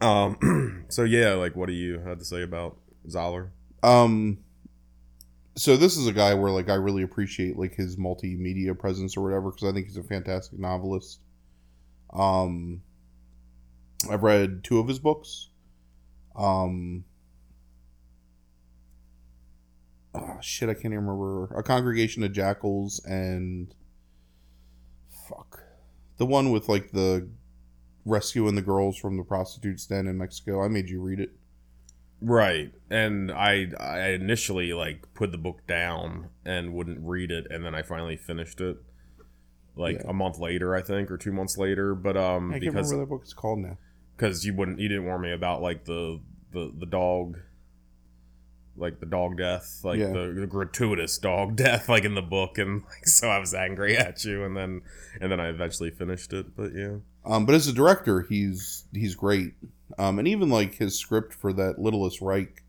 [0.00, 3.50] Um, so yeah, like what do you have to say about Zahler?
[3.82, 4.38] Um,
[5.58, 9.22] so this is a guy where like I really appreciate like his multimedia presence or
[9.22, 11.20] whatever because I think he's a fantastic novelist.
[12.12, 12.82] Um,
[14.08, 15.48] I've read two of his books.
[16.36, 17.04] Um,
[20.14, 21.52] oh shit, I can't even remember.
[21.58, 23.74] A Congregation of Jackals and
[25.28, 25.64] fuck,
[26.18, 27.28] the one with like the
[28.04, 30.64] rescuing the girls from the prostitutes den in Mexico.
[30.64, 31.32] I made you read it.
[32.20, 32.72] Right.
[32.90, 37.74] And I I initially like put the book down and wouldn't read it and then
[37.74, 38.76] I finally finished it
[39.76, 40.10] like Yeah.
[40.10, 43.14] a month later I think or 2 months later but um I can't because remember
[43.14, 43.78] what that book is called now.
[44.16, 47.38] cuz you wouldn't you didn't warn me about like the the the dog
[48.76, 50.12] like the dog death like Yeah.
[50.12, 53.96] the, the gratuitous dog death like in the book and like so I was angry
[53.96, 54.82] at you and then
[55.20, 56.96] and then I eventually finished it but yeah
[57.28, 59.52] Um, but as a director, he's he's great.
[59.98, 62.62] Um, and even like his script for that Littlest Reich,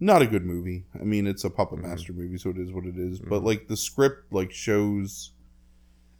[0.00, 0.84] not a good movie.
[1.00, 1.82] I mean, it's a puppet Mhm.
[1.82, 3.20] master movie, so it is what it is.
[3.20, 3.46] But Mhm.
[3.46, 5.30] like the script, like shows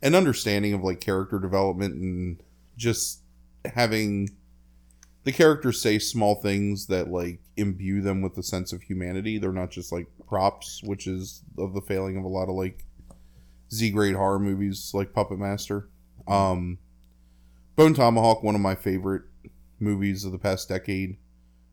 [0.03, 2.43] an understanding of like character development and
[2.77, 3.21] just
[3.65, 4.31] having
[5.25, 9.39] the characters say small things that like imbue them with a sense of humanity.
[9.39, 12.85] They're not just like props, which is of the failing of a lot of like
[13.73, 15.89] Z grade horror movies like Puppet Master.
[16.29, 16.79] Um,
[17.77, 19.23] Bone Tomahawk, one of my favorite
[19.81, 21.17] movies of the past decade.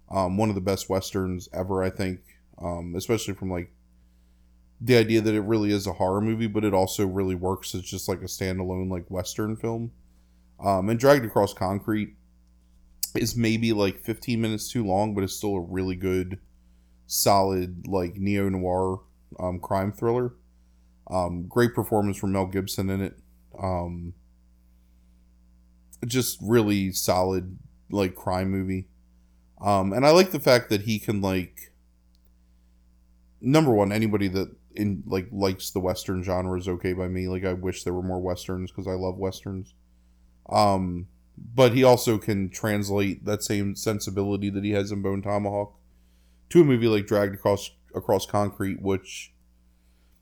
[0.09, 2.21] Um, one of the best westerns ever, I think.
[2.61, 3.71] Um, especially from like
[4.79, 7.83] the idea that it really is a horror movie, but it also really works as
[7.83, 9.91] just like a standalone like western film.
[10.59, 12.15] Um, and Dragged Across Concrete
[13.15, 16.39] is maybe like 15 minutes too long, but it's still a really good,
[17.05, 19.01] solid like neo noir
[19.39, 20.33] um, crime thriller.
[21.09, 23.19] Um, great performance from Mel Gibson in it.
[26.05, 27.57] Just really solid
[27.89, 28.87] like crime movie.
[29.59, 31.71] Um, and I like the fact that he can like
[33.41, 37.27] number one, anybody that in like likes the western genre is okay by me.
[37.27, 39.73] Like I wish there were more westerns because I love westerns.
[40.49, 45.73] Um, but he also can translate that same sensibility that he has in Bone Tomahawk
[46.49, 49.33] to a movie like Dragged Across Across Concrete, which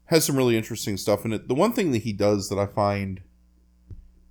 [0.05, 1.47] has some really interesting stuff in it.
[1.47, 3.21] The one thing that he does that I find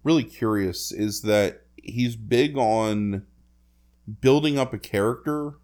[0.04, 3.24] really curious is that he's big on
[4.20, 5.54] building up a character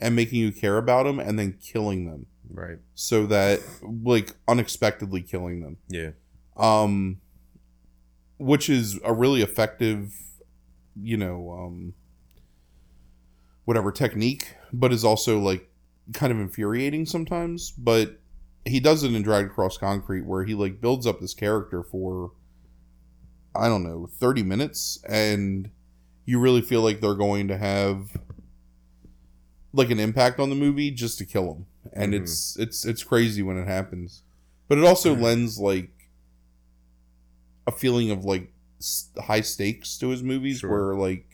[0.00, 2.78] and making you care about them and then killing them Right.
[2.94, 6.10] so that like unexpectedly killing them Yeah.
[6.56, 7.20] um
[8.38, 10.14] which is a really effective
[11.00, 11.94] you know um
[13.64, 15.68] whatever technique but is also like
[16.14, 18.18] kind of infuriating sometimes but
[18.64, 22.32] he does it in dragged across concrete where he like builds up this character for
[23.58, 25.70] i don't know 30 minutes and
[26.24, 28.16] you really feel like they're going to have
[29.72, 32.22] like an impact on the movie just to kill him and Mhm.
[32.22, 34.22] it's it's it's crazy when it happens
[34.68, 35.90] but it also lends like
[37.66, 38.52] a feeling of like
[39.18, 40.70] high stakes to his movies Sure.
[40.70, 41.26] where like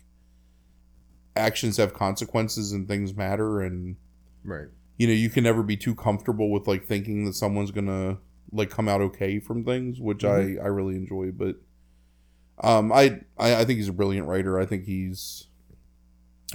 [1.37, 3.97] actions have consequences and things matter and
[4.45, 4.69] Right.
[4.99, 8.19] you know you can never be too comfortable with like thinking that someone's gonna
[8.53, 10.61] like come out okay from things which Mhm.
[10.61, 11.57] i i really enjoy but
[12.63, 15.49] um I, I i think he's a brilliant writer i think he's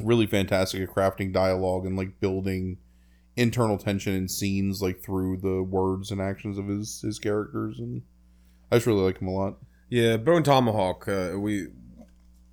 [0.02, 2.78] really fantastic at crafting dialogue and like building
[3.36, 8.02] internal tension in scenes like through the words and actions of his his characters and
[8.72, 9.58] i just really like him a lot
[9.89, 11.08] Yeah, Bone Tomahawk.
[11.08, 11.70] Uh, we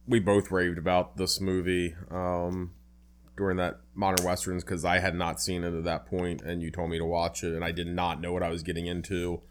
[0.07, 2.73] we both raved about this movie um,
[3.37, 6.71] during that modern westerns because I had not seen it at that point, and you
[6.71, 9.43] told me to watch it, and I did not know what I was getting into.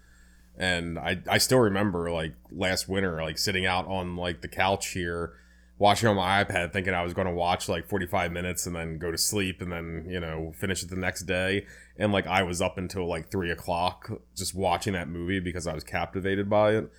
[0.58, 4.90] And I I still remember like last winter, like sitting out on like the couch
[4.90, 5.34] here,
[5.78, 8.76] watching on my iPad, thinking I was going to watch like forty five minutes and
[8.76, 11.66] then go to sleep, and then you know finish it the next day.
[11.98, 15.74] And like I was up until like three o'clock just watching that movie because I
[15.74, 16.92] was captivated by it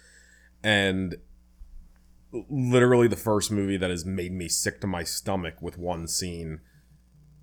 [0.67, 1.17] and
[2.51, 6.61] literally the first movie that has made me sick to my stomach with one scene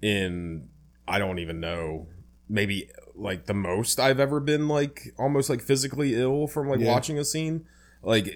[0.01, 0.68] in
[1.07, 2.07] I don't even know
[2.49, 6.91] maybe like the most I've ever been like almost like physically ill from like Yeah.
[6.91, 7.66] watching a scene.
[8.01, 8.36] Like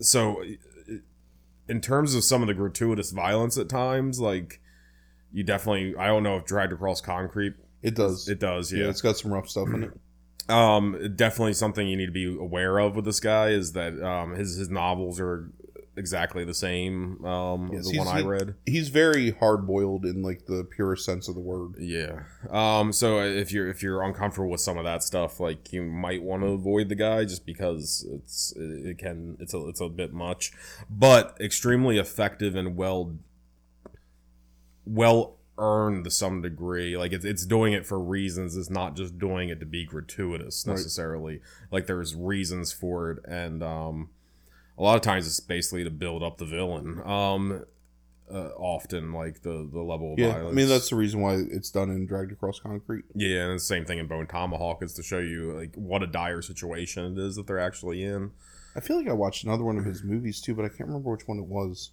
[0.00, 0.42] so
[1.68, 4.60] in terms of some of the gratuitous violence at times like
[5.32, 8.28] you definitely I don't know if dragged across concrete it does.
[8.28, 8.90] It does yeah yeah.
[8.90, 9.90] it's got some rough stuff in it.
[10.46, 14.34] Um, definitely something you need to be aware of with this guy is that um,
[14.34, 15.50] his his novels are
[15.96, 17.24] exactly the same.
[17.24, 18.54] Um, Yes, the one I read.
[18.66, 22.22] he's very hard boiled in like the purest sense of the word Yeah.
[22.50, 22.92] Um.
[22.92, 26.42] So if you're if you're uncomfortable with some of that stuff, like you might want
[26.42, 30.52] to avoid the guy just because it's it, can it's a it's a bit much,
[30.90, 33.16] but extremely effective and well
[34.84, 36.96] well earned to some degree.
[36.96, 38.56] Like it's it's doing it for reasons.
[38.56, 40.74] It's not just doing it to be gratuitous Right.
[40.74, 41.40] necessarily.
[41.70, 44.10] Like there's reasons for it, and um,
[44.78, 47.00] a lot of times it's basically to build up the villain.
[47.04, 47.64] Um.
[48.32, 50.50] Uh, often like the the level of yeah violence.
[50.50, 53.60] i mean that's the reason why it's done in dragged across concrete Yeah, and the
[53.62, 57.22] same thing in Bone Tomahawk is to show you like what a dire situation it
[57.22, 58.30] is that they're actually in.
[58.74, 61.10] I feel like I watched another one of his movies too, but I can't remember
[61.10, 61.90] which one it was.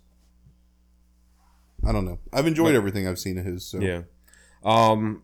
[1.86, 2.20] I don't know.
[2.32, 3.66] I've enjoyed But- everything I've seen of his.
[3.66, 3.80] So.
[3.80, 4.03] Yeah.
[4.64, 5.24] Um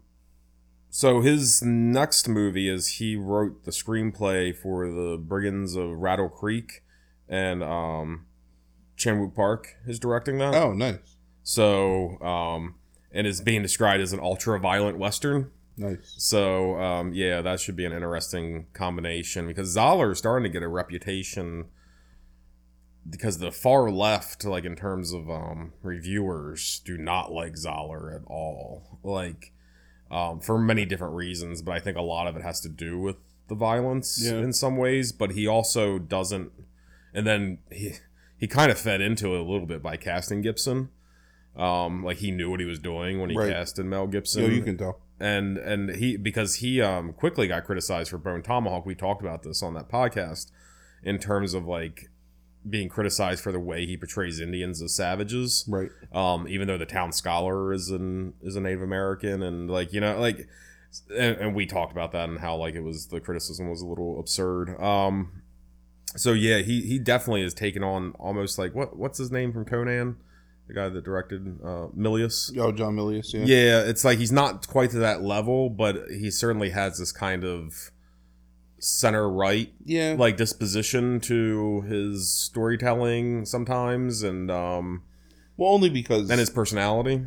[0.90, 6.84] so his next movie is he wrote the screenplay for the Brigands of Rattle Creek
[7.30, 8.26] and um
[8.96, 10.56] Chan Wook Park is directing that.
[10.56, 12.76] Oh, nice, So um
[13.12, 15.52] and is being described as an ultra violent western.
[15.78, 16.14] nice.
[16.18, 20.62] So um, yeah, that should be an interesting combination because Zahler is starting to get
[20.64, 21.66] a reputation
[23.10, 28.22] because the far left, like in terms of um, reviewers, do not like Zahler at
[28.28, 29.00] all.
[29.04, 29.54] Like
[30.12, 33.00] um, for many different reasons, but I think a lot of it has to do
[33.00, 33.16] with
[33.48, 34.40] the violence Yeah.
[34.40, 35.12] in some ways.
[35.14, 36.52] But he also doesn't,
[37.14, 37.94] and then he
[38.38, 40.90] he kind of fed into it a little bit by casting Gibson.
[41.56, 43.52] Um, like he knew what he was doing when he Right.
[43.52, 44.44] casted Mel Gibson.
[44.44, 45.00] Yeah, you can tell.
[45.20, 48.86] and and he because he um quickly got criticized for Bone Tomahawk.
[48.86, 50.52] We talked about this on that podcast
[51.04, 52.10] in terms of like
[52.70, 55.66] being criticized for the way he portrays Indians as savages.
[55.68, 55.90] Right.
[56.14, 60.02] Um, even though the town scholar is an is a Native American, and like you
[60.02, 60.48] know like,
[61.10, 63.88] and, and we talked about that and how like it was the criticism was a
[63.88, 64.80] little absurd.
[64.80, 65.42] Um,
[66.18, 69.66] so yeah, he he definitely has taken on almost like what what's his name from
[69.66, 70.18] Conan,
[70.68, 72.52] the guy that directed uh, Milius.
[72.58, 73.34] Oh, John Milius.
[73.34, 73.46] Yeah.
[73.46, 77.44] Yeah, it's like he's not quite to that level, but he certainly has this kind
[77.44, 77.92] of
[78.80, 80.16] center right Yeah.
[80.20, 85.02] like disposition to his storytelling sometimes and um
[85.58, 87.26] well, only because and his personality.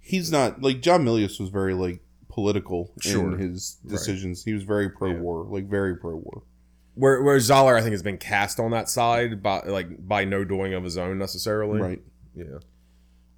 [0.00, 3.32] he's not like John Milius was very like political Sure.
[3.32, 3.90] in his Right.
[3.90, 4.44] decisions.
[4.44, 6.42] He was very pro war, like very pro war.
[6.94, 10.44] Where where Zahler I think has been cast on that side by like by no
[10.44, 11.80] doing of his own necessarily.
[11.80, 12.02] Right.
[12.34, 12.58] Yeah.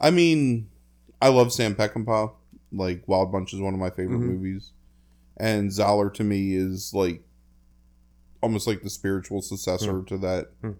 [0.00, 0.68] I mean,
[1.22, 2.32] I love Sam Peckinpah.
[2.72, 4.26] Like Wild Bunch is one of my favorite Mhm.
[4.28, 4.72] movies,
[5.38, 7.22] and Zahler to me is like
[8.42, 10.50] almost like the spiritual successor to that.
[10.60, 10.72] Hmm.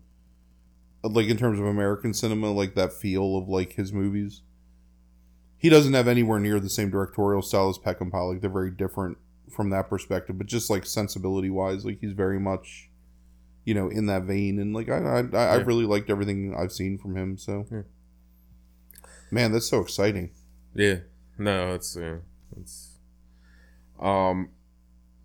[1.03, 4.43] Like in terms of American cinema, like that feel of like his movies.
[5.57, 8.33] He doesn't have anywhere near the same directorial style as Peckinpah.
[8.33, 9.17] Like they're very different
[9.51, 12.89] from that perspective, but just like sensibility wise, like he's very much,
[13.65, 14.59] you know, in that vein.
[14.59, 15.63] And like I, I, I Yeah.
[15.65, 17.39] Really liked everything I've seen from him.
[17.39, 17.83] So, Yeah.
[19.31, 20.31] man, that's so exciting.
[20.75, 21.01] Yeah.
[21.39, 22.17] No, it's yeah.
[22.61, 22.99] It's
[24.01, 24.51] um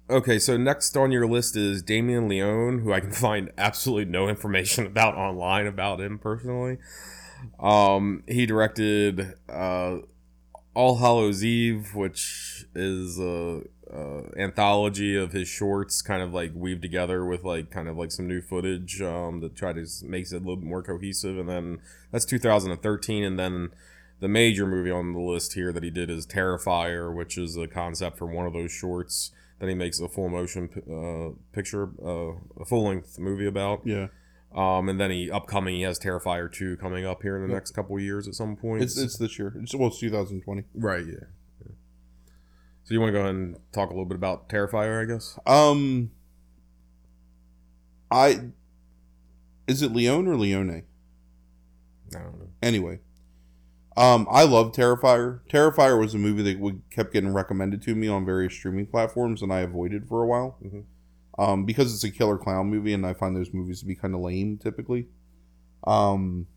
[0.10, 4.27] Okay, so next on your list is Damien Leone, who I can find absolutely no
[4.27, 6.77] information about online about him personally.
[7.60, 9.98] Um he directed uh
[10.73, 16.81] All Hallows Eve, which is a, a anthology of his shorts, kind of like weaved
[16.81, 20.38] together with like kind of like some new footage um, that try to makes it
[20.38, 21.38] a little bit more cohesive.
[21.38, 21.80] And then
[22.11, 23.69] that's 2013, and then
[24.19, 27.68] the major movie on the list here that he did is Terrifier, which is a
[27.68, 32.34] concept from one of those shorts that he makes a full motion uh, picture, uh,
[32.60, 33.81] a full length movie about.
[33.85, 34.07] Yeah.
[34.53, 37.56] Um, and then he upcoming he has Terrifier two coming up here in the Yep.
[37.56, 38.84] next couple of years at some point.
[38.84, 39.53] It's it's this year.
[39.61, 40.64] It's well, it's 2020.
[40.76, 41.14] right, yeah.
[42.92, 45.40] So you want to go ahead and talk a little bit about Terrifier, I guess?
[45.46, 46.12] Um,
[48.12, 48.52] I
[49.68, 50.84] is it Leone or Leone?
[52.16, 52.48] I don't know.
[52.62, 53.00] Anyway,
[53.98, 55.42] um, I love Terrifier.
[55.50, 59.42] Terrifier was a movie that would, kept getting recommended to me on various streaming platforms,
[59.42, 60.58] and I avoided for a while.
[60.64, 60.84] Mhm.
[61.40, 64.14] Um, because it's a killer clown movie, and I find those movies to be kind
[64.14, 65.08] of lame typically.
[65.86, 66.48] Um,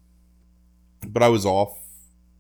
[1.07, 1.79] but I was off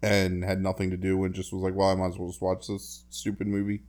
[0.03, 2.43] and had nothing to do, and just was like, well, I might as well just
[2.43, 3.83] watch this stupid movie,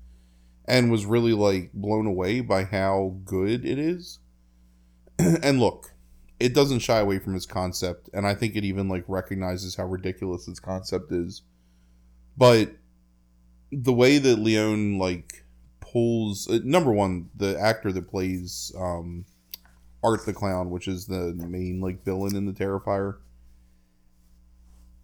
[0.65, 4.19] and was really like blown away by how good it is.
[5.19, 5.95] and look,
[6.39, 9.85] it doesn't shy away from its concept and i think it even like recognizes how
[9.85, 11.41] ridiculous its concept is
[12.37, 12.71] but
[13.71, 15.45] the way that leon like
[15.79, 19.25] pulls uh, number one the actor that plays um
[20.03, 23.17] art the clown which is the main like villain in the terrifier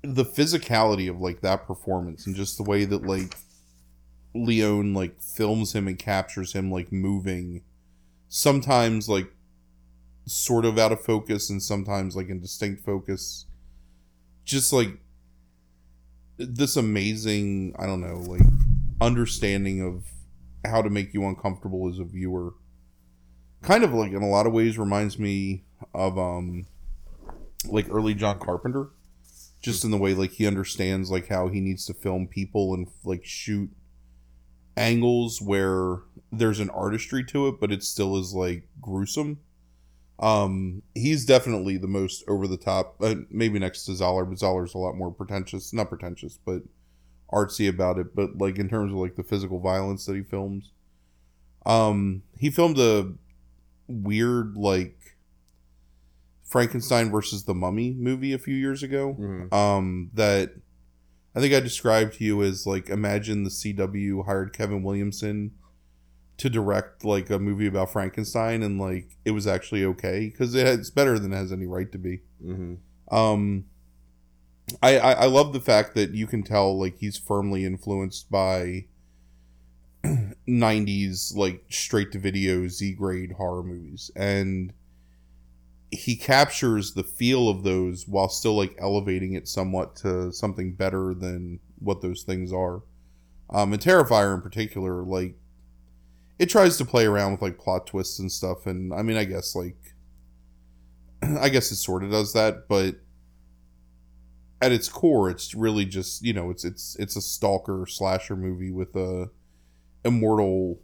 [0.03, 3.35] the physicality of like that performance and just the way that like
[4.33, 7.61] leon like films him and captures him like moving
[8.29, 9.31] sometimes like
[10.25, 13.45] sort of out of focus and sometimes like in distinct focus.
[14.45, 14.97] Just like
[16.37, 18.41] this amazing i don't know like
[18.99, 20.05] understanding of
[20.65, 22.53] how to make you uncomfortable as a viewer.
[23.61, 25.63] Kind of like in a lot of ways reminds me
[25.93, 26.65] of um
[27.65, 28.87] like early john carpenter
[29.61, 32.87] just in the way like he understands like how he needs to film people and
[33.03, 33.69] like shoot
[34.77, 35.97] angles where
[36.31, 39.39] there's an artistry to it but it still is like gruesome
[40.21, 42.95] um, he's definitely the most over the top.
[43.01, 45.73] Uh, maybe next to Zahler, but Zahler's a lot more pretentious.
[45.73, 46.61] Not pretentious, but
[47.31, 48.15] artsy about it.
[48.15, 50.71] But like in terms of like the physical violence that he films,
[51.65, 53.13] um, he filmed a
[53.87, 54.99] weird like
[56.51, 59.15] Frankenstein versus the Mummy movie a few years ago.
[59.17, 59.53] Mhm.
[59.53, 60.51] Um, that
[61.33, 65.51] I think I described to you as like imagine the CW hired Kevin Williamson
[66.37, 70.67] to direct like a movie about Frankenstein and like it was actually okay because it,
[70.67, 72.19] it's better than it has any right to be.
[72.43, 72.77] Mhm.
[73.09, 73.65] Um,
[74.81, 78.87] I, I I love the fact that you can tell like he's firmly influenced by
[80.47, 84.73] 90s like straight to video Z grade horror movies and
[85.91, 91.13] he captures the feel of those while still like elevating it somewhat to something better
[91.13, 92.81] than what those things are.
[93.49, 95.35] Um, and Terrifier in particular, like
[96.39, 99.25] it tries to play around with like plot twists and stuff, and I mean, I
[99.25, 99.77] guess like
[101.21, 102.95] I guess it sort of does that, but
[104.61, 108.71] at its core, it's really just you know it's it's it's a stalker slasher movie
[108.71, 109.29] with a
[110.05, 110.79] immortal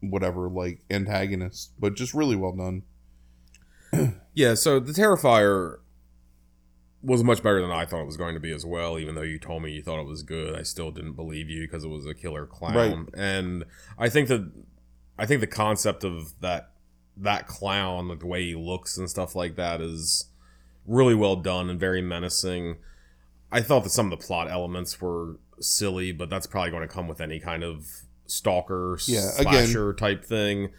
[0.00, 2.82] whatever like antagonist, but just really well done.
[4.34, 5.78] Yeah, so the Terrifier
[7.02, 8.98] was much better than I thought it was going to be as well.
[8.98, 11.62] Even though you told me you thought it was good, I still didn't believe you
[11.66, 12.74] because it was a killer clown.
[12.74, 12.96] Right.
[13.14, 13.64] And
[13.98, 14.50] I think that
[15.18, 16.70] I think the concept of that
[17.16, 20.26] that clown, like the way he looks and stuff like that, is
[20.86, 22.76] really well done and very menacing.
[23.52, 26.92] I thought that some of the plot elements were silly, but that's probably going to
[26.92, 27.86] come with any kind of
[28.26, 30.70] stalker Yeah, again- type thing.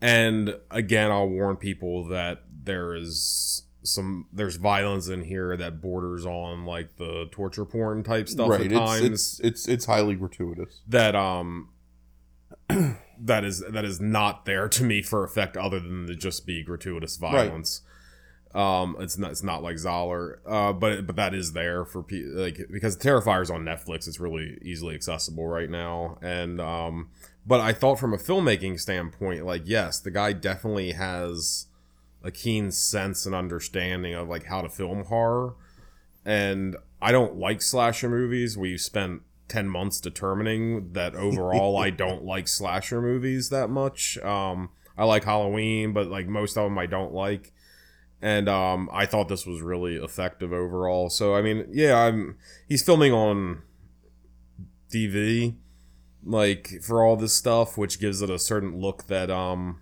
[0.00, 6.24] And again, I'll warn people that there is some there's violence in here that borders
[6.24, 10.14] on like the torture porn type stuff right, at it's, times it's it's it's highly
[10.14, 10.80] gratuitous.
[10.86, 11.68] that um
[13.20, 16.62] that is that is not there to me for effect other than to just be
[16.62, 17.82] gratuitous violence.
[18.54, 22.22] Um, it's not it's not like Zahler, uh, but but that is there for pe-
[22.22, 24.06] like because Terrifier's on Netflix.
[24.06, 27.08] It's really easily accessible right now, and um,
[27.46, 31.66] but I thought from a filmmaking standpoint, like yes, the guy definitely has
[32.24, 35.54] a keen sense and understanding of like how to film horror,
[36.24, 38.56] and I don't like slasher movies.
[38.56, 44.18] We've spent 10 months determining that overall I don't like slasher movies that much.
[44.18, 47.52] Um, I like Halloween, but like most of them I don't like.
[48.20, 51.10] And um, I thought this was really effective overall.
[51.10, 52.36] So I mean, yeah, I'm
[52.68, 53.62] he's filming on
[54.92, 55.56] DV
[56.24, 59.80] like for all this stuff, which gives it a certain look that um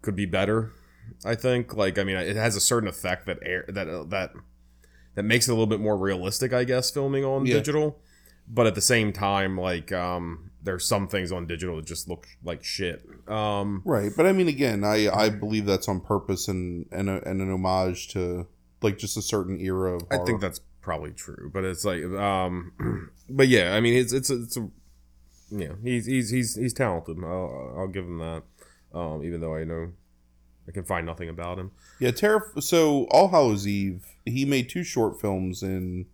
[0.00, 0.72] could be better.
[1.24, 4.32] I think like I mean it has a certain effect that air that uh, that
[5.14, 7.54] that makes it a little bit more realistic, I guess, filming on Yeah.
[7.54, 7.98] digital.
[8.48, 12.26] But at the same time, like um, there's some things on digital that just look
[12.42, 13.04] like shit.
[13.28, 17.22] Um, Right, but I mean, again, I I believe that's on purpose and and, a,
[17.28, 18.46] and an homage to
[18.82, 20.02] like just a certain era of.
[20.10, 22.72] I think that's probably true, but it's like, um,
[23.30, 24.68] but yeah, I mean, it's it's a, it's a
[25.50, 27.18] yeah, he's he's he's he's talented.
[27.22, 28.42] I'll I'll give him that.
[28.92, 29.92] Um, even though I know
[30.68, 31.72] I can find nothing about him.
[31.98, 32.52] Yeah, Terror.
[32.60, 36.06] So All Hallows Eve, he made two short films in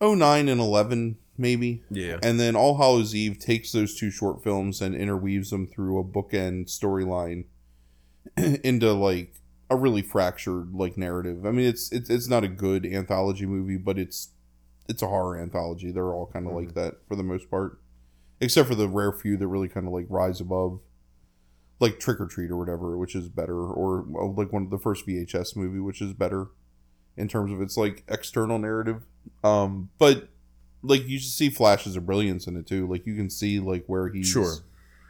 [0.00, 1.82] 09 and 11, maybe.
[1.90, 5.98] Yeah, And then All Hallows Eve takes those two short films and interweaves them through
[5.98, 7.44] a bookend storyline
[8.36, 9.34] into like
[9.70, 11.46] a really fractured like narrative.
[11.46, 14.30] I mean, it's it's it's not a good anthology movie, but it's
[14.88, 15.90] it's a horror anthology.
[15.90, 16.80] They're all kind of like mm-hmm.
[16.80, 17.80] that for the most part,
[18.40, 20.80] except for the rare few that really kind of like rise above,
[21.80, 24.04] like Trick 'r Treat or whatever, which is better, or
[24.36, 26.48] like one of the first VHS movie, which is better
[27.16, 29.06] in terms of its like external narrative.
[29.42, 30.28] Um, but
[30.82, 32.86] like you see flashes of brilliance in it too.
[32.86, 34.54] Like you can see like where he's Sure.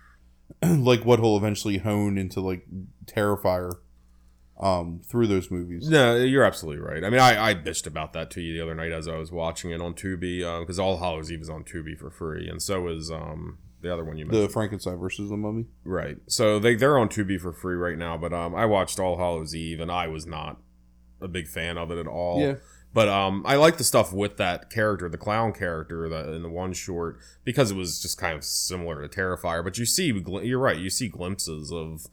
[0.62, 2.66] like what he'll eventually hone into like
[3.06, 3.72] Terrifier
[4.58, 5.88] um through those movies.
[5.88, 7.04] No, you're absolutely right.
[7.04, 9.30] I mean, I, I bitched about that to you the other night as I was
[9.30, 12.62] watching it on Tubi um because All Hallows Eve is on Tubi for free, and
[12.62, 14.44] so is um the other one you mentioned.
[14.44, 15.66] The Frankenstein versus the Mummy.
[15.84, 16.16] Right.
[16.26, 19.54] So they they're on Tubi for free right now, but um I watched All Hallows
[19.54, 20.58] Eve and I was not
[21.20, 22.40] a big fan of it at all.
[22.40, 22.54] Yeah.
[22.92, 26.48] But um I like the stuff with that character, the clown character that in the
[26.48, 30.58] one short because it was just kind of similar to Terrifier, but you see you're
[30.58, 32.06] right, you see glimpses of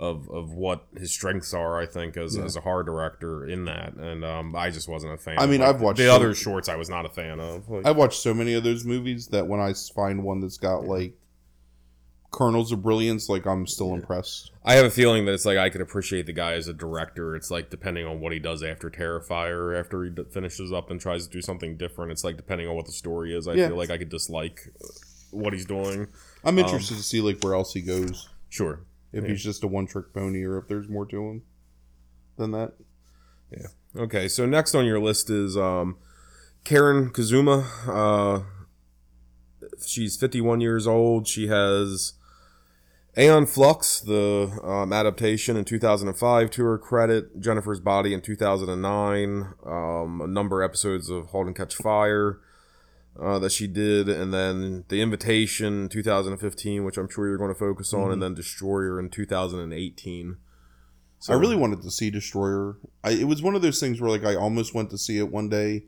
[0.00, 2.44] of, of what his strengths are, I think, as, Yeah.
[2.44, 5.40] as a horror director in that, and um, I just wasn't a fan.
[5.40, 6.68] I mean, I've watched the some- other shorts.
[6.68, 7.68] I was not a fan of.
[7.68, 10.84] Like, I've watched so many of those movies that when I find one that's got
[10.84, 11.14] like
[12.30, 14.50] kernels of brilliance, like I'm still impressed.
[14.64, 17.34] I have a feeling that it's like I could appreciate the guy as a director.
[17.34, 21.00] It's like depending on what he does after Terrifier, after he d- finishes up and
[21.00, 22.12] tries to do something different.
[22.12, 23.48] It's like depending on what the story is.
[23.48, 23.68] I Yeah.
[23.68, 24.60] feel like I could dislike
[25.30, 26.08] what he's doing.
[26.44, 28.28] I'm interested to see like where else he goes.
[28.50, 28.80] Sure.
[29.12, 29.30] If Yeah.
[29.30, 31.42] he's just a one trick pony or if there's more to him
[32.36, 32.74] than that.
[33.50, 33.68] Yeah.
[33.96, 35.96] Okay, so next on your list is um,
[36.66, 37.64] Karyn Kusama.
[37.88, 38.42] Uh,
[39.84, 41.26] she's 51 years old.
[41.26, 42.12] She has
[43.18, 50.20] Aeon Flux, the um, adaptation in 2005 to her credit, Jennifer's Body in 2009, um,
[50.20, 52.38] a number of episodes of Halt and Catch Fire
[53.20, 57.52] uh, that she did, and then The Invitation in 2015, which I'm sure you're going
[57.52, 60.36] to focus on, and then Destroyer in 2018.
[61.18, 62.76] So, I really wanted to see Destroyer.
[63.02, 65.32] I, it was one of those things where like I almost went to see it
[65.32, 65.86] one day,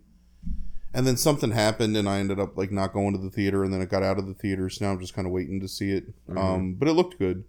[0.93, 3.73] and then something happened, and I ended up like not going to the theater, and
[3.73, 4.69] then it got out of the theater.
[4.71, 6.13] So now I'm just kind of waiting to see it.
[6.29, 6.37] Mhm.
[6.39, 7.45] Um, but it looked good.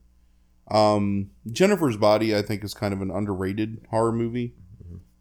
[0.69, 4.53] Um, Jennifer's Body, I think, is kind of an underrated horror movie.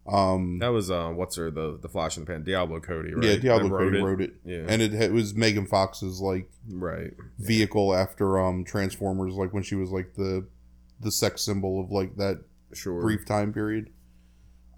[0.07, 3.23] Um, That was uh, what's her the the Flash in the Pan Diablo Cody, right?
[3.23, 4.03] yeah, Diablo That Cody it?
[4.03, 7.13] wrote it, Yeah, and it, it was Megan Fox's like right.
[7.37, 10.47] vehicle after um Transformers, like when she was like the
[10.99, 12.41] the sex symbol of like that
[12.73, 13.01] Sure.
[13.01, 13.89] brief time period.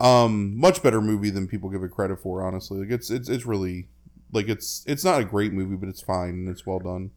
[0.04, 2.44] Um, much better movie than people give it credit for.
[2.44, 3.88] Honestly, like it's it's it's really
[4.34, 7.12] like it's it's not a great movie, but it's fine and it's well done.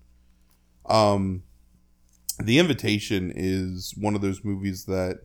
[0.86, 1.42] Um,
[2.38, 5.22] The Invitation is one of those movies that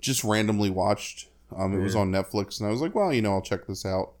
[0.00, 1.28] just randomly watched.
[1.56, 3.84] Um, it was on Netflix, and I was like, well, you know, I'll check this
[3.84, 4.12] out,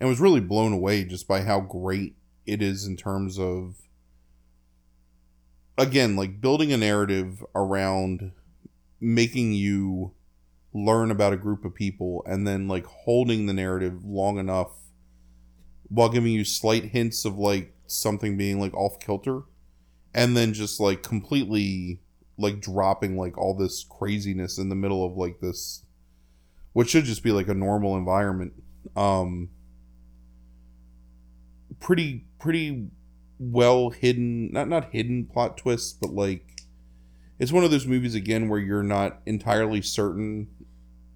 [0.00, 2.16] and was really blown away just by how great
[2.46, 3.76] it is in terms of
[5.76, 8.32] again like building a narrative around
[9.00, 10.12] making you
[10.74, 14.72] learn about a group of people and then like holding the narrative long enough
[15.88, 19.42] while giving you slight hints of like something being like off kilter
[20.12, 22.00] and then just like completely
[22.36, 25.84] like dropping like all this craziness in the middle of like this
[26.72, 28.52] what should just be like a normal environment
[28.96, 29.48] um
[31.78, 32.88] pretty pretty
[33.38, 36.54] well hidden not not hidden plot twists but like
[37.38, 40.48] it's one of those movies again where you're not entirely certain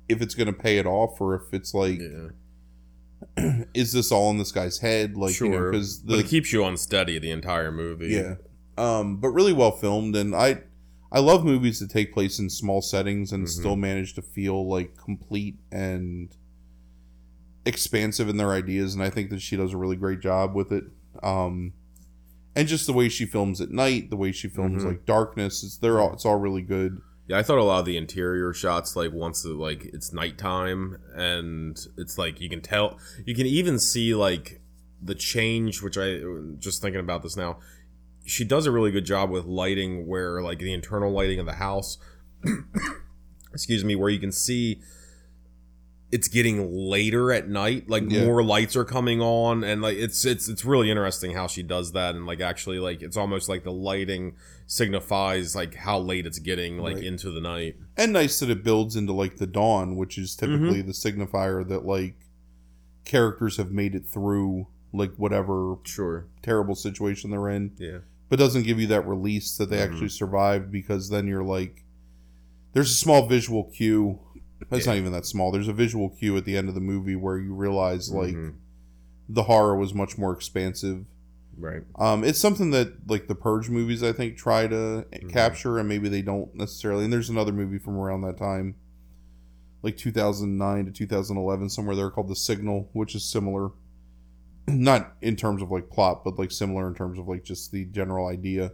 [0.09, 4.31] if it's going to pay it off or if it's like Yeah, is this all
[4.31, 5.47] in this guy's head like sure.
[5.47, 8.09] you know because it keeps you on unsteady the entire movie.
[8.09, 8.35] yeah
[8.77, 10.63] um but really well filmed and i
[11.11, 13.51] i love movies that take place in small settings and Mhm.
[13.51, 16.37] still manage to feel like complete and
[17.65, 20.73] expansive in their ideas and i think that she does a really great job with
[20.73, 20.85] it
[21.23, 21.73] um
[22.57, 24.87] and just the way she films at night the way she films Mhm.
[24.87, 27.85] like darkness it's they're all it's all really good Yeah, I thought a lot of
[27.85, 32.99] the interior shots, like once it, like it's nighttime and it's like you can tell,
[33.27, 34.63] you can even see like
[35.03, 35.83] the change.
[35.83, 36.21] Which I
[36.59, 37.59] just thinking about this now,
[38.25, 41.53] she does a really good job with lighting, where like the internal lighting of the
[41.53, 41.99] house,
[43.53, 44.81] excuse me, where you can see
[46.11, 48.25] it's getting later at night like Yeah.
[48.25, 51.93] more lights are coming on and like it's it's it's really interesting how she does
[51.93, 54.35] that and like actually like it's almost like the lighting
[54.67, 57.05] signifies like how late it's getting like Right.
[57.05, 60.81] into the night and nice that it builds into like the dawn which is typically
[60.81, 62.15] the signifier that like
[63.05, 67.99] characters have made it through like whatever sure terrible situation they're in yeah
[68.31, 69.85] but doesn't give you that release that they Mhm.
[69.91, 71.85] actually survived because then you're like
[72.75, 74.19] there's a small visual cue
[74.71, 74.93] it's Yeah.
[74.93, 77.39] not even that small there's a visual cue at the end of the movie where
[77.39, 78.55] you realize like Mhm.
[79.29, 81.05] the horror was much more expansive
[81.59, 85.29] right um it's something that like the purge movies i think try to Mhm.
[85.31, 88.75] capture and maybe they don't necessarily and there's another movie from around that time
[89.83, 93.71] like 2009 to 2011 somewhere there called the signal which is similar
[94.69, 97.85] not in terms of like plot but like similar in terms of like just the
[97.87, 98.71] general idea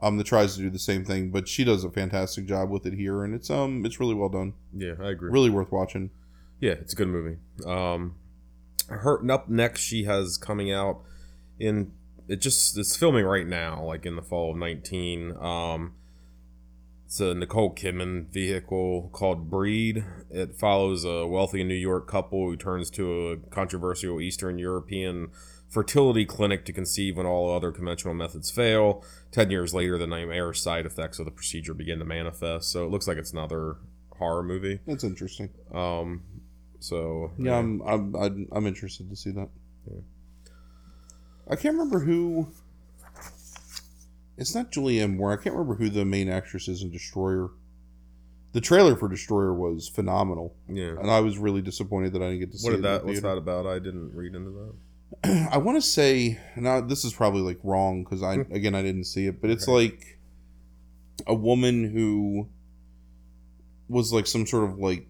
[0.00, 2.86] um that tries to do the same thing but she does a fantastic job with
[2.86, 4.54] it here and it's um it's really well done.
[4.76, 5.30] Yeah i agree.
[5.30, 6.10] Really worth watching.
[6.60, 7.36] Yeah it's a good movie.
[7.66, 8.16] Um
[8.88, 11.00] her up next she has coming out
[11.58, 11.92] in
[12.28, 15.94] it just it's filming right now like in the fall of 19 um
[17.06, 20.04] it's a nicole kidman vehicle called breed.
[20.30, 25.28] It follows a wealthy new york couple who turns to a controversial eastern european
[25.74, 29.04] fertility clinic to conceive when all other conventional methods fail.
[29.32, 32.70] 10 years later the nightmare side effects of the procedure begin to manifest.
[32.70, 33.78] So it looks like it's another
[34.16, 34.78] horror movie.
[34.86, 35.50] That's interesting.
[35.74, 36.22] Um
[36.78, 39.48] so yeah i'm i'm i'm, I'm interested to see that.
[39.90, 40.00] Yeah.
[41.50, 42.48] i can't remember who
[44.36, 45.32] it's not julianne moore.
[45.32, 47.50] I can't remember who the main actress is in destroyer.
[48.52, 50.54] The trailer for destroyer was phenomenal.
[50.68, 50.94] Yeah.
[51.00, 53.04] And i was really disappointed that i didn't get to see what did in that
[53.04, 53.66] what's that about?
[53.66, 54.74] I didn't read into that
[55.24, 59.04] I want to say now this is probably like wrong because I again I didn't
[59.04, 59.72] see it, but it's Okay.
[59.88, 60.18] like
[61.26, 62.48] a woman who
[63.88, 65.06] was like some sort of like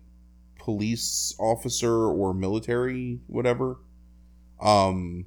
[0.58, 3.78] police officer or military whatever,
[4.60, 5.26] um,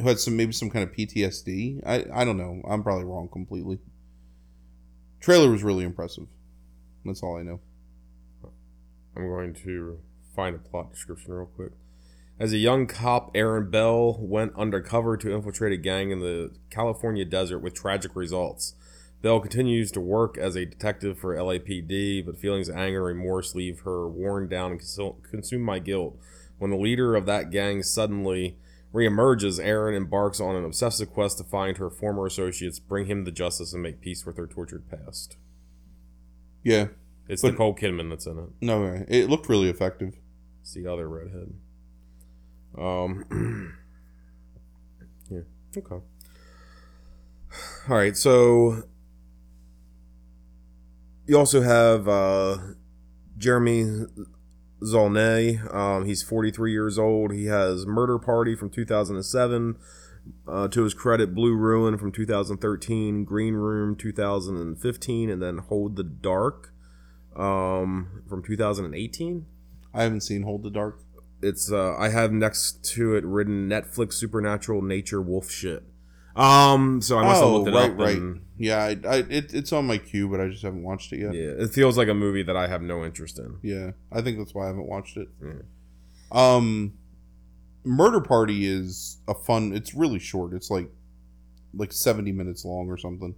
[0.00, 1.80] who had some maybe some kind of PTSD.
[1.86, 2.60] I I don't know.
[2.68, 3.78] I'm probably wrong completely.
[5.20, 6.26] Trailer was really impressive.
[7.04, 7.60] That's all I know.
[9.16, 9.98] i'm going to
[10.36, 11.72] find a plot description real quick
[12.40, 17.24] as a young cop erin bell went undercover to infiltrate a gang in the california
[17.24, 18.74] desert with tragic results
[19.22, 23.54] bell continues to work as a detective for lapd but feelings of anger and remorse
[23.54, 26.16] leave her worn down and consu- consume my guilt
[26.58, 28.56] when the leader of that gang suddenly
[28.92, 33.30] reemerges, Erin embarks on an obsessive quest to find her former associates, bring him to
[33.30, 35.36] justice, and make peace with her tortured past.
[36.62, 36.88] Yeah.
[37.28, 38.48] It's Nicole Kidman that's in it.
[38.62, 40.16] No, it looked really effective.
[40.62, 41.52] It's the other redhead.
[42.76, 43.74] Um.
[45.30, 45.40] yeah.
[45.76, 45.94] Okay.
[45.94, 48.16] All right.
[48.16, 48.82] So
[51.26, 52.58] you also have uh,
[53.36, 54.06] Jeremy
[54.82, 55.74] Saulnier.
[55.74, 57.32] Um, he's 43 years old.
[57.32, 59.76] He has Murder Party from 2007.
[60.46, 66.04] Uh, to his credit, Blue Ruin from 2013, Green Room 2015, and then Hold the
[66.04, 66.74] Dark
[67.34, 69.46] um, from 2018.
[69.94, 71.00] I haven't seen Hold the Dark.
[71.40, 75.84] It's uh, I have next to it written Netflix supernatural nature wolf shit.
[76.34, 77.98] Um, so I must have oh, looked it right, up.
[77.98, 78.16] right.
[78.16, 81.18] and- Yeah, I, I, it, it's on my queue, but I just haven't watched it
[81.20, 81.34] yet.
[81.34, 81.42] Yeah.
[81.42, 83.58] yeah, it feels like a movie that I have no interest in.
[83.62, 85.28] Yeah, I think that's why I haven't watched it.
[85.42, 85.64] Mm.
[86.30, 86.92] Um,
[87.84, 89.72] Murder Party is a fun.
[89.72, 90.52] It's really short.
[90.52, 90.90] It's like
[91.74, 93.34] like seventy minutes long or something.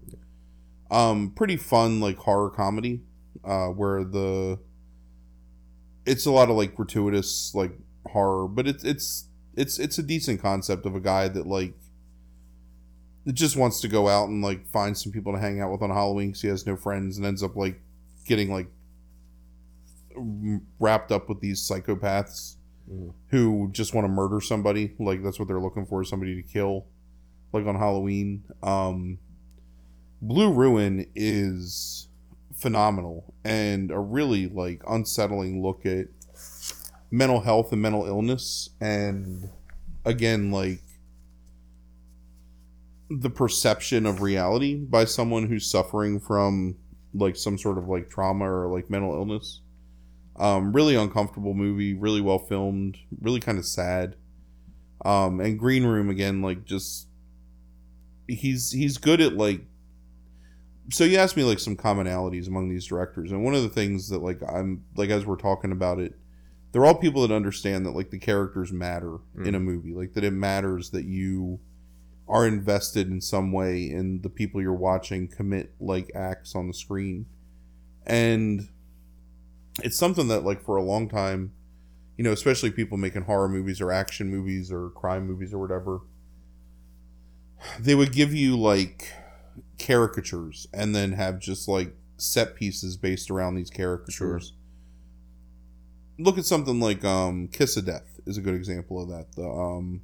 [0.91, 3.01] Um, pretty fun like horror comedy,
[3.45, 4.59] uh, where the
[6.05, 7.73] it's a lot of like gratuitous like
[8.11, 9.25] horror, but it's it's
[9.57, 11.75] it's it's a decent concept of a guy that like
[13.25, 15.83] that just wants to go out and like find some people to hang out with
[15.83, 17.81] on Halloween because he has no friends and ends up like
[18.27, 18.69] getting like
[20.79, 22.57] wrapped up with these psychopaths
[22.91, 23.13] Mhm.
[23.29, 24.95] who just want to murder somebody.
[24.99, 26.87] Like that's what they're looking for, somebody to kill.
[27.53, 28.43] Like on Halloween.
[28.63, 29.19] Um
[30.23, 32.09] Blue Ruin is
[32.53, 36.09] phenomenal and a really like unsettling look at
[37.11, 39.51] mental health and mental illness and
[40.05, 40.81] again like
[43.11, 46.77] the perception of reality by someone who's suffering from
[47.13, 49.61] like some sort of like trauma or like mental illness.
[50.37, 54.15] Um really uncomfortable movie really well filmed really kind of sad.
[55.05, 57.09] Um and green room again like just
[58.29, 59.63] he's he's good at like
[60.93, 64.09] so you asked me like some commonalities among these directors and one of the things
[64.09, 66.15] that like i'm like as we're talking about it
[66.73, 69.57] they're all people that understand that like the characters matter in mm.
[69.57, 69.93] a movie.
[69.93, 71.61] Like that it matters that you
[72.29, 76.75] are invested in some way in the people you're watching commit like acts on the
[76.75, 77.27] screen.
[78.07, 78.69] And
[79.83, 81.53] it's something that like for a long time
[82.21, 86.01] you know especially people making horror movies or action movies or crime movies or whatever
[87.79, 89.11] they would give you like
[89.79, 94.53] caricatures and then have just like set pieces based around these caricatures
[96.23, 99.49] look at something like um kiss of death is a good example of that the
[99.49, 100.03] um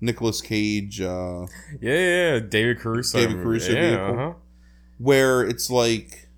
[0.00, 1.46] Nicolas Cage uh
[1.80, 2.38] Yeah, yeah, yeah.
[2.40, 3.18] David Caruso.
[3.18, 3.42] David.
[3.42, 4.06] Caruso Yeah, vehicle.
[4.20, 4.32] uh-huh.
[4.98, 6.28] where it's like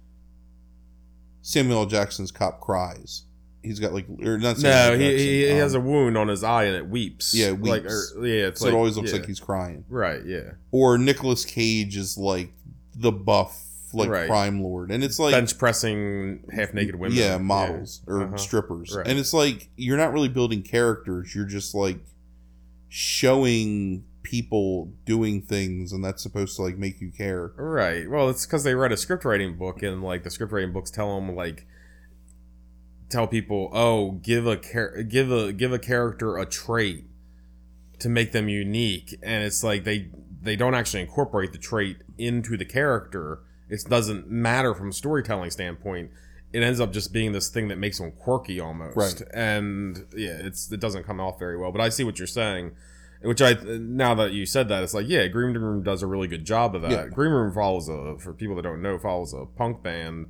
[1.43, 1.87] Samuel L.
[1.87, 3.25] Jackson's cop cries.
[3.63, 6.17] He's got like or not No, Samuel he, Jackson, he, he has a um, wound
[6.17, 7.35] on his eye and it weeps.
[7.35, 9.19] Yeah, it Like, or, yeah, it's so like, it always looks yeah.
[9.19, 9.85] like he's crying.
[9.89, 10.25] right.
[10.25, 12.53] Yeah, Or Nicolas Cage is like
[12.95, 13.63] the buff
[13.95, 14.29] like Right.
[14.29, 17.17] crime lord, and it's like bench pressing half naked women.
[17.19, 18.37] yeah models or Uh-huh.
[18.37, 19.07] strippers, Right.
[19.07, 21.35] and it's like you're not really building characters.
[21.35, 21.99] You're just like
[22.89, 27.53] showing people doing things, and that's supposed to like make you care.
[27.57, 28.09] Right.
[28.11, 30.91] Well, it's because they read a script writing book, and like the script writing books
[30.91, 31.67] tell them like
[33.09, 37.07] tell people, oh, give a char- give a give a character a trait
[37.99, 40.11] to make them unique, and it's like they
[40.43, 43.41] they don't actually incorporate the trait into the character.
[43.71, 46.11] It doesn't matter from a storytelling standpoint.
[46.53, 49.23] It ends up just being this thing that makes them quirky almost, Right.
[49.33, 51.71] and yeah, it's it doesn't come off very well.
[51.71, 52.73] But I see what you're saying.
[53.23, 56.27] Which I now that you said that, it's like yeah, Green Room does a really
[56.27, 56.91] good job of that.
[56.91, 57.07] Yeah.
[57.09, 60.27] Green Room follows a for people that don't know follows a punk band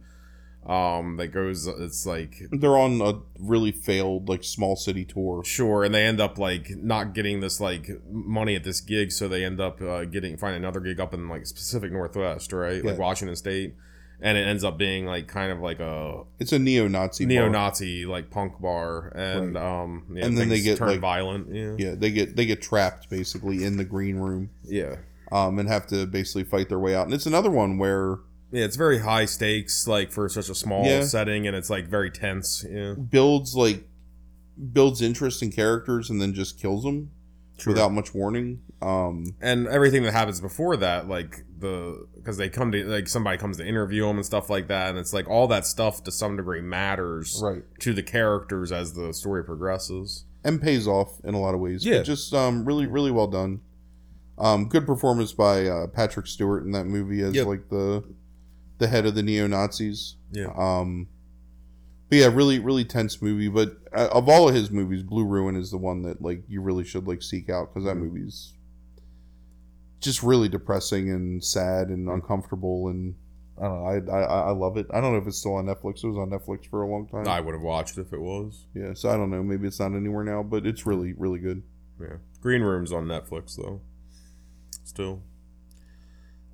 [0.66, 5.42] um that goes it's like They're on a really failed like small city tour.
[5.44, 9.26] sure and they end up like not getting this like money at this gig so
[9.26, 12.84] they end up uh, getting find another gig up in like Pacific Northwest right?
[12.84, 13.00] Like Yeah.
[13.00, 13.74] Washington State.
[14.22, 18.30] And it ends up being like kind of like a It's a neo-Nazi neo-Nazi like
[18.30, 19.08] punk bar.
[19.16, 21.74] And um yeah, And then they get, turn like- violent yeah.
[21.78, 24.96] Yeah, they get they get trapped basically in the green room, yeah.
[25.32, 27.06] Um, and have to basically fight their way out.
[27.06, 28.18] And it's another one where
[28.52, 31.02] yeah it's very high stakes like for such a small Yeah.
[31.04, 33.84] setting and it's like very tense yeah builds like
[34.72, 37.10] builds interest in characters and then just kills them
[37.58, 37.74] Sure.
[37.74, 38.62] without much warning.
[38.80, 43.36] Um, and everything that happens before that like the because they come to like somebody
[43.36, 46.10] comes to interview them and stuff like that and it's like all that stuff to
[46.10, 51.34] some degree matters right, to the characters as the story progresses and pays off in
[51.34, 51.84] a lot of ways.
[51.84, 51.98] Yeah.
[51.98, 53.60] but just um, really really well done.
[54.38, 57.46] Um, good performance by uh, Patrick Stewart in that movie as Yep.
[57.46, 58.02] like the
[58.80, 60.16] the head of the neo Nazis.
[60.32, 61.06] yeah Um,
[62.08, 63.48] but yeah, really, really tense movie.
[63.48, 66.60] But uh, of all of his movies, Blue Ruin is the one that like you
[66.60, 68.54] really should like seek out because that movie's
[70.00, 72.88] just really depressing and sad and uncomfortable.
[72.88, 73.14] And
[73.60, 74.86] I don't know, I, I I love it.
[74.92, 76.02] I don't know if it's still on Netflix.
[76.02, 77.28] It was on Netflix for a long time.
[77.28, 79.42] i would have watched if it was Yeah, so I don't know.
[79.44, 81.62] Maybe it's not anywhere now, but it's really, really good.
[82.00, 83.82] yeah green room's on netflix though
[84.82, 85.22] still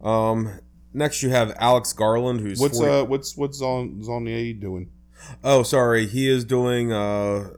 [0.02, 0.50] um
[0.96, 4.90] next you have alex garland who's What's 40 uh what's what's Zon Saulnier doing?
[5.42, 6.06] Oh, sorry.
[6.06, 6.92] He is doing.
[6.92, 7.50] uh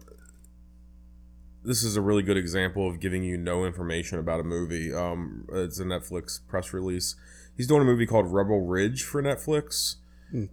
[1.64, 4.92] This is a really good example of giving you no information about a movie.
[4.92, 7.16] Um, it's a Netflix press release.
[7.56, 9.96] He's doing a movie called Rebel Ridge for Netflix.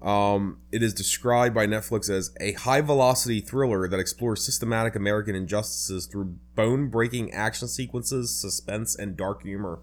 [0.02, 5.36] Um, it is described by Netflix as a high velocity thriller that explores systematic American
[5.36, 9.80] injustices through bone breaking action sequences, suspense, and dark humor.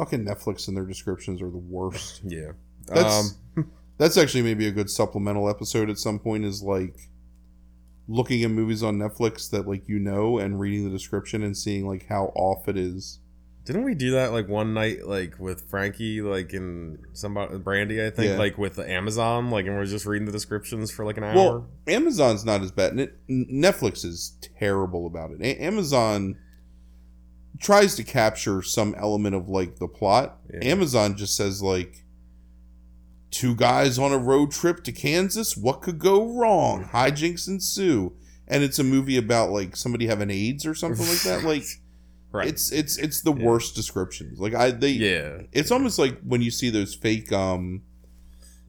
[0.00, 2.22] Fucking Netflix and their descriptions are the worst.
[2.28, 2.52] Yeah.
[2.86, 6.44] That's um, that's actually maybe a good supplemental episode at some point.
[6.44, 6.96] Is like
[8.08, 11.86] looking at movies on Netflix that like you know and reading the description and seeing
[11.86, 13.20] like how off it is.
[13.66, 18.10] didn't we do that like one night, like with Frankie, like in somebody Brandy, I
[18.10, 18.38] think, Yeah.
[18.38, 21.34] like with Amazon, like, and we're just reading the descriptions for like an hour.
[21.34, 22.94] Well, Amazon's not as bad.
[23.28, 25.40] Netflix is terrible about it.
[25.42, 26.36] A- Amazon
[27.60, 30.38] tries to capture some element of like the plot.
[30.52, 30.70] Yeah.
[30.70, 32.04] Amazon just says like
[33.30, 35.56] two guys on a road trip to Kansas.
[35.56, 36.84] What could go wrong?
[36.84, 38.14] Hijinks ensue.
[38.48, 41.44] And it's a movie about like somebody having AIDS or something like that.
[41.44, 41.62] Like
[42.32, 42.48] right.
[42.48, 43.44] it's it's it's the Yeah.
[43.44, 44.40] worst descriptions.
[44.40, 45.42] Like I they yeah.
[45.52, 47.82] it's almost like when you see those fake um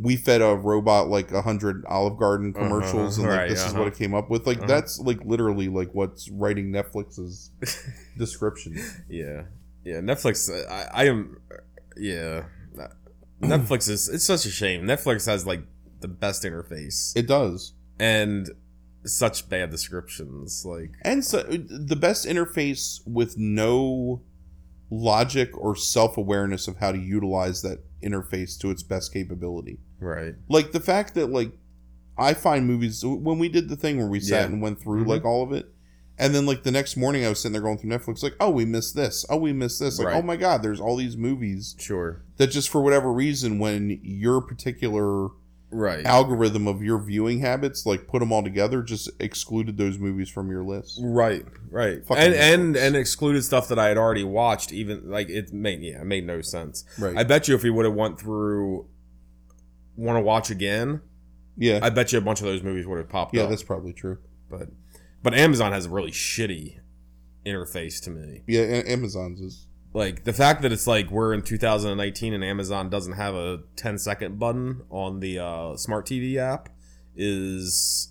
[0.02, 3.60] we fed a robot like a hundred olive garden Uh-huh, commercials and like right, this
[3.60, 3.80] is uh-huh.
[3.80, 4.68] what it came up with like Uh-huh.
[4.68, 7.52] that's like literally like what's writing netflix's
[8.18, 9.44] description Yeah,
[9.84, 10.00] yeah.
[10.02, 10.50] Netflix.
[10.50, 11.40] uh, I, I am.
[11.98, 12.44] Yeah,
[13.42, 14.08] Netflix is.
[14.10, 14.84] It's such a shame.
[14.84, 15.64] Netflix has like
[16.00, 18.50] the best interface it does and
[19.04, 20.64] such bad descriptions.
[20.66, 24.22] Like, and so the best interface with no
[24.90, 30.36] logic or self-awareness of how to utilize that interface to its best capability right?
[30.50, 31.52] like the fact that like
[32.18, 34.46] I find movies when we did the thing where we sat Yeah.
[34.48, 35.08] and went through Mhm.
[35.08, 35.68] like all of it,
[36.20, 38.50] and then like the next morning I was sitting there going through Netflix like, oh
[38.52, 40.18] we missed this, oh we missed this, like Right.
[40.18, 42.22] oh my god, there's all these movies Sure.
[42.38, 45.30] that just for whatever reason when your particular
[45.74, 46.06] Right.
[46.06, 50.52] algorithm of your viewing habits like put them all together just excluded those movies from
[50.52, 51.00] your list.
[51.02, 52.88] Right, right, Fucking and and Netflix.
[52.88, 54.74] and excluded stuff that I had already watched.
[54.74, 56.84] Even like it made yeah, it made no sense.
[57.00, 57.16] Right.
[57.18, 58.86] I bet you if we would have went through,
[60.02, 61.02] want to watch again,
[61.58, 61.80] yeah.
[61.82, 63.36] I bet you a bunch of those movies would have popped up.
[63.36, 63.50] yeah, up.
[63.50, 64.18] that's probably true.
[64.50, 64.70] but
[65.24, 66.80] but Amazon has a really shitty
[67.46, 68.44] interface to me.
[68.48, 72.90] Yeah, A- Amazon's is Like the fact that it's like we're in 2019 and Amazon
[72.90, 76.70] doesn't have a 10 second button on the uh, smart TV app
[77.16, 78.10] is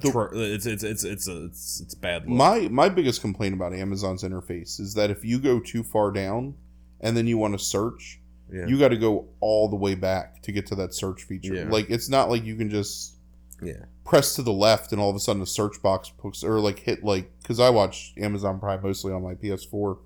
[0.00, 2.22] tr- it's it's it's it's a, it's it's bad.
[2.22, 2.36] Look.
[2.36, 6.54] My my biggest complaint about Amazon's interface is that if you go too far down
[7.00, 8.20] and then you want to search,
[8.52, 8.66] yeah.
[8.66, 11.54] you got to go all the way back to get to that search feature.
[11.54, 11.68] Yeah.
[11.68, 13.16] Like it's not like you can just
[13.62, 13.84] yeah.
[14.04, 16.78] press to the left and all of a sudden a search box puts or like
[16.80, 19.98] hit like because I watch Amazon Prime mostly on my PS4.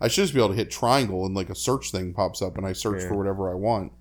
[0.00, 2.56] I should just be able to hit triangle and like a search thing pops up
[2.58, 3.08] and I search Yeah.
[3.08, 3.92] for whatever I want.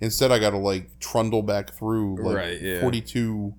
[0.00, 2.80] Instead, I got to like trundle back through like Right, yeah.
[2.80, 3.54] 42.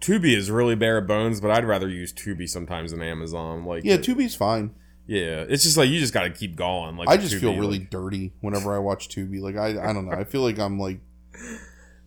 [0.00, 3.64] Tubi is really bare bones, but I'd rather use Tubi sometimes than Amazon.
[3.64, 4.72] Like Yeah, it- Tubi's fine.
[5.08, 6.96] Yeah, it's just like you just got to keep going.
[6.96, 9.40] Like I just Tubi, feel really like- dirty whenever I watch Tubi.
[9.40, 10.12] Like I, I don't know.
[10.12, 11.00] I feel like I'm like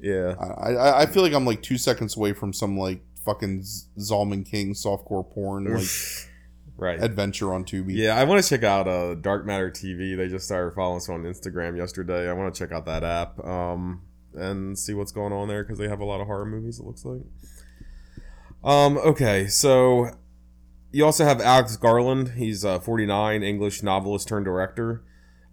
[0.02, 0.36] yeah.
[0.40, 3.62] I, I, I feel like I'm like two seconds away from some like fucking
[4.00, 5.88] Zalman King softcore porn like
[6.78, 7.02] right.
[7.02, 7.96] adventure on Tubi.
[7.96, 10.18] Yeah, I want to check out uh, Dark Matter TV.
[10.18, 12.30] They just started following us on Instagram yesterday.
[12.30, 14.02] I want to check out that app um,
[14.34, 16.80] and see what's going on there because they have a lot of horror movies.
[16.80, 17.22] It looks like.
[18.64, 18.98] Um.
[19.00, 20.12] Okay, so
[20.92, 22.34] you also have Alex Garland.
[22.38, 25.04] He's uh, 49, English novelist turned director.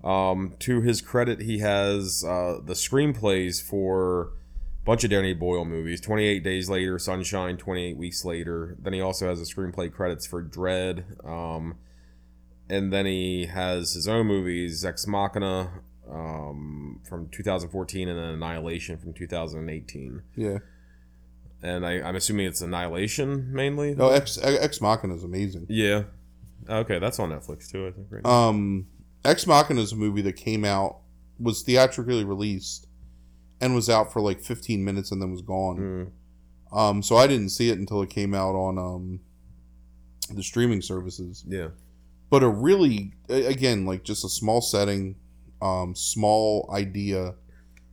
[0.02, 5.64] Um, to his credit, he has uh, the screenplays for a bunch of Danny Boyle
[5.64, 6.00] movies.
[6.00, 8.76] 28 Days Later, Sunshine, 28 Weeks Later.
[8.80, 11.24] Then he also has the screenplay credits for Dredd.
[11.26, 11.76] Um,
[12.68, 18.98] and then he has his own movies, Ex Machina um, from 2014 and then Annihilation
[18.98, 20.22] from 2018.
[20.36, 20.58] Yeah.
[21.62, 23.96] And I, I'm assuming it's Annihilation mainly?
[23.98, 25.66] Oh, Ex Ex Machina is amazing.
[25.68, 26.04] Yeah.
[26.68, 28.06] Okay, that's on Netflix too, I think.
[28.10, 28.24] Right?
[28.26, 28.86] Um,
[29.24, 30.98] Ex Machina is a movie that came out
[31.40, 32.86] was theatrically released
[33.60, 36.10] and was out for like 15 minutes and then was gone.
[36.72, 39.20] Mm, Um, so I didn't see it until it came out on um
[40.30, 41.42] the streaming services.
[41.48, 41.68] yeah.
[42.30, 45.16] but a really again like just a small setting
[45.62, 47.34] um small idea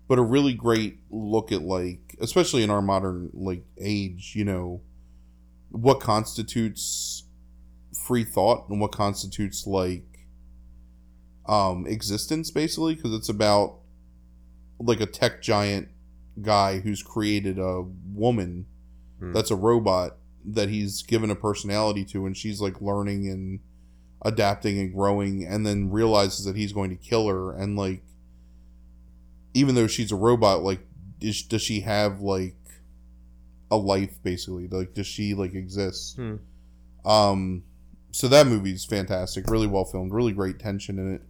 [0.10, 4.82] but a really great look at like especially in our modern like age you know
[5.70, 7.24] what constitutes
[8.06, 10.04] free thought and what constitutes like
[11.48, 13.78] um existence basically because it's about
[14.80, 15.88] like a tech giant
[16.42, 17.82] guy who's created a
[18.14, 18.66] woman
[19.20, 19.32] Hmm.
[19.32, 23.62] that's a robot that he's given a personality to and she's like learning and
[24.24, 28.04] adapting and growing and then realizes that he's going to kill her and like
[29.54, 30.82] even though she's a robot like
[31.22, 32.56] is, does she have like
[33.72, 36.36] a life basically like does she like exist Hmm.
[37.06, 37.64] um
[38.12, 41.22] so that movie's fantastic really well filmed really great tension in it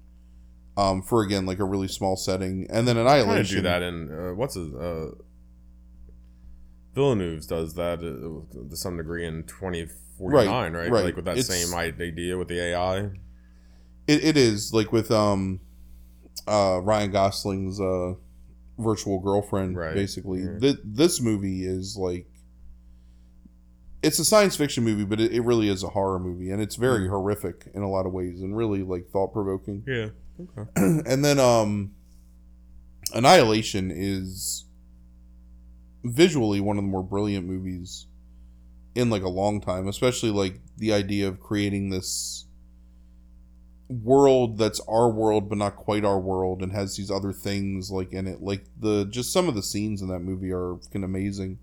[0.77, 3.55] um, for again like a really small setting, and then Annihilation.
[3.55, 5.11] do that in uh, what's his uh,
[6.93, 9.87] Villeneuve's does that uh, to some degree in twenty
[10.17, 10.89] forty nine, right?
[10.91, 11.05] right.
[11.05, 12.97] Like with that It's- same idea with the AI.
[14.07, 15.59] It, it is like with um,
[16.47, 18.13] uh, Ryan Gosling's uh,
[18.77, 19.77] virtual girlfriend.
[19.77, 19.93] Right.
[19.95, 20.60] Basically, Yeah.
[20.60, 22.27] Th- this movie is like.
[24.03, 26.76] It's a science fiction movie, but it, it really is a horror movie, and it's
[26.77, 26.81] Mm.
[26.81, 29.84] very horrific in a lot of ways, and really like thought provoking.
[29.88, 30.10] Yeah.
[30.57, 30.69] Okay.
[30.76, 31.91] and then um
[33.14, 34.65] annihilation is
[36.03, 38.07] visually one of the more brilliant movies
[38.95, 42.45] in like a long time especially like the idea of creating this
[43.87, 48.11] world that's our world but not quite our world and has these other things like
[48.11, 51.59] in it like the just some of the scenes in that movie are fucking amazing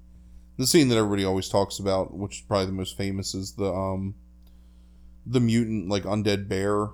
[0.56, 3.72] the scene that everybody always talks about which is probably the most famous is the
[3.72, 4.14] um
[5.26, 6.88] the mutant like undead bear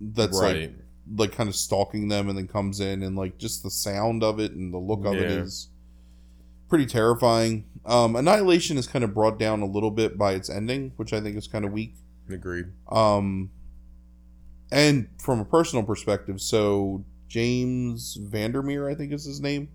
[0.00, 0.74] that's like right.
[1.16, 4.38] like kind of stalking them and then comes in and like just the sound of
[4.38, 5.42] it and the look of it Yeah.
[5.42, 5.68] is
[6.68, 7.66] pretty terrifying.
[7.84, 11.20] Um, Annihilation is kind of brought down a little bit by its ending, which I
[11.20, 11.96] think is kind of weak.
[12.30, 12.64] Agreed.
[12.90, 13.50] Um,
[14.72, 19.68] and from a personal perspective, so James Vandermeer, I think is his name,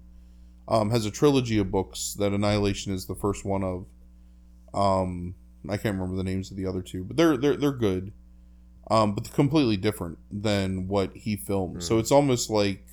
[0.68, 3.86] um, has a trilogy of books that Annihilation is the first one of.
[4.74, 5.36] Um,
[5.70, 8.12] I can't remember the names of the other two, but they're they're they're good.
[8.90, 11.84] Um, but completely different than what he filmed.
[11.84, 12.00] So Hmm.
[12.00, 12.86] it's almost like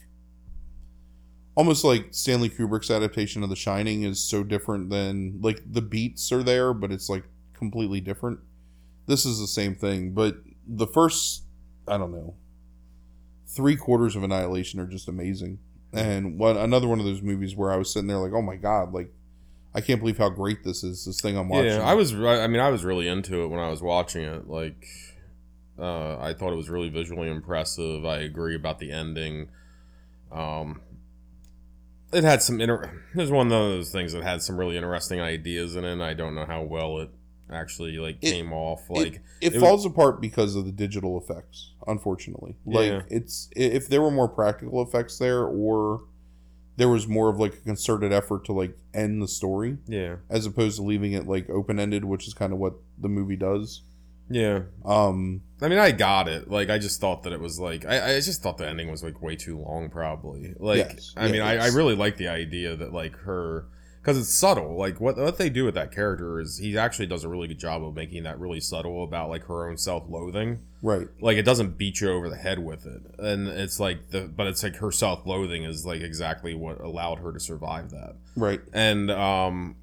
[1.56, 6.32] almost like Stanley Kubrick's adaptation of The Shining is so different than like the beats
[6.32, 7.22] are there, but it's like
[7.52, 8.40] completely different.
[9.06, 11.43] This is the same thing, but the first
[11.86, 12.34] I don't know
[13.54, 15.58] three quarters of Annihilation are just amazing.
[15.92, 18.56] And one another one of those movies where I was sitting there like, oh my
[18.56, 19.12] god, like
[19.74, 21.04] I can't believe how great this is.
[21.04, 21.66] This thing I'm watching.
[21.70, 22.12] Yeah, I was.
[22.14, 24.48] I mean, I was really into it when I was watching it.
[24.48, 24.86] Like,
[25.78, 28.04] uh, I thought it was really visually impressive.
[28.04, 29.48] I agree about the ending.
[30.32, 30.80] Um,
[32.12, 33.02] it had some inter.
[33.14, 35.92] Was one of those things that had some really interesting ideas in it.
[35.92, 37.10] and I don't know how well it
[37.50, 38.88] actually like It- came off.
[38.88, 43.02] Like, it, it was- falls apart because of the digital effects unfortunately like Yeah.
[43.10, 46.02] it's if there were more practical effects there or
[46.76, 50.46] there was more of like a concerted effort to like end the story yeah, as
[50.46, 53.82] opposed to leaving it like open-ended which is kind of what the movie does
[54.30, 54.62] yeah.
[54.86, 56.50] um I mean, I got it.
[56.50, 59.02] Like, I just thought that it was like I, I just thought the ending was
[59.04, 59.88] like way too long.
[59.90, 60.54] Probably.
[60.58, 61.12] Like, Yes.
[61.16, 63.66] I Yeah, mean, I, I really like the idea that like her
[64.04, 64.76] because it's subtle.
[64.76, 67.58] Like what what they do with that character is he actually does a really good
[67.58, 70.60] job of making that really subtle about like her own self loathing.
[70.82, 74.22] right Like it doesn't beat you over the head with it, and it's like the
[74.22, 78.16] but it's like her self loathing is like exactly what allowed her to survive that
[78.36, 79.76] right and um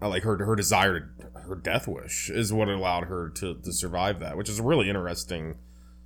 [0.00, 3.72] I like her her desire to her death wish is what allowed her to to
[3.72, 5.56] survive that which is a really interesting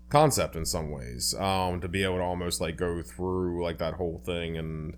[0.09, 3.95] concept in some ways um to be able to almost like go through like that
[3.95, 4.97] whole thing and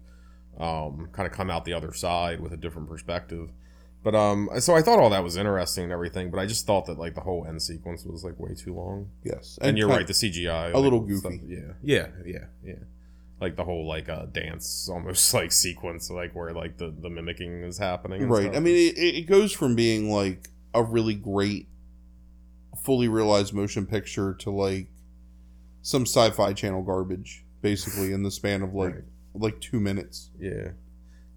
[0.58, 3.50] um kind of come out the other side with a different perspective
[4.02, 6.86] but um so i thought all that was interesting and everything but i just thought
[6.86, 10.06] that like the whole end sequence was like way too long yes and, you're right
[10.06, 11.40] the cgi a little like, goofy.
[11.46, 12.74] yeah yeah yeah yeah
[13.40, 17.62] like the whole like uh dance almost like sequence like where like the the mimicking
[17.62, 18.56] is happening right stuff.
[18.56, 21.68] i mean it, it goes from being like a really great
[22.82, 24.88] fully realized motion picture to like
[25.82, 29.04] some sci-fi channel garbage basically in the span of like Right.
[29.34, 30.30] Like two minutes.
[30.38, 30.72] Yeah.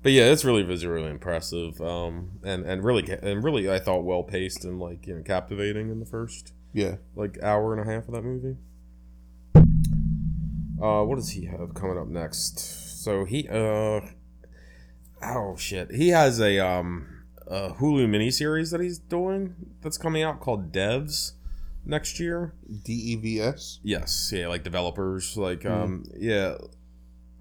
[0.01, 4.21] But yeah it's really visually impressive um and and really and really i thought well
[4.21, 6.95] paced and like you know captivating in the first yeah.
[7.15, 8.57] like hour and a half of that movie.
[10.81, 12.59] Uh what does he have coming up next?
[13.03, 14.01] So he uh
[15.21, 15.91] oh shit.
[15.91, 21.33] He has a um a hulu miniseries that he's doing that's coming out called devs
[21.85, 22.53] next year.
[22.83, 24.31] D-e-v-s yes.
[24.35, 26.55] Yeah like developers like um yeah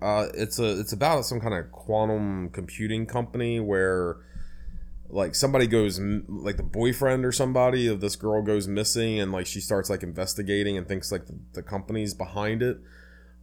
[0.02, 4.16] uh it's a it's about some kind of quantum computing company where
[5.08, 9.46] like somebody goes like the boyfriend or somebody of this girl goes missing and like
[9.46, 12.78] she starts like investigating and thinks like the, the company's behind it.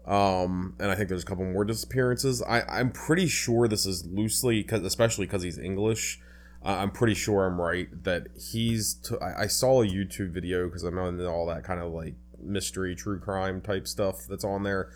[0.05, 2.41] Um and i think there's a couple more disappearances.
[2.41, 6.19] I i'm pretty sure this is loosely because especially because he's english
[6.65, 10.65] uh, i'm pretty sure i'm right that he's t- I, I saw a youtube video
[10.65, 14.63] because i'm on all that kind of like mystery true crime type stuff that's on
[14.63, 14.89] there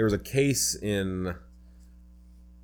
[0.00, 1.34] there was a case in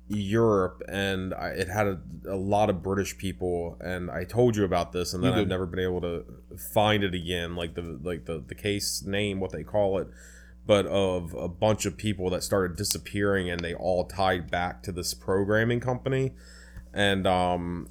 [0.07, 4.63] Europe and I, it had a, a lot of British people and I told you
[4.63, 6.25] about this and then I've never been able to
[6.73, 10.07] find it again like the like the, the case name what they call it
[10.65, 14.91] but of a bunch of people that started disappearing and they all tied back to
[14.91, 16.33] this programming company.
[16.91, 17.87] And um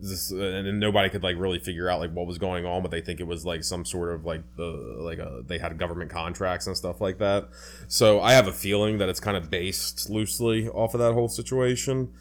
[0.00, 3.00] this, and nobody could like really figure out like what was going on, but they
[3.00, 6.66] think it was like some sort of like the like a they had government contracts
[6.66, 7.48] and stuff like that.
[7.88, 11.28] So I have a feeling that it's kind of based loosely off of that whole
[11.28, 12.12] situation.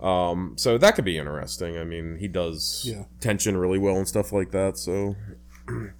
[0.00, 1.76] Um, so that could be interesting.
[1.76, 3.04] I mean, he does Yeah.
[3.20, 4.78] tension really well and stuff like that.
[4.78, 5.14] So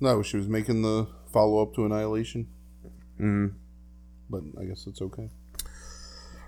[0.00, 2.48] No, she was making the follow up to Annihilation,
[3.20, 3.52] mm.
[4.30, 5.28] but I guess it's okay.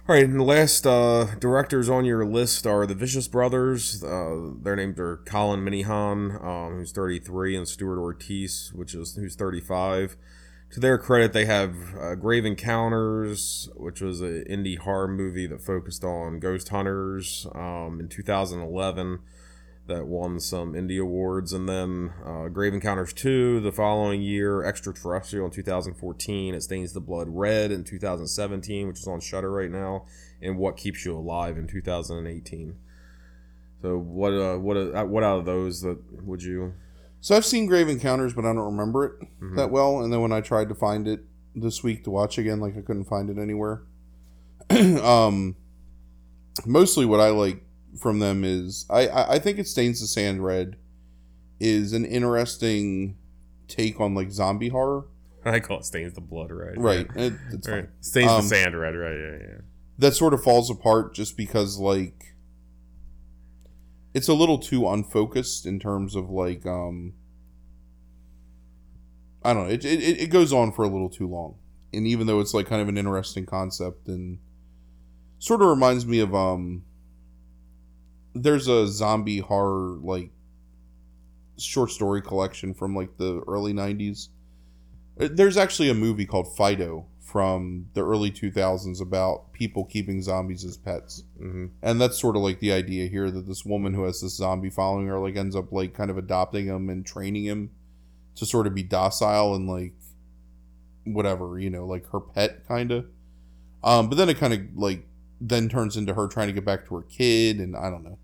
[0.08, 4.02] All right, and the last uh, directors on your list are the Vicious Brothers.
[4.02, 9.36] Uh, their names are Colin Minihan, um, who's 33, and Stuart Ortiz, which is who's
[9.36, 10.16] 35.
[10.72, 15.60] To their credit, they have uh, Grave Encounters, which was an indie horror movie that
[15.62, 19.20] focused on ghost hunters um, in 2011
[19.88, 25.46] that won some indie awards, and then uh, Grave Encounters 2 the following year, Extraterrestrial
[25.46, 30.06] in 2014, It Stains the Blood Red in 2017, which is on Shudder right now,
[30.40, 32.76] and What Keeps You Alive in 2018.
[33.82, 36.74] So what uh, what uh, what out of those that would you?
[37.20, 39.56] So I've seen Grave Encounters, but I don't remember it Mhm.
[39.56, 40.00] that well.
[40.02, 41.24] And then when I tried to find it
[41.56, 43.82] this week to watch again, like I couldn't find it anywhere.
[45.02, 45.56] um,
[46.64, 47.64] mostly what I like
[47.98, 50.76] from them is I, I think it stains the sand red
[51.60, 53.16] is an interesting
[53.68, 55.06] take on like zombie horror.
[55.44, 56.80] I call it Stains the Blood Red.
[56.80, 57.06] Right.
[57.16, 57.22] Yeah.
[57.22, 57.88] It, it's Right.
[58.00, 58.94] Stains Um, the Sand Red.
[58.96, 59.16] Right.
[59.16, 59.38] Yeah.
[59.48, 59.58] Yeah.
[59.98, 62.34] that sort of falls apart just because like
[64.14, 67.14] it's a little too unfocused in terms of like um
[69.44, 71.56] I don't know it, it, it goes on for a little too long
[71.92, 74.38] and even though it's like kind of an interesting concept and
[75.38, 76.84] sort of reminds me of um
[78.34, 80.30] there's a zombie horror like
[81.58, 84.28] short story collection from like the early 90s
[85.20, 90.64] Uh, there's actually a movie called Fido from the early 2000s about people keeping zombies
[90.64, 91.24] as pets.
[91.38, 94.36] Hmm and that's sort of like the idea here that this woman who has this
[94.36, 97.70] zombie following her like ends up like kind of adopting him and training him
[98.36, 99.92] to sort of be docile and like
[101.04, 103.06] whatever you know like her pet kind of
[103.82, 105.04] um but then it kind of like
[105.40, 108.18] then turns into her trying to get back to her kid and i don't know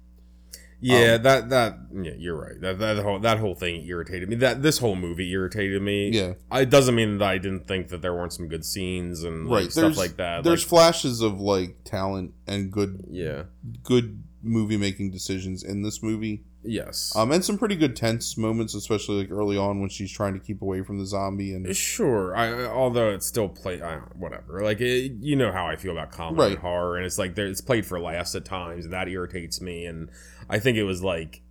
[0.81, 2.61] Yeah, Um, that that yeah, you're right.
[2.61, 4.37] That that whole that whole thing irritated me.
[4.37, 6.11] That this whole movie irritated me.
[6.11, 9.49] yeah It doesn't mean that I didn't think that there weren't some good scenes and
[9.49, 10.45] like, right stuff like that.
[10.45, 13.45] there's Like, flashes of like talent and good yeah.
[13.83, 17.13] good movie making decisions in this movie Yes.
[17.17, 20.41] um and some pretty good tense moments especially like early on when she's trying to
[20.41, 22.37] keep away from the zombie and Sure.
[22.37, 23.79] I although it's still play
[24.17, 24.63] whatever.
[24.63, 26.53] Like it, you know how I feel about comedy Right.
[26.53, 29.61] and horror, and it's like there, it's played for laughs at times, and that irritates
[29.61, 29.87] me.
[29.87, 30.09] And
[30.49, 31.43] I think it was like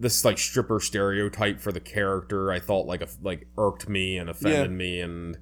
[0.00, 2.52] this like stripper stereotype for the character.
[2.52, 5.36] I thought like a, like irked me and offended me, and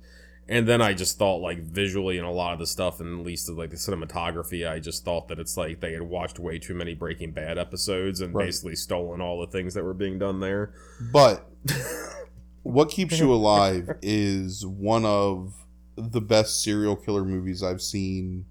[0.48, 3.26] and then I just thought like visually and a lot of the stuff, and at
[3.26, 6.74] least like the cinematography, I just thought that it's like they had watched way too
[6.74, 8.46] many Breaking Bad episodes and Right.
[8.46, 10.72] basically stolen all the things that were being done there.
[11.12, 11.50] But
[12.62, 15.54] what keeps you alive is one of
[15.96, 18.44] the best serial killer movies I've seen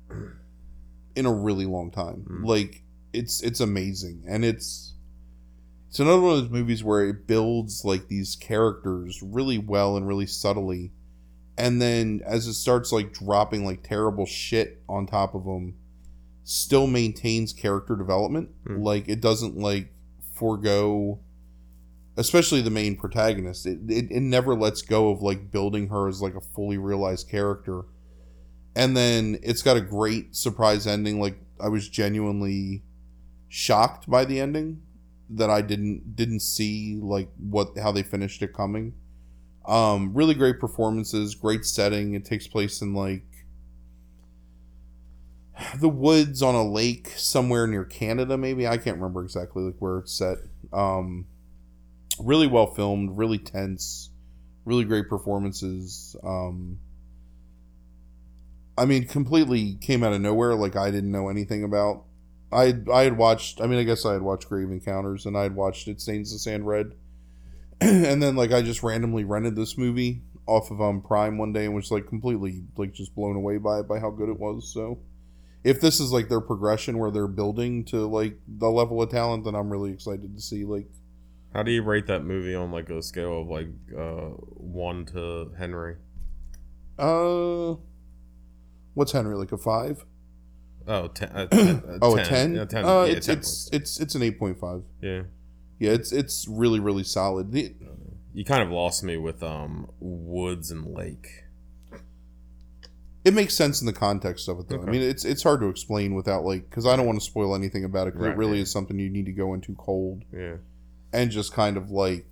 [1.15, 2.25] in a really long time.
[2.29, 2.45] Mm.
[2.45, 2.83] Like
[3.15, 4.23] it's it's amazing.
[4.27, 4.93] And it's
[5.89, 10.07] it's another one of those movies where it builds like these characters really well and
[10.07, 10.91] really subtly.
[11.57, 15.75] And then as it starts like dropping like terrible shit on top of them
[16.43, 18.49] still maintains character development.
[18.65, 18.83] Mm.
[18.83, 19.93] like it doesn't like
[20.33, 21.19] forego
[22.17, 23.65] especially the main protagonist.
[23.65, 27.29] It, it, it never lets go of like building her as like a fully realized
[27.29, 27.83] character.
[28.75, 31.19] And then it's got a great surprise ending.
[31.19, 32.83] Like i was genuinely
[33.55, 34.81] shocked by the ending
[35.29, 38.93] that i didn't didn't see like what how they finished it coming
[39.65, 43.23] um really great performances great setting it takes place in like
[45.79, 49.99] the woods on a lake somewhere near canada maybe i can't remember exactly like where
[49.99, 50.37] it's set
[50.73, 51.25] um
[52.19, 54.09] really well filmed, really tense,
[54.63, 56.15] really great performances.
[56.23, 56.79] Um,
[58.77, 60.55] I mean, completely came out of nowhere.
[60.55, 62.03] Like I didn't know anything about.
[62.51, 63.61] I I had watched.
[63.61, 66.31] I mean, I guess I had watched Grave Encounters, and I had watched It Stains
[66.31, 66.93] the Sand Red,
[67.81, 71.65] and then like I just randomly rented this movie off of um Prime one day
[71.65, 74.71] and was like completely like just blown away by it by how good it was.
[74.71, 74.99] So.
[75.63, 79.45] If this is like their progression where they're building to like the level of talent,
[79.45, 80.87] then I'm really excited to see like
[81.55, 85.51] How do you rate that movie on like a scale of like uh one to
[85.57, 85.95] Henry?
[86.99, 87.75] Uh,
[88.93, 90.05] what's Henry like a five?
[90.87, 92.55] Oh, ten, uh, ten, uh, Oh, a ten?
[92.55, 92.85] Yeah, ten.
[92.85, 94.83] Uh, yeah, it's 10 it's it's it's an eight point five.
[95.01, 95.23] yeah.
[95.79, 97.51] Yeah, it's it's really really solid.
[97.51, 97.73] The,
[98.33, 101.43] You kind of lost me with um Woods and Lake.
[103.23, 104.81] it makes sense in the context of it though.
[104.81, 107.55] I mean, it's it's hard to explain without like because I don't want to spoil
[107.55, 108.63] anything about it because Right, it really yeah.
[108.63, 110.55] is something you need to go into cold Yeah.
[111.11, 112.25] and just kind of like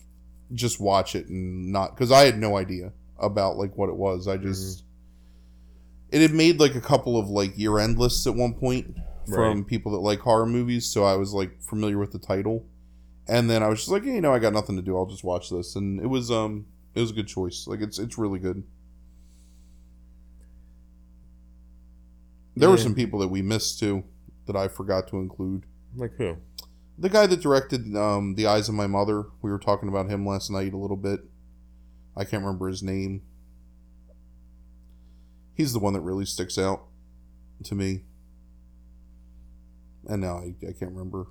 [0.54, 4.28] just watch it and not because I had no idea about like what it was.
[4.28, 4.84] I just
[6.14, 8.96] it had made like a couple of like year end lists at one point
[9.28, 9.68] from Right.
[9.68, 12.66] people that like horror movies, so I was like familiar with the title.
[13.28, 14.96] And then I was just like, hey, you know, I got nothing to do.
[14.98, 17.66] I'll just watch this, and it was um, it was a good choice.
[17.68, 18.64] Like it's it's really good.
[22.56, 24.04] There were some people that we missed too
[24.46, 25.64] that I forgot to include.
[25.96, 26.38] Like who?
[27.00, 30.28] The guy that directed um, The Eyes of My Mother, we were talking about him
[30.28, 31.22] last night a little bit.
[32.16, 33.24] I can't remember his name.
[35.56, 36.86] He's the one that really sticks out
[37.64, 38.04] to me.
[40.08, 41.28] And now I, I can't remember.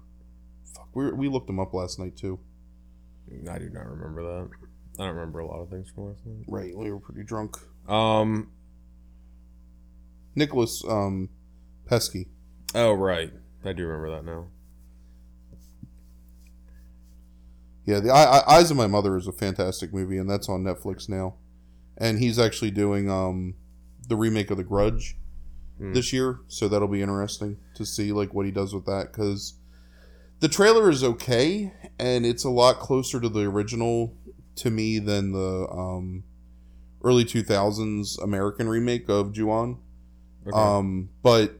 [0.75, 2.39] Fuck, we, we looked him up last night too.
[3.51, 4.49] I do not remember that.
[4.99, 6.45] I don't remember a lot of things from last night.
[6.47, 7.57] Right, we were pretty drunk.
[7.89, 8.51] Um.
[10.35, 11.29] Nicholas um,
[11.87, 12.27] Pesce.
[12.75, 13.33] Oh right,
[13.65, 14.47] I do remember that now.
[17.85, 20.63] Yeah, the I, I, Eyes of My Mother is a fantastic movie, and that's on
[20.63, 21.35] Netflix now.
[21.99, 23.55] And he's actually doing um,
[24.09, 25.17] the remake of The Grudge
[25.79, 25.95] Hmm.
[25.95, 29.55] this year, so that'll be interesting to see like what he does with that because
[30.41, 34.15] the trailer is okay, and it's a lot closer to the original
[34.57, 36.25] to me than the um,
[37.03, 39.79] early two thousands American remake of Ju-on.
[40.47, 40.57] Okay.
[40.57, 41.59] Um, but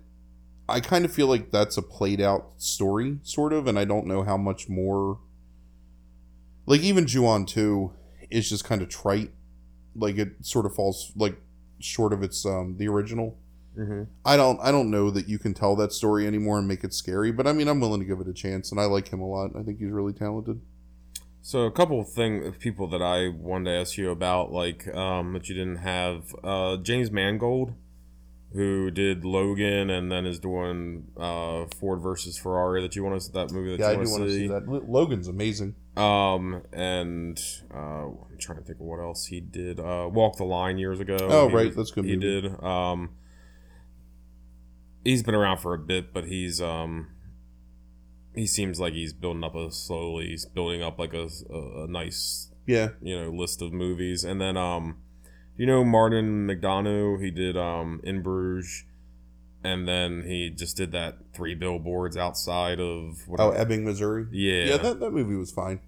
[0.69, 4.07] I kind of feel like that's a played out story, sort of, and I don't
[4.07, 5.19] know how much more.
[6.67, 7.93] Like even Ju-on two
[8.31, 9.31] is just kind of trite,
[9.97, 11.37] like it sort of falls like
[11.85, 13.39] short of its um the original.
[13.75, 16.85] hmm I don't I don't know that you can tell that story anymore and make
[16.85, 19.09] it scary, but I mean I'm willing to give it a chance, and I like
[19.09, 19.53] him a lot.
[19.57, 20.61] I think he's really talented.
[21.45, 25.33] So a couple of thing people that I wanted to ask you about, like um,
[25.33, 27.75] that you didn't have, uh, James Mangold,
[28.53, 32.81] who did Logan and then is doing uh, Ford versus Ferrari.
[32.81, 34.69] That you want to that movie that Yeah, I do want to see that.
[34.69, 35.75] Logan's amazing.
[35.97, 37.41] Um, and
[37.75, 38.09] uh,
[38.43, 39.79] trying to think of what else he did.
[39.81, 41.17] Uh, Walk the Line years ago.
[41.21, 42.43] Oh, He right, that's good He movie.
[42.43, 42.63] did.
[42.63, 43.11] Um,
[45.05, 47.09] he's been around for a bit, but he's um,
[48.35, 50.29] he seems like he's building up a slowly.
[50.29, 54.41] He's building up like a, a, a nice Yeah, you know list of movies, and
[54.41, 54.99] then um,
[55.57, 57.23] you know Martin McDonagh.
[57.23, 58.85] He did um in Bruges.
[59.65, 64.27] And then he just did that three billboards outside of what Oh, Ebbing, Missouri.
[64.33, 65.79] yeah Yeah, that, that movie was fine.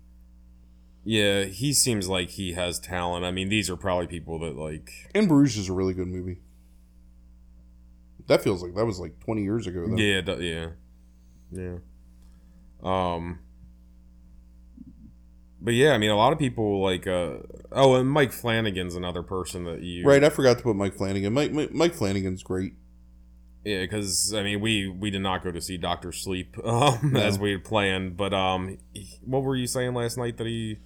[1.05, 3.25] Yeah, he seems like he has talent.
[3.27, 4.91] I mean, these are probably people that like.
[5.15, 6.41] In Bruges is a really good movie.
[8.27, 9.85] That feels like that was like 20 years ago.
[9.87, 9.97] Though.
[9.97, 10.69] Yeah, d- yeah,
[11.53, 11.77] yeah.
[12.83, 13.41] Um.
[15.61, 17.07] But yeah, I mean, a lot of people like.
[17.07, 17.35] uh
[17.73, 20.05] Oh, and Mike Flanagan's another person that you.
[20.07, 21.33] Right, I forgot to put Mike Flanagan.
[21.33, 22.75] Mike, Mike, Mike Flanagan's great.
[23.65, 27.21] Yeah, because I mean, we we did not go to see Doctor Sleep um, No.
[27.21, 28.17] as we had planned.
[28.17, 30.79] But um, he- what were you saying last night that he?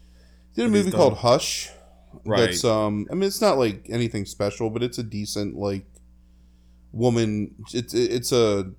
[0.59, 1.71] Did a movie called Hush.
[2.25, 2.41] Right.
[2.41, 3.07] That's um.
[3.11, 5.87] I mean, it's not like anything special, but it's a decent like
[6.93, 7.55] woman.
[7.73, 8.73] It's it's a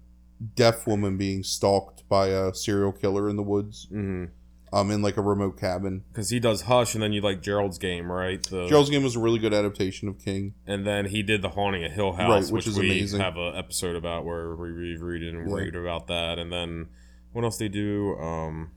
[0.55, 3.87] deaf woman being stalked by a serial killer in the woods.
[3.91, 4.25] Mm-hmm.
[4.71, 6.03] Um, in like a remote cabin.
[6.11, 8.43] Because he does Hush, and then you like Gerald's Game, right?
[8.43, 10.53] The, Gerald's Game was a really good adaptation of King.
[10.67, 13.19] and then he did the haunting of Hill House, Right, which, which is we amazing.
[13.19, 15.55] have an episode about where we reread it and Yeah.
[15.55, 16.37] read about that.
[16.37, 16.87] And then
[17.31, 18.15] what else they do?
[18.19, 18.69] Um,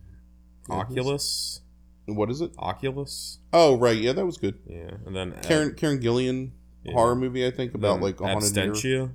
[0.71, 1.61] Oculus,
[2.07, 2.53] What is it?
[2.59, 3.97] Oculus, Oh, right.
[3.97, 4.59] Yeah, that was good.
[4.67, 4.91] yeah.
[5.07, 6.53] And then Karen Karen Gillian
[6.85, 6.93] yeah.
[6.93, 8.53] horror movie, I think, about like a haunted.
[8.53, 9.13] Absentia.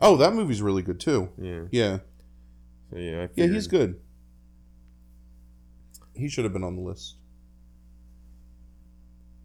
[0.00, 1.28] Oh, that movie's really good too.
[1.38, 1.98] Yeah, Yeah,
[2.90, 4.00] so yeah, I yeah, he's good.
[6.14, 7.16] He should have been on the list.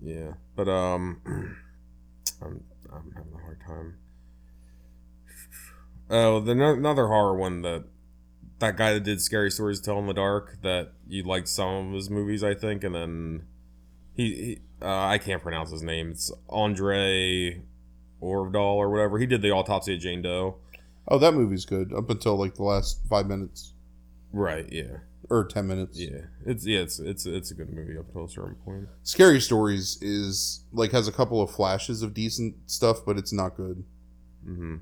[0.01, 1.21] Yeah, but um,
[2.41, 3.97] I'm I'm having a hard time.
[6.09, 7.85] Oh, the another horror one that
[8.59, 11.89] that guy that did Scary Stories to Tell in the Dark that you liked some
[11.89, 13.43] of his movies, I think, and then
[14.15, 16.11] he, he uh, I can't pronounce his name.
[16.11, 17.61] It's Andre
[18.21, 19.19] Øvredal or whatever.
[19.19, 20.57] He did the autopsy of Jane Doe.
[21.07, 23.73] Oh, that movie's good up until like the last five minutes
[24.31, 24.67] Right.
[24.71, 24.97] Yeah.
[25.29, 25.99] or ten minutes.
[25.99, 26.21] Yeah.
[26.45, 26.79] It's yeah.
[26.79, 28.87] It's it's it's a good movie up until a certain point.
[29.03, 33.55] Scary Stories is like has a couple of flashes of decent stuff, but it's not
[33.55, 33.83] good.
[34.47, 34.75] Mm-hmm.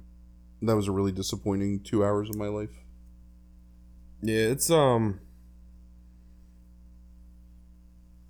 [0.64, 2.70] That was a really disappointing two hours of my life.
[4.24, 5.20] Yeah, it's um.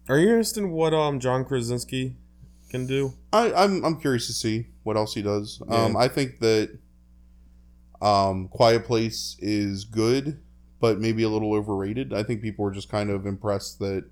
[0.10, 2.16] Are you interested in what um John Krasinski
[2.70, 3.14] can do?
[3.32, 5.62] I, I'm I'm curious to see what else he does.
[5.70, 6.78] Um, I think that
[8.02, 10.42] um, Quiet Place is good,
[10.82, 12.12] but maybe a little overrated.
[12.12, 14.06] I think people were just kind of impressed that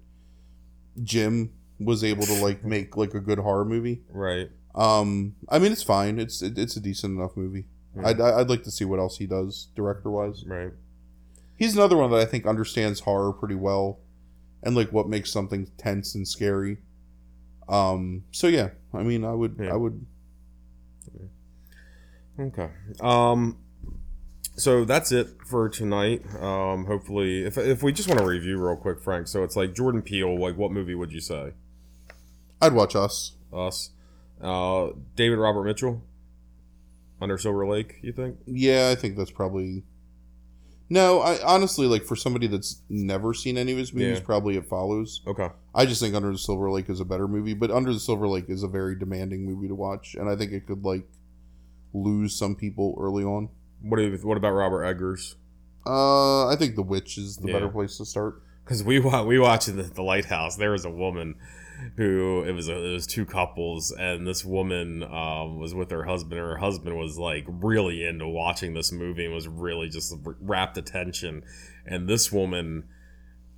[1.03, 4.03] Jim was able to like make like a good horror movie.
[4.09, 4.49] Right.
[4.75, 6.19] Um, I mean, it's fine.
[6.19, 7.65] It's it, it's a decent enough movie.
[7.97, 8.07] Yeah.
[8.07, 10.45] I'd I'd like to see what else he does director wise.
[10.45, 10.71] Right.
[11.61, 13.99] He's another one that I think understands horror pretty well,
[14.63, 16.79] and like what makes something tense and scary.
[17.69, 18.23] Um.
[18.31, 19.73] So yeah, I mean, I would Yeah.
[19.73, 20.03] I would
[22.39, 22.67] Okay.
[22.99, 23.59] Um.
[24.55, 26.25] So that's it for tonight.
[26.41, 26.85] Um.
[26.85, 29.27] Hopefully, if if we just want to review real quick, Frank.
[29.27, 30.35] So it's like Jordan Peele.
[30.35, 31.51] Like, what movie would you say?
[32.59, 33.33] I'd watch Us.
[33.53, 33.91] Us.
[34.41, 34.93] Uh.
[35.15, 36.01] David Robert Mitchell.
[37.21, 37.99] Under Silver Lake.
[38.01, 38.37] You think?
[38.47, 39.83] Yeah, I think that's probably.
[40.93, 44.25] No, I honestly like for somebody that's never seen any of his movies, Yeah.
[44.25, 45.21] probably it follows.
[45.25, 45.47] Okay.
[45.73, 48.27] I just think Under the Silver Lake is a better movie, but Under the Silver
[48.27, 51.07] Lake is a very demanding movie to watch, and I think it could like
[51.93, 53.47] lose some people early on.
[53.81, 55.35] What do you, What about Robert Eggers?
[55.85, 57.53] Uh, I think The Witch is the Yeah.
[57.53, 58.41] better place to start.
[58.65, 61.35] because we wa- we watched the, the lighthouse there was a woman
[61.97, 66.03] who it was a, it was two couples and this woman um, was with her
[66.03, 70.13] husband and her husband was like really into watching this movie and was really just
[70.41, 71.43] rapt attention.
[71.85, 72.85] And this woman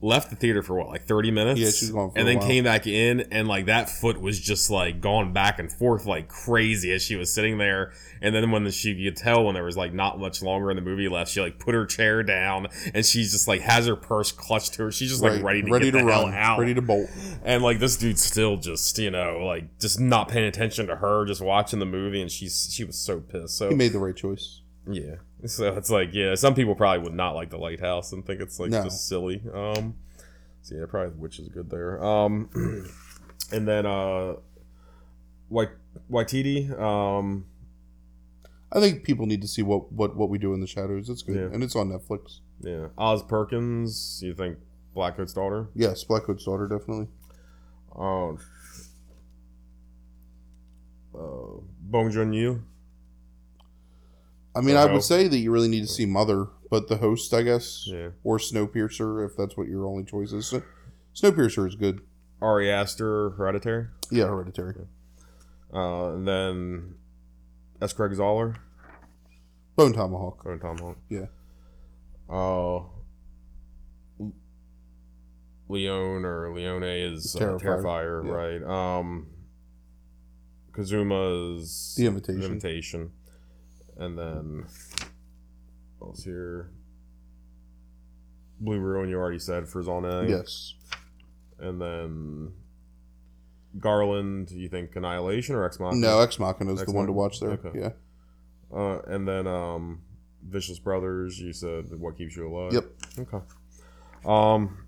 [0.03, 1.59] left the theater for what like 30 minutes?
[1.59, 4.69] Yeah, she's gone for and then came back in and like that foot was just
[4.69, 7.93] like going back and forth like crazy as she was sitting there.
[8.21, 10.75] And then when the, she could tell when there was like not much longer in
[10.75, 13.95] the movie left she like put her chair down and she's just like has her
[13.95, 14.91] purse clutched to her.
[14.91, 16.59] She's just like ready to get the hell out.
[16.59, 17.09] Ready to bolt.
[17.43, 21.25] and like this dude's still just you know like just not paying attention to her
[21.25, 23.57] just watching the movie and she's she was so pissed.
[23.57, 24.61] So He made the right choice.
[24.85, 25.15] yeah.
[25.47, 28.59] So it's like, yeah, some people probably would not like the lighthouse and think it's
[28.59, 28.83] like No.
[28.83, 29.41] just silly.
[29.53, 29.95] Um
[30.61, 32.01] so yeah, probably which is good there.
[32.03, 32.49] Um
[33.51, 34.35] and then uh
[35.51, 35.71] Taika
[36.09, 37.45] Waititi, um
[38.71, 41.09] I think people need to see what what what we do in the shadows.
[41.09, 41.49] It's good, Yeah.
[41.53, 42.39] and it's on Netflix.
[42.61, 42.87] yeah.
[42.97, 44.57] Oz Perkins, you think
[44.95, 45.67] Blackcoat's daughter?
[45.75, 47.07] Yes, Blackcoat's daughter definitely.
[47.95, 48.39] Oh
[51.15, 52.63] uh Bong Joon Yu.
[54.55, 57.33] I mean, I would say that you really need to see Mother, but the host,
[57.33, 58.09] I guess, Yeah.
[58.23, 60.47] or Snowpiercer, if that's what your only choice is.
[60.47, 60.61] So-
[61.15, 62.01] Snowpiercer is good.
[62.41, 63.87] Ari Aster, Hereditary.
[64.11, 64.75] Yeah, Hereditary.
[65.73, 66.95] Uh and then
[67.81, 67.93] S.
[67.93, 68.57] Craig Zahler.
[69.75, 70.43] Bone Tomahawk.
[70.43, 70.97] Going Tomahawk.
[71.09, 71.25] Yeah.
[72.29, 72.81] Uh,
[75.69, 77.61] Leone or Leone is uh, Terrifier.
[77.61, 78.31] Terrifier, Yeah.
[78.31, 78.99] right?
[78.99, 79.27] Um,
[80.71, 82.39] Kusama's The Invitation.
[82.41, 83.11] The Invitation,
[83.97, 84.65] and then
[85.99, 86.69] what else here?
[88.59, 89.81] Blue Ruin, you already said for.
[90.27, 90.75] Yes.
[91.59, 92.53] and then
[93.79, 94.51] Garland.
[94.51, 96.01] You think Annihilation or Ex Machina?
[96.01, 97.51] No, Ex Machina is Ex the one to watch there.
[97.51, 97.79] Okay.
[97.79, 97.89] Yeah.
[98.73, 100.01] Uh, and then um,
[100.47, 101.39] Vicious Brothers.
[101.39, 102.73] You said what keeps you alive.
[102.73, 102.85] Yep.
[103.19, 103.45] Okay.
[104.25, 104.85] Um,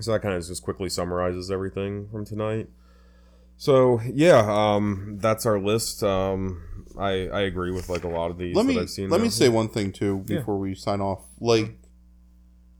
[0.00, 2.68] so that kind of just quickly summarizes everything from tonight.
[3.56, 6.02] So yeah, um, that's our list.
[6.02, 6.62] Um,
[6.98, 9.08] I I agree with like a lot of these Let that me I've seen.
[9.10, 9.24] let now.
[9.24, 10.38] me say one thing too Yeah.
[10.38, 11.20] before we sign off.
[11.40, 11.78] Like,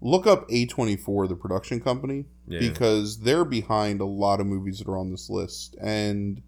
[0.01, 2.61] look up A twenty four, the production company, yeah.
[2.61, 6.43] because they're behind a lot of movies that are on this list, and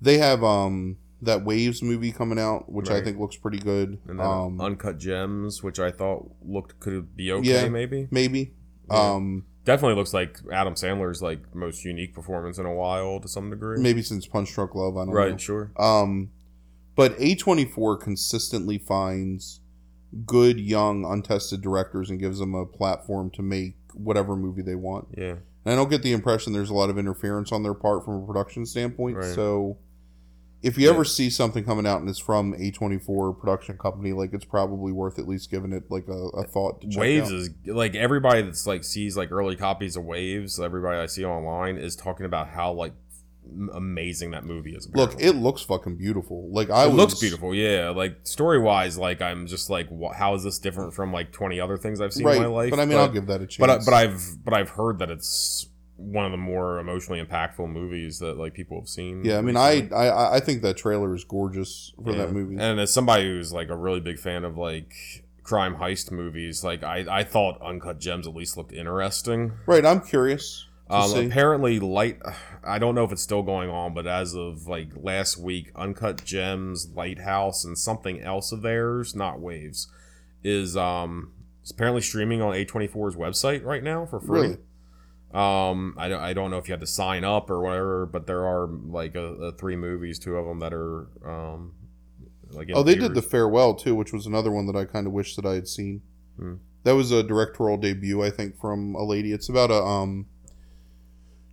[0.00, 3.98] they have um that Waves movie coming out, which I think looks pretty good.
[4.08, 7.68] and then Um, Uncut Gems, which I thought looked could be okay, Yeah.
[7.68, 8.08] maybe.
[8.10, 8.54] maybe.
[8.90, 9.12] Yeah.
[9.14, 13.50] Um, Definitely looks like Adam Sandler's like most unique performance in a while to some
[13.50, 13.78] degree.
[13.80, 15.26] maybe since Punch Drunk Love, I don't Right.
[15.26, 15.30] know.
[15.30, 15.70] Right, sure.
[15.76, 16.30] Um,
[16.94, 19.60] but A24 consistently finds
[20.26, 25.08] good, young, untested directors and gives them a platform to make whatever movie they want.
[25.16, 25.36] Yeah.
[25.64, 28.22] And I don't get the impression there's a lot of interference on their part from
[28.22, 29.16] a production standpoint.
[29.16, 29.34] Right.
[29.34, 29.78] So
[30.62, 30.92] if you Yeah.
[30.94, 35.18] ever see something coming out and it's from A24 production company, like it's probably worth
[35.18, 37.38] at least giving it like a, a thought to check Waves out.
[37.38, 40.60] is like everybody that's like sees like early copies of Waves.
[40.60, 42.92] Everybody I see online is talking about how like
[43.74, 44.88] amazing that movie is.
[44.94, 46.48] Look, it looks fucking beautiful.
[46.50, 47.54] Like I it was, looks beautiful.
[47.54, 51.32] Yeah, like story wise, like I'm just like, wha how is this different from like
[51.32, 52.36] 20 other things I've seen right?
[52.36, 52.70] in my life?
[52.70, 53.58] But I mean, I'll give that a chance.
[53.58, 57.70] but I- but I've but I've heard that it's one of the more emotionally impactful
[57.70, 59.24] movies that like people have seen.
[59.24, 59.56] yeah, I mean.
[59.56, 62.18] I, I I think that trailer is gorgeous for Yeah.
[62.18, 62.56] that movie.
[62.58, 64.92] And as somebody who's like a really big fan of like
[65.44, 69.52] crime heist movies, like I I thought Uncut Gems at least looked interesting.
[69.66, 70.66] Right, I'm curious.
[70.92, 72.18] Um, apparently, light.
[72.64, 76.24] I don't know if it's still going on, but as of like last week, Uncut
[76.24, 79.88] Gems, Lighthouse, and something else of theirs, not Waves,
[80.44, 81.32] is um
[81.62, 84.40] it's apparently streaming on A24's website right now for free.
[84.40, 84.58] Really?
[85.32, 88.26] Um, I don't, I don't know if you had to sign up or whatever, but
[88.26, 91.72] there are like a, a three movies, two of them that are um
[92.50, 95.12] like Oh, they did the farewell too, which was another one that I kind of
[95.12, 96.02] wish that I had seen.
[96.36, 96.54] Hmm.
[96.84, 99.32] That was a directorial debut, I think, from a lady.
[99.32, 100.26] It's about a um.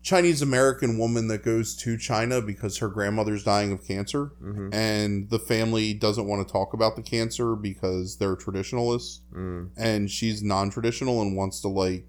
[0.02, 4.70] Chinese American woman that goes to China because her grandmother's dying of cancer, Mm-hmm.
[4.74, 9.70] and the family doesn't want to talk about the cancer because they're traditionalists, Mm.
[9.78, 12.06] and she's non-traditional and wants to like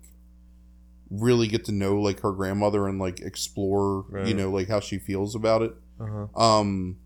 [1.11, 4.99] really get to know like her grandmother and like explore, you know, like how she
[4.99, 5.75] feels about it.
[6.01, 6.27] Uh-huh.
[6.41, 6.99] Um,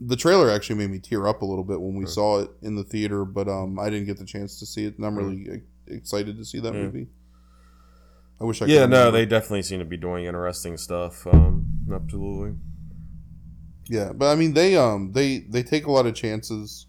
[0.00, 2.08] the trailer actually made me tear up a little bit when we Right.
[2.12, 4.96] saw it in the theater, but um, I didn't get the chance to see it,
[4.96, 5.24] and I'm Right.
[5.26, 7.06] really excited to see that movie.
[8.40, 8.66] I wish I.
[8.66, 8.72] Could.
[8.72, 9.10] Yeah, no, remember.
[9.12, 11.26] they definitely seem to be doing interesting stuff.
[11.26, 12.56] Um, absolutely.
[13.88, 16.86] Yeah, but I mean, they um, they they take a lot of chances.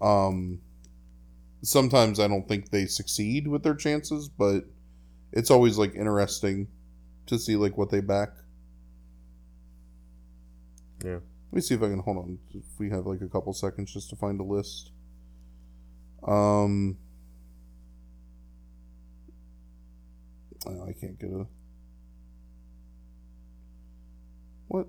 [0.00, 0.60] Um,
[1.62, 4.64] sometimes I don't think they succeed with their chances, but
[5.32, 6.68] it's always like interesting
[7.26, 8.30] to see like what they back.
[11.04, 11.18] Yeah.
[11.50, 12.38] Let me see if I can hold on.
[12.54, 14.90] If we have like a couple seconds just to find a list.
[16.26, 16.98] Um,
[20.66, 21.46] oh, I can't get a.
[24.68, 24.86] What?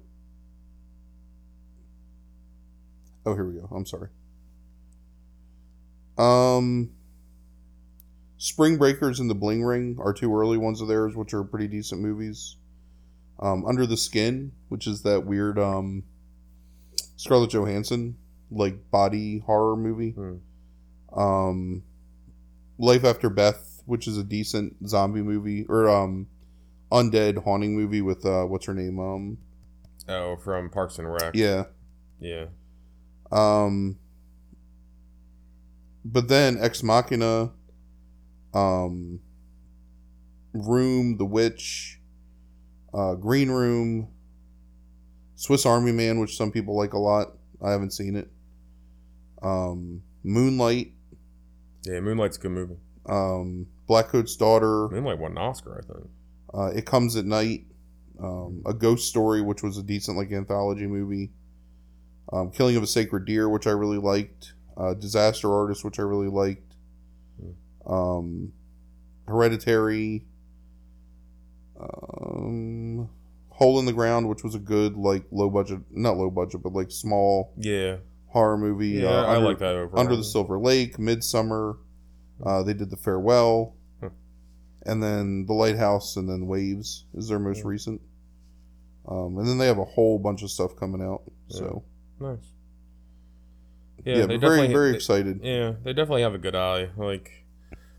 [3.26, 3.68] Oh, here we go.
[3.72, 4.10] I'm sorry.
[6.18, 6.92] Um,
[8.38, 11.68] Spring Breakers and The Bling Ring are two early ones of theirs, which are pretty
[11.68, 12.58] decent movies.
[13.40, 16.04] Um, Under the Skin, which is that weird um,
[17.16, 18.18] Scarlett Johansson
[18.52, 20.12] like body horror movie.
[20.12, 21.20] Hmm.
[21.20, 21.84] Um,
[22.78, 26.28] Life After Beth, which is a decent zombie movie or um,
[26.92, 29.00] undead haunting movie with uh, what's her name?
[29.00, 29.38] Um,
[30.10, 31.34] Oh, from Parks and Rec.
[31.34, 31.64] yeah.
[32.20, 32.46] Yeah.
[33.32, 33.98] Um,
[36.06, 37.52] but then Ex Machina,
[38.54, 39.20] um,
[40.54, 42.00] Room, The Witch,
[42.94, 44.10] uh, Green Room,
[45.36, 47.30] Swiss Army Man, which some people like a lot.
[47.64, 48.30] I haven't seen it.
[49.42, 50.94] Um, Moonlight,
[51.84, 52.76] Yeah, Moonlight's a good movie.
[53.08, 56.08] um, Blackcoat's Daughter, Moonlight won an Oscar, I think.
[56.54, 57.66] uh, It Comes at Night,
[58.20, 61.32] um, A Ghost Story, which was a decent like anthology movie,
[62.32, 66.04] um, Killing of a Sacred Deer, which I really liked, uh, Disaster Artist, which I
[66.04, 66.76] really liked,
[67.86, 68.54] um,
[69.28, 70.26] Hereditary,
[71.80, 73.10] um,
[73.50, 76.74] Hole in the Ground, which was a good like low budget, not low budget, but
[76.74, 77.98] like small Yeah.
[78.28, 78.90] horror movie.
[78.90, 80.00] Yeah, uh, I like that overall.
[80.00, 81.78] Under the Silver Lake, Midsommar.
[82.46, 83.76] Uh, they did The Farewell.
[84.02, 84.10] Huh.
[84.86, 87.68] And then The Lighthouse and then Waves is their most Yeah.
[87.68, 88.02] recent.
[89.08, 91.24] Um, and then they have a whole bunch of stuff coming out.
[91.50, 91.84] So,
[92.20, 92.54] Nice.
[94.06, 95.40] yeah, Yeah, they very, very they- excited.
[95.44, 96.90] Yeah, they definitely have a good eye.
[96.98, 97.46] Like,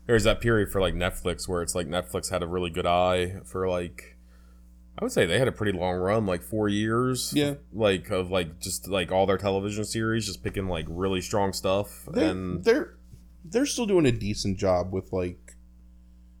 [0.07, 3.37] there's that period for like Netflix where it's like Netflix had a really good eye
[3.43, 4.17] for like,
[4.97, 7.33] I would say they had a pretty long run, like four years.
[7.35, 7.55] Yeah.
[7.73, 12.07] Like of like just like all their television series, just picking like really strong stuff.
[12.11, 12.95] They're, and they're,
[13.49, 15.55] they're still doing a decent job with like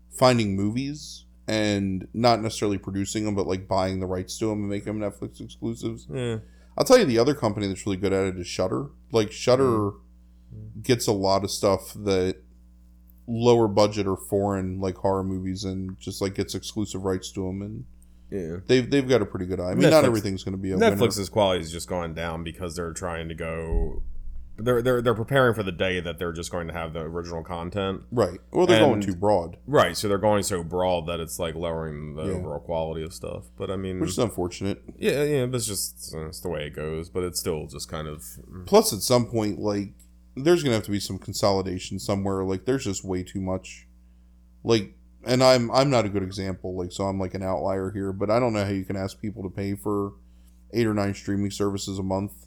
[0.09, 4.69] finding movies and not necessarily producing them, but like buying the rights to them and
[4.69, 6.07] making them Netflix exclusives.
[6.11, 6.37] yeah,
[6.77, 8.87] I'll tell you the other company that's really good at it is Shudder.
[9.11, 10.81] Like Shudder mm-hmm.
[10.81, 12.37] gets a lot of stuff that
[13.27, 17.61] lower budget or foreign like horror movies and just like gets exclusive rights to them
[17.63, 17.83] and
[18.29, 18.57] yeah.
[18.67, 19.71] they've they've got a pretty good eye.
[19.71, 20.95] I mean, not everything's going to be a winner.
[20.95, 24.01] Netflix's quality has just gone down because they're trying to go.
[24.57, 27.43] They're they're they're preparing for the day that they're just going to have the original
[27.43, 28.03] content.
[28.11, 28.39] right.
[28.51, 32.15] Well, they're going too broad, Right, so they're going so broad that it's like lowering
[32.15, 32.31] the Yeah.
[32.35, 33.45] overall quality of stuff.
[33.57, 34.81] But I mean, which is unfortunate.
[34.97, 37.09] yeah, yeah, but it's just it's the way it goes.
[37.09, 38.19] But it's still just kind of
[38.49, 38.65] mm.
[38.65, 39.93] Plus, at some point, like
[40.37, 42.43] there's going to have to be some consolidation somewhere.
[42.45, 43.87] Like there's just way too much.
[44.63, 44.93] Like,
[45.25, 46.77] and I'm I'm not a good example.
[46.77, 48.13] Like, so I'm like an outlier here.
[48.13, 50.13] But I don't know how you can ask people to pay for
[50.73, 52.44] eight or nine streaming services a month.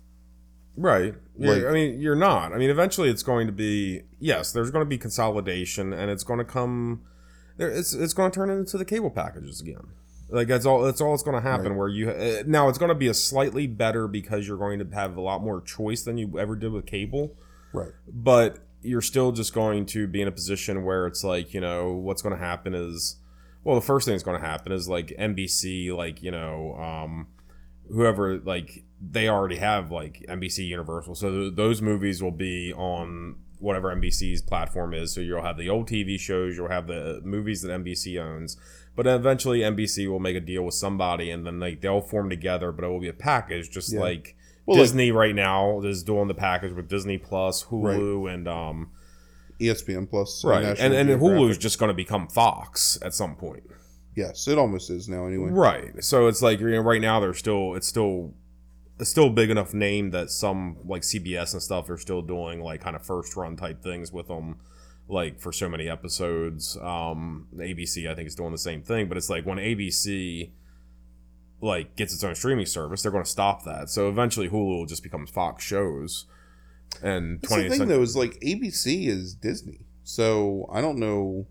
[0.79, 1.15] Right.
[1.39, 2.53] You're- Like- I mean, you're not.
[2.53, 4.53] I mean, eventually it's going to be yes.
[4.53, 7.03] There's going to be consolidation, and it's going to come.
[7.57, 9.89] There, it's it's going to turn into the cable packages again.
[10.31, 10.83] Like that's all.
[10.83, 11.69] That's all it's going to happen.
[11.73, 11.77] Right.
[11.79, 14.87] Where you uh, now it's going to be a slightly better because you're going to
[14.95, 17.35] have a lot more choice than you ever did with cable.
[17.73, 17.93] Right.
[18.07, 21.93] but you're still just going to be in a position where it's like you know
[21.93, 23.17] what's going to happen is
[23.65, 27.27] well the first thing that's going to happen is like nbc like you know um
[27.91, 31.15] whoever like they already have like nbc universal.
[31.15, 35.13] So th- those movies will be on whatever nbc's platform is.
[35.13, 38.57] So you'll have the old tv shows you'll have the movies that nbc owns.
[38.97, 42.73] But eventually nbc will make a deal with somebody and then like they'll form together
[42.73, 44.01] but it will be a package just Yeah.
[44.01, 44.37] like
[44.67, 48.91] Well, like- Disney right now is doing the package with Disney Plus, Hulu, and um
[49.61, 51.39] ESPN Plus, right, National and and Geographic.
[51.39, 53.65] Hulu's just going to become Fox at some point,
[54.19, 55.27] Yes, it almost is now.
[55.27, 56.03] Anyway, right?
[56.03, 58.35] So it's like you know, right now they're still it's still
[58.99, 62.61] it's still a big enough name that some like CBS and stuff are still doing
[62.61, 64.57] like kind of first run type things with them,
[65.07, 66.77] like for so many episodes.
[66.83, 70.51] Um, ABC I think is doing the same thing, but it's like when ABC
[71.61, 73.89] like gets its own streaming service, they're going to stop that.
[73.89, 76.27] So eventually, Hulu will just become Fox shows.
[77.05, 81.47] And That's the thing though is like ABC is Disney, so I don't know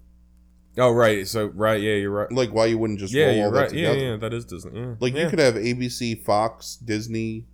[0.78, 2.32] Oh right, so right, yeah, you're right.
[2.32, 3.74] like why you wouldn't just Yeah, roll all that right.
[3.74, 4.06] Yeah, together.
[4.12, 4.80] yeah, that is Disney.
[4.80, 4.94] Yeah.
[5.00, 5.24] Like yeah.
[5.24, 7.46] you could have ABC, Fox, Disney,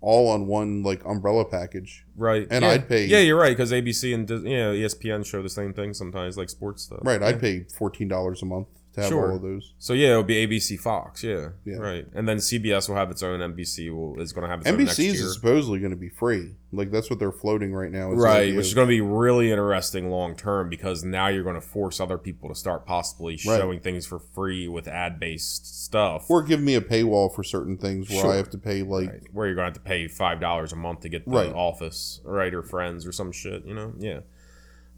[0.00, 2.04] all on one like umbrella package.
[2.16, 2.70] right, and yeah.
[2.70, 5.92] I'd pay- Yeah, you're right because ABC and Dis- yeah, ESPN show the same thing
[5.94, 7.00] sometimes, like sports stuff.
[7.02, 7.28] Right, Yeah.
[7.28, 9.30] I'd pay fourteen dollars a month to have Sure.
[9.30, 9.74] all of those.
[9.78, 11.22] So yeah, it'll be ABC Fox.
[11.22, 11.76] Yeah, Yeah.
[11.76, 12.06] right.
[12.14, 13.40] And then CBS will have its own.
[13.40, 16.08] NBC will is going to have its own next NBC's is supposedly going to be
[16.08, 16.54] free.
[16.72, 18.10] Like that's what they're floating right now.
[18.10, 21.60] right, which is going to be really interesting long term because now you're going to
[21.60, 23.58] force other people to start possibly Right.
[23.58, 26.26] showing things for free with ad based stuff.
[26.28, 28.32] or give me a paywall for certain things where Sure.
[28.32, 30.72] I have to pay like Right, Where you're going to have to pay five dollars
[30.72, 31.52] a month to get the Right.
[31.52, 33.64] Office, right, or Friends, or some shit.
[33.64, 34.20] You know, yeah.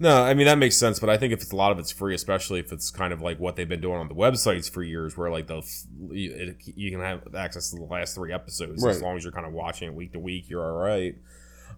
[0.00, 1.90] No, I mean that makes sense, but I think if it's a lot of it's
[1.90, 4.82] free, especially if it's kind of like what they've been doing on the websites for
[4.82, 5.62] years, where like the
[6.10, 9.52] you, can have access to the last three episodes as long as you're kind of
[9.52, 11.16] watching it week to week, you're all right.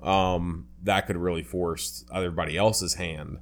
[0.02, 3.38] Um, that could really force everybody else's hand.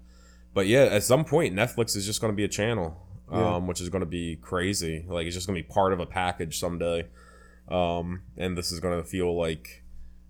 [0.55, 3.57] But yeah, at some point, Netflix is just going to be a channel, um, Yeah.
[3.59, 5.05] which is going to be crazy.
[5.09, 7.07] Like it's just going to be part of a package someday,
[7.69, 9.83] um, and this is going to feel like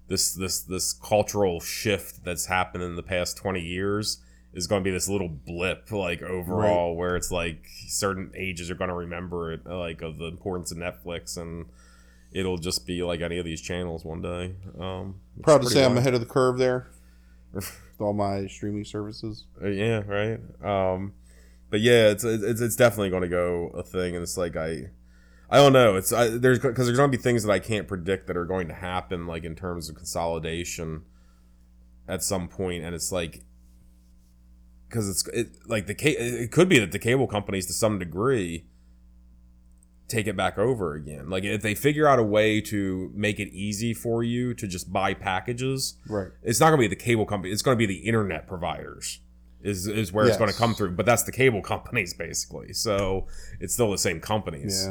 [0.09, 4.23] this this this cultural shift that's happened in the past 20 years
[4.59, 8.74] is going to be this little blip like overall where it's like certain ages are
[8.74, 11.66] going to remember it like of the importance of netflix and
[12.32, 15.97] it'll just be like any of these channels one day um proud to say I'm
[15.97, 16.89] ahead of the curve there.
[17.52, 19.44] with all my streaming services.
[19.62, 21.14] Uh, yeah right um
[21.70, 24.90] but yeah it's it's, it's definitely going to go a thing and it's like i
[25.51, 27.86] i don't know it's I, there's because there's going to be things that i can't
[27.86, 31.02] predict that are going to happen like in terms of consolidation
[32.06, 33.44] at some point and it's like
[34.89, 38.65] because it's it, like the it could be that the cable companies to some degree
[40.09, 43.48] take it back over again like if they figure out a way to make it
[43.52, 46.28] easy for you to just buy packages Right.
[46.43, 49.20] it's not going to be the cable company it's going to be the internet providers
[49.60, 53.27] is is where it's going to come through but that's the cable companies basically so
[53.60, 54.86] it's still the same companies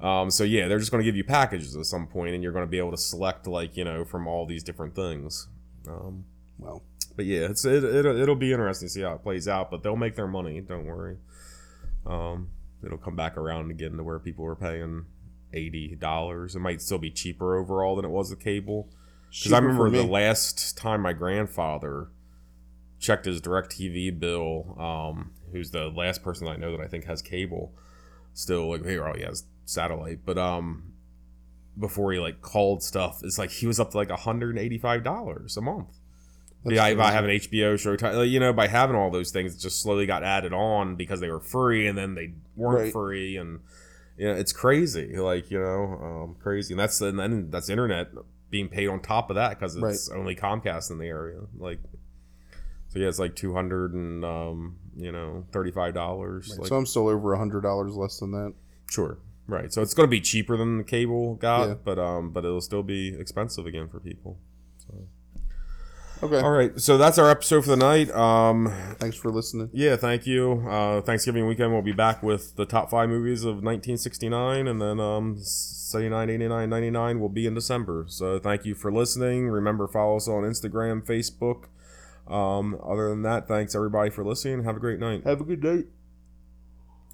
[0.00, 0.20] Yeah.
[0.22, 2.52] um, so yeah, they're just going to give you packages at some point, and you're
[2.52, 5.46] going to be able to select like you know from all these different things.
[5.86, 6.24] Um,
[6.58, 6.82] Well,
[7.20, 9.70] but yeah, it's it, it it'll be interesting to see how it plays out.
[9.70, 10.58] But they'll make their money.
[10.62, 11.18] Don't worry.
[12.06, 12.48] Um,
[12.82, 15.04] it'll come back around again to where people are paying
[15.52, 16.56] eighty dollars.
[16.56, 18.88] It might still be cheaper overall than it was the cable.
[19.28, 22.08] Because I remember the last time my grandfather
[22.98, 27.20] checked his DirecTV bill, um, who's the last person I know that I think has
[27.20, 27.74] cable
[28.32, 30.92] still like here oh he has satellite but um
[31.78, 35.99] before he like called stuff it's like he was up to like $185 a month
[36.64, 39.80] That's yeah, by having HBO Showtime, you know, by having all those things, it just
[39.80, 42.92] slowly got added on because they were free, and then they weren't Right.
[42.92, 43.60] free, and
[44.18, 48.08] you know, it's crazy, like you know, um, crazy, and that's and then that's internet
[48.50, 51.78] being paid on top of that because it's only Comcast in the area, like.
[52.88, 56.48] So yeah, it's like two hundred and um, you know thirty five dollars.
[56.50, 58.52] Right, Like, so I'm still over a hundred dollars less than that.
[58.90, 59.72] sure, right.
[59.72, 61.74] So it's going to be cheaper than the cable got, Yeah.
[61.84, 64.38] but um, but it'll still be expensive again for people.
[66.22, 66.40] Okay.
[66.40, 68.10] All right, so that's our episode for the night.
[68.10, 69.70] Um, Thanks for listening.
[69.72, 70.64] Yeah, thank you.
[70.68, 75.00] Uh, Thanksgiving weekend, we'll be back with the top five movies of 1969, and then
[75.00, 78.04] um, 79, 89, 99 will be in December.
[78.08, 79.48] So thank you for listening.
[79.48, 81.64] Remember, follow us on Instagram, Facebook.
[82.30, 84.64] Um, other than that, thanks everybody for listening.
[84.64, 85.24] Have a great night.
[85.24, 85.86] Have a good night.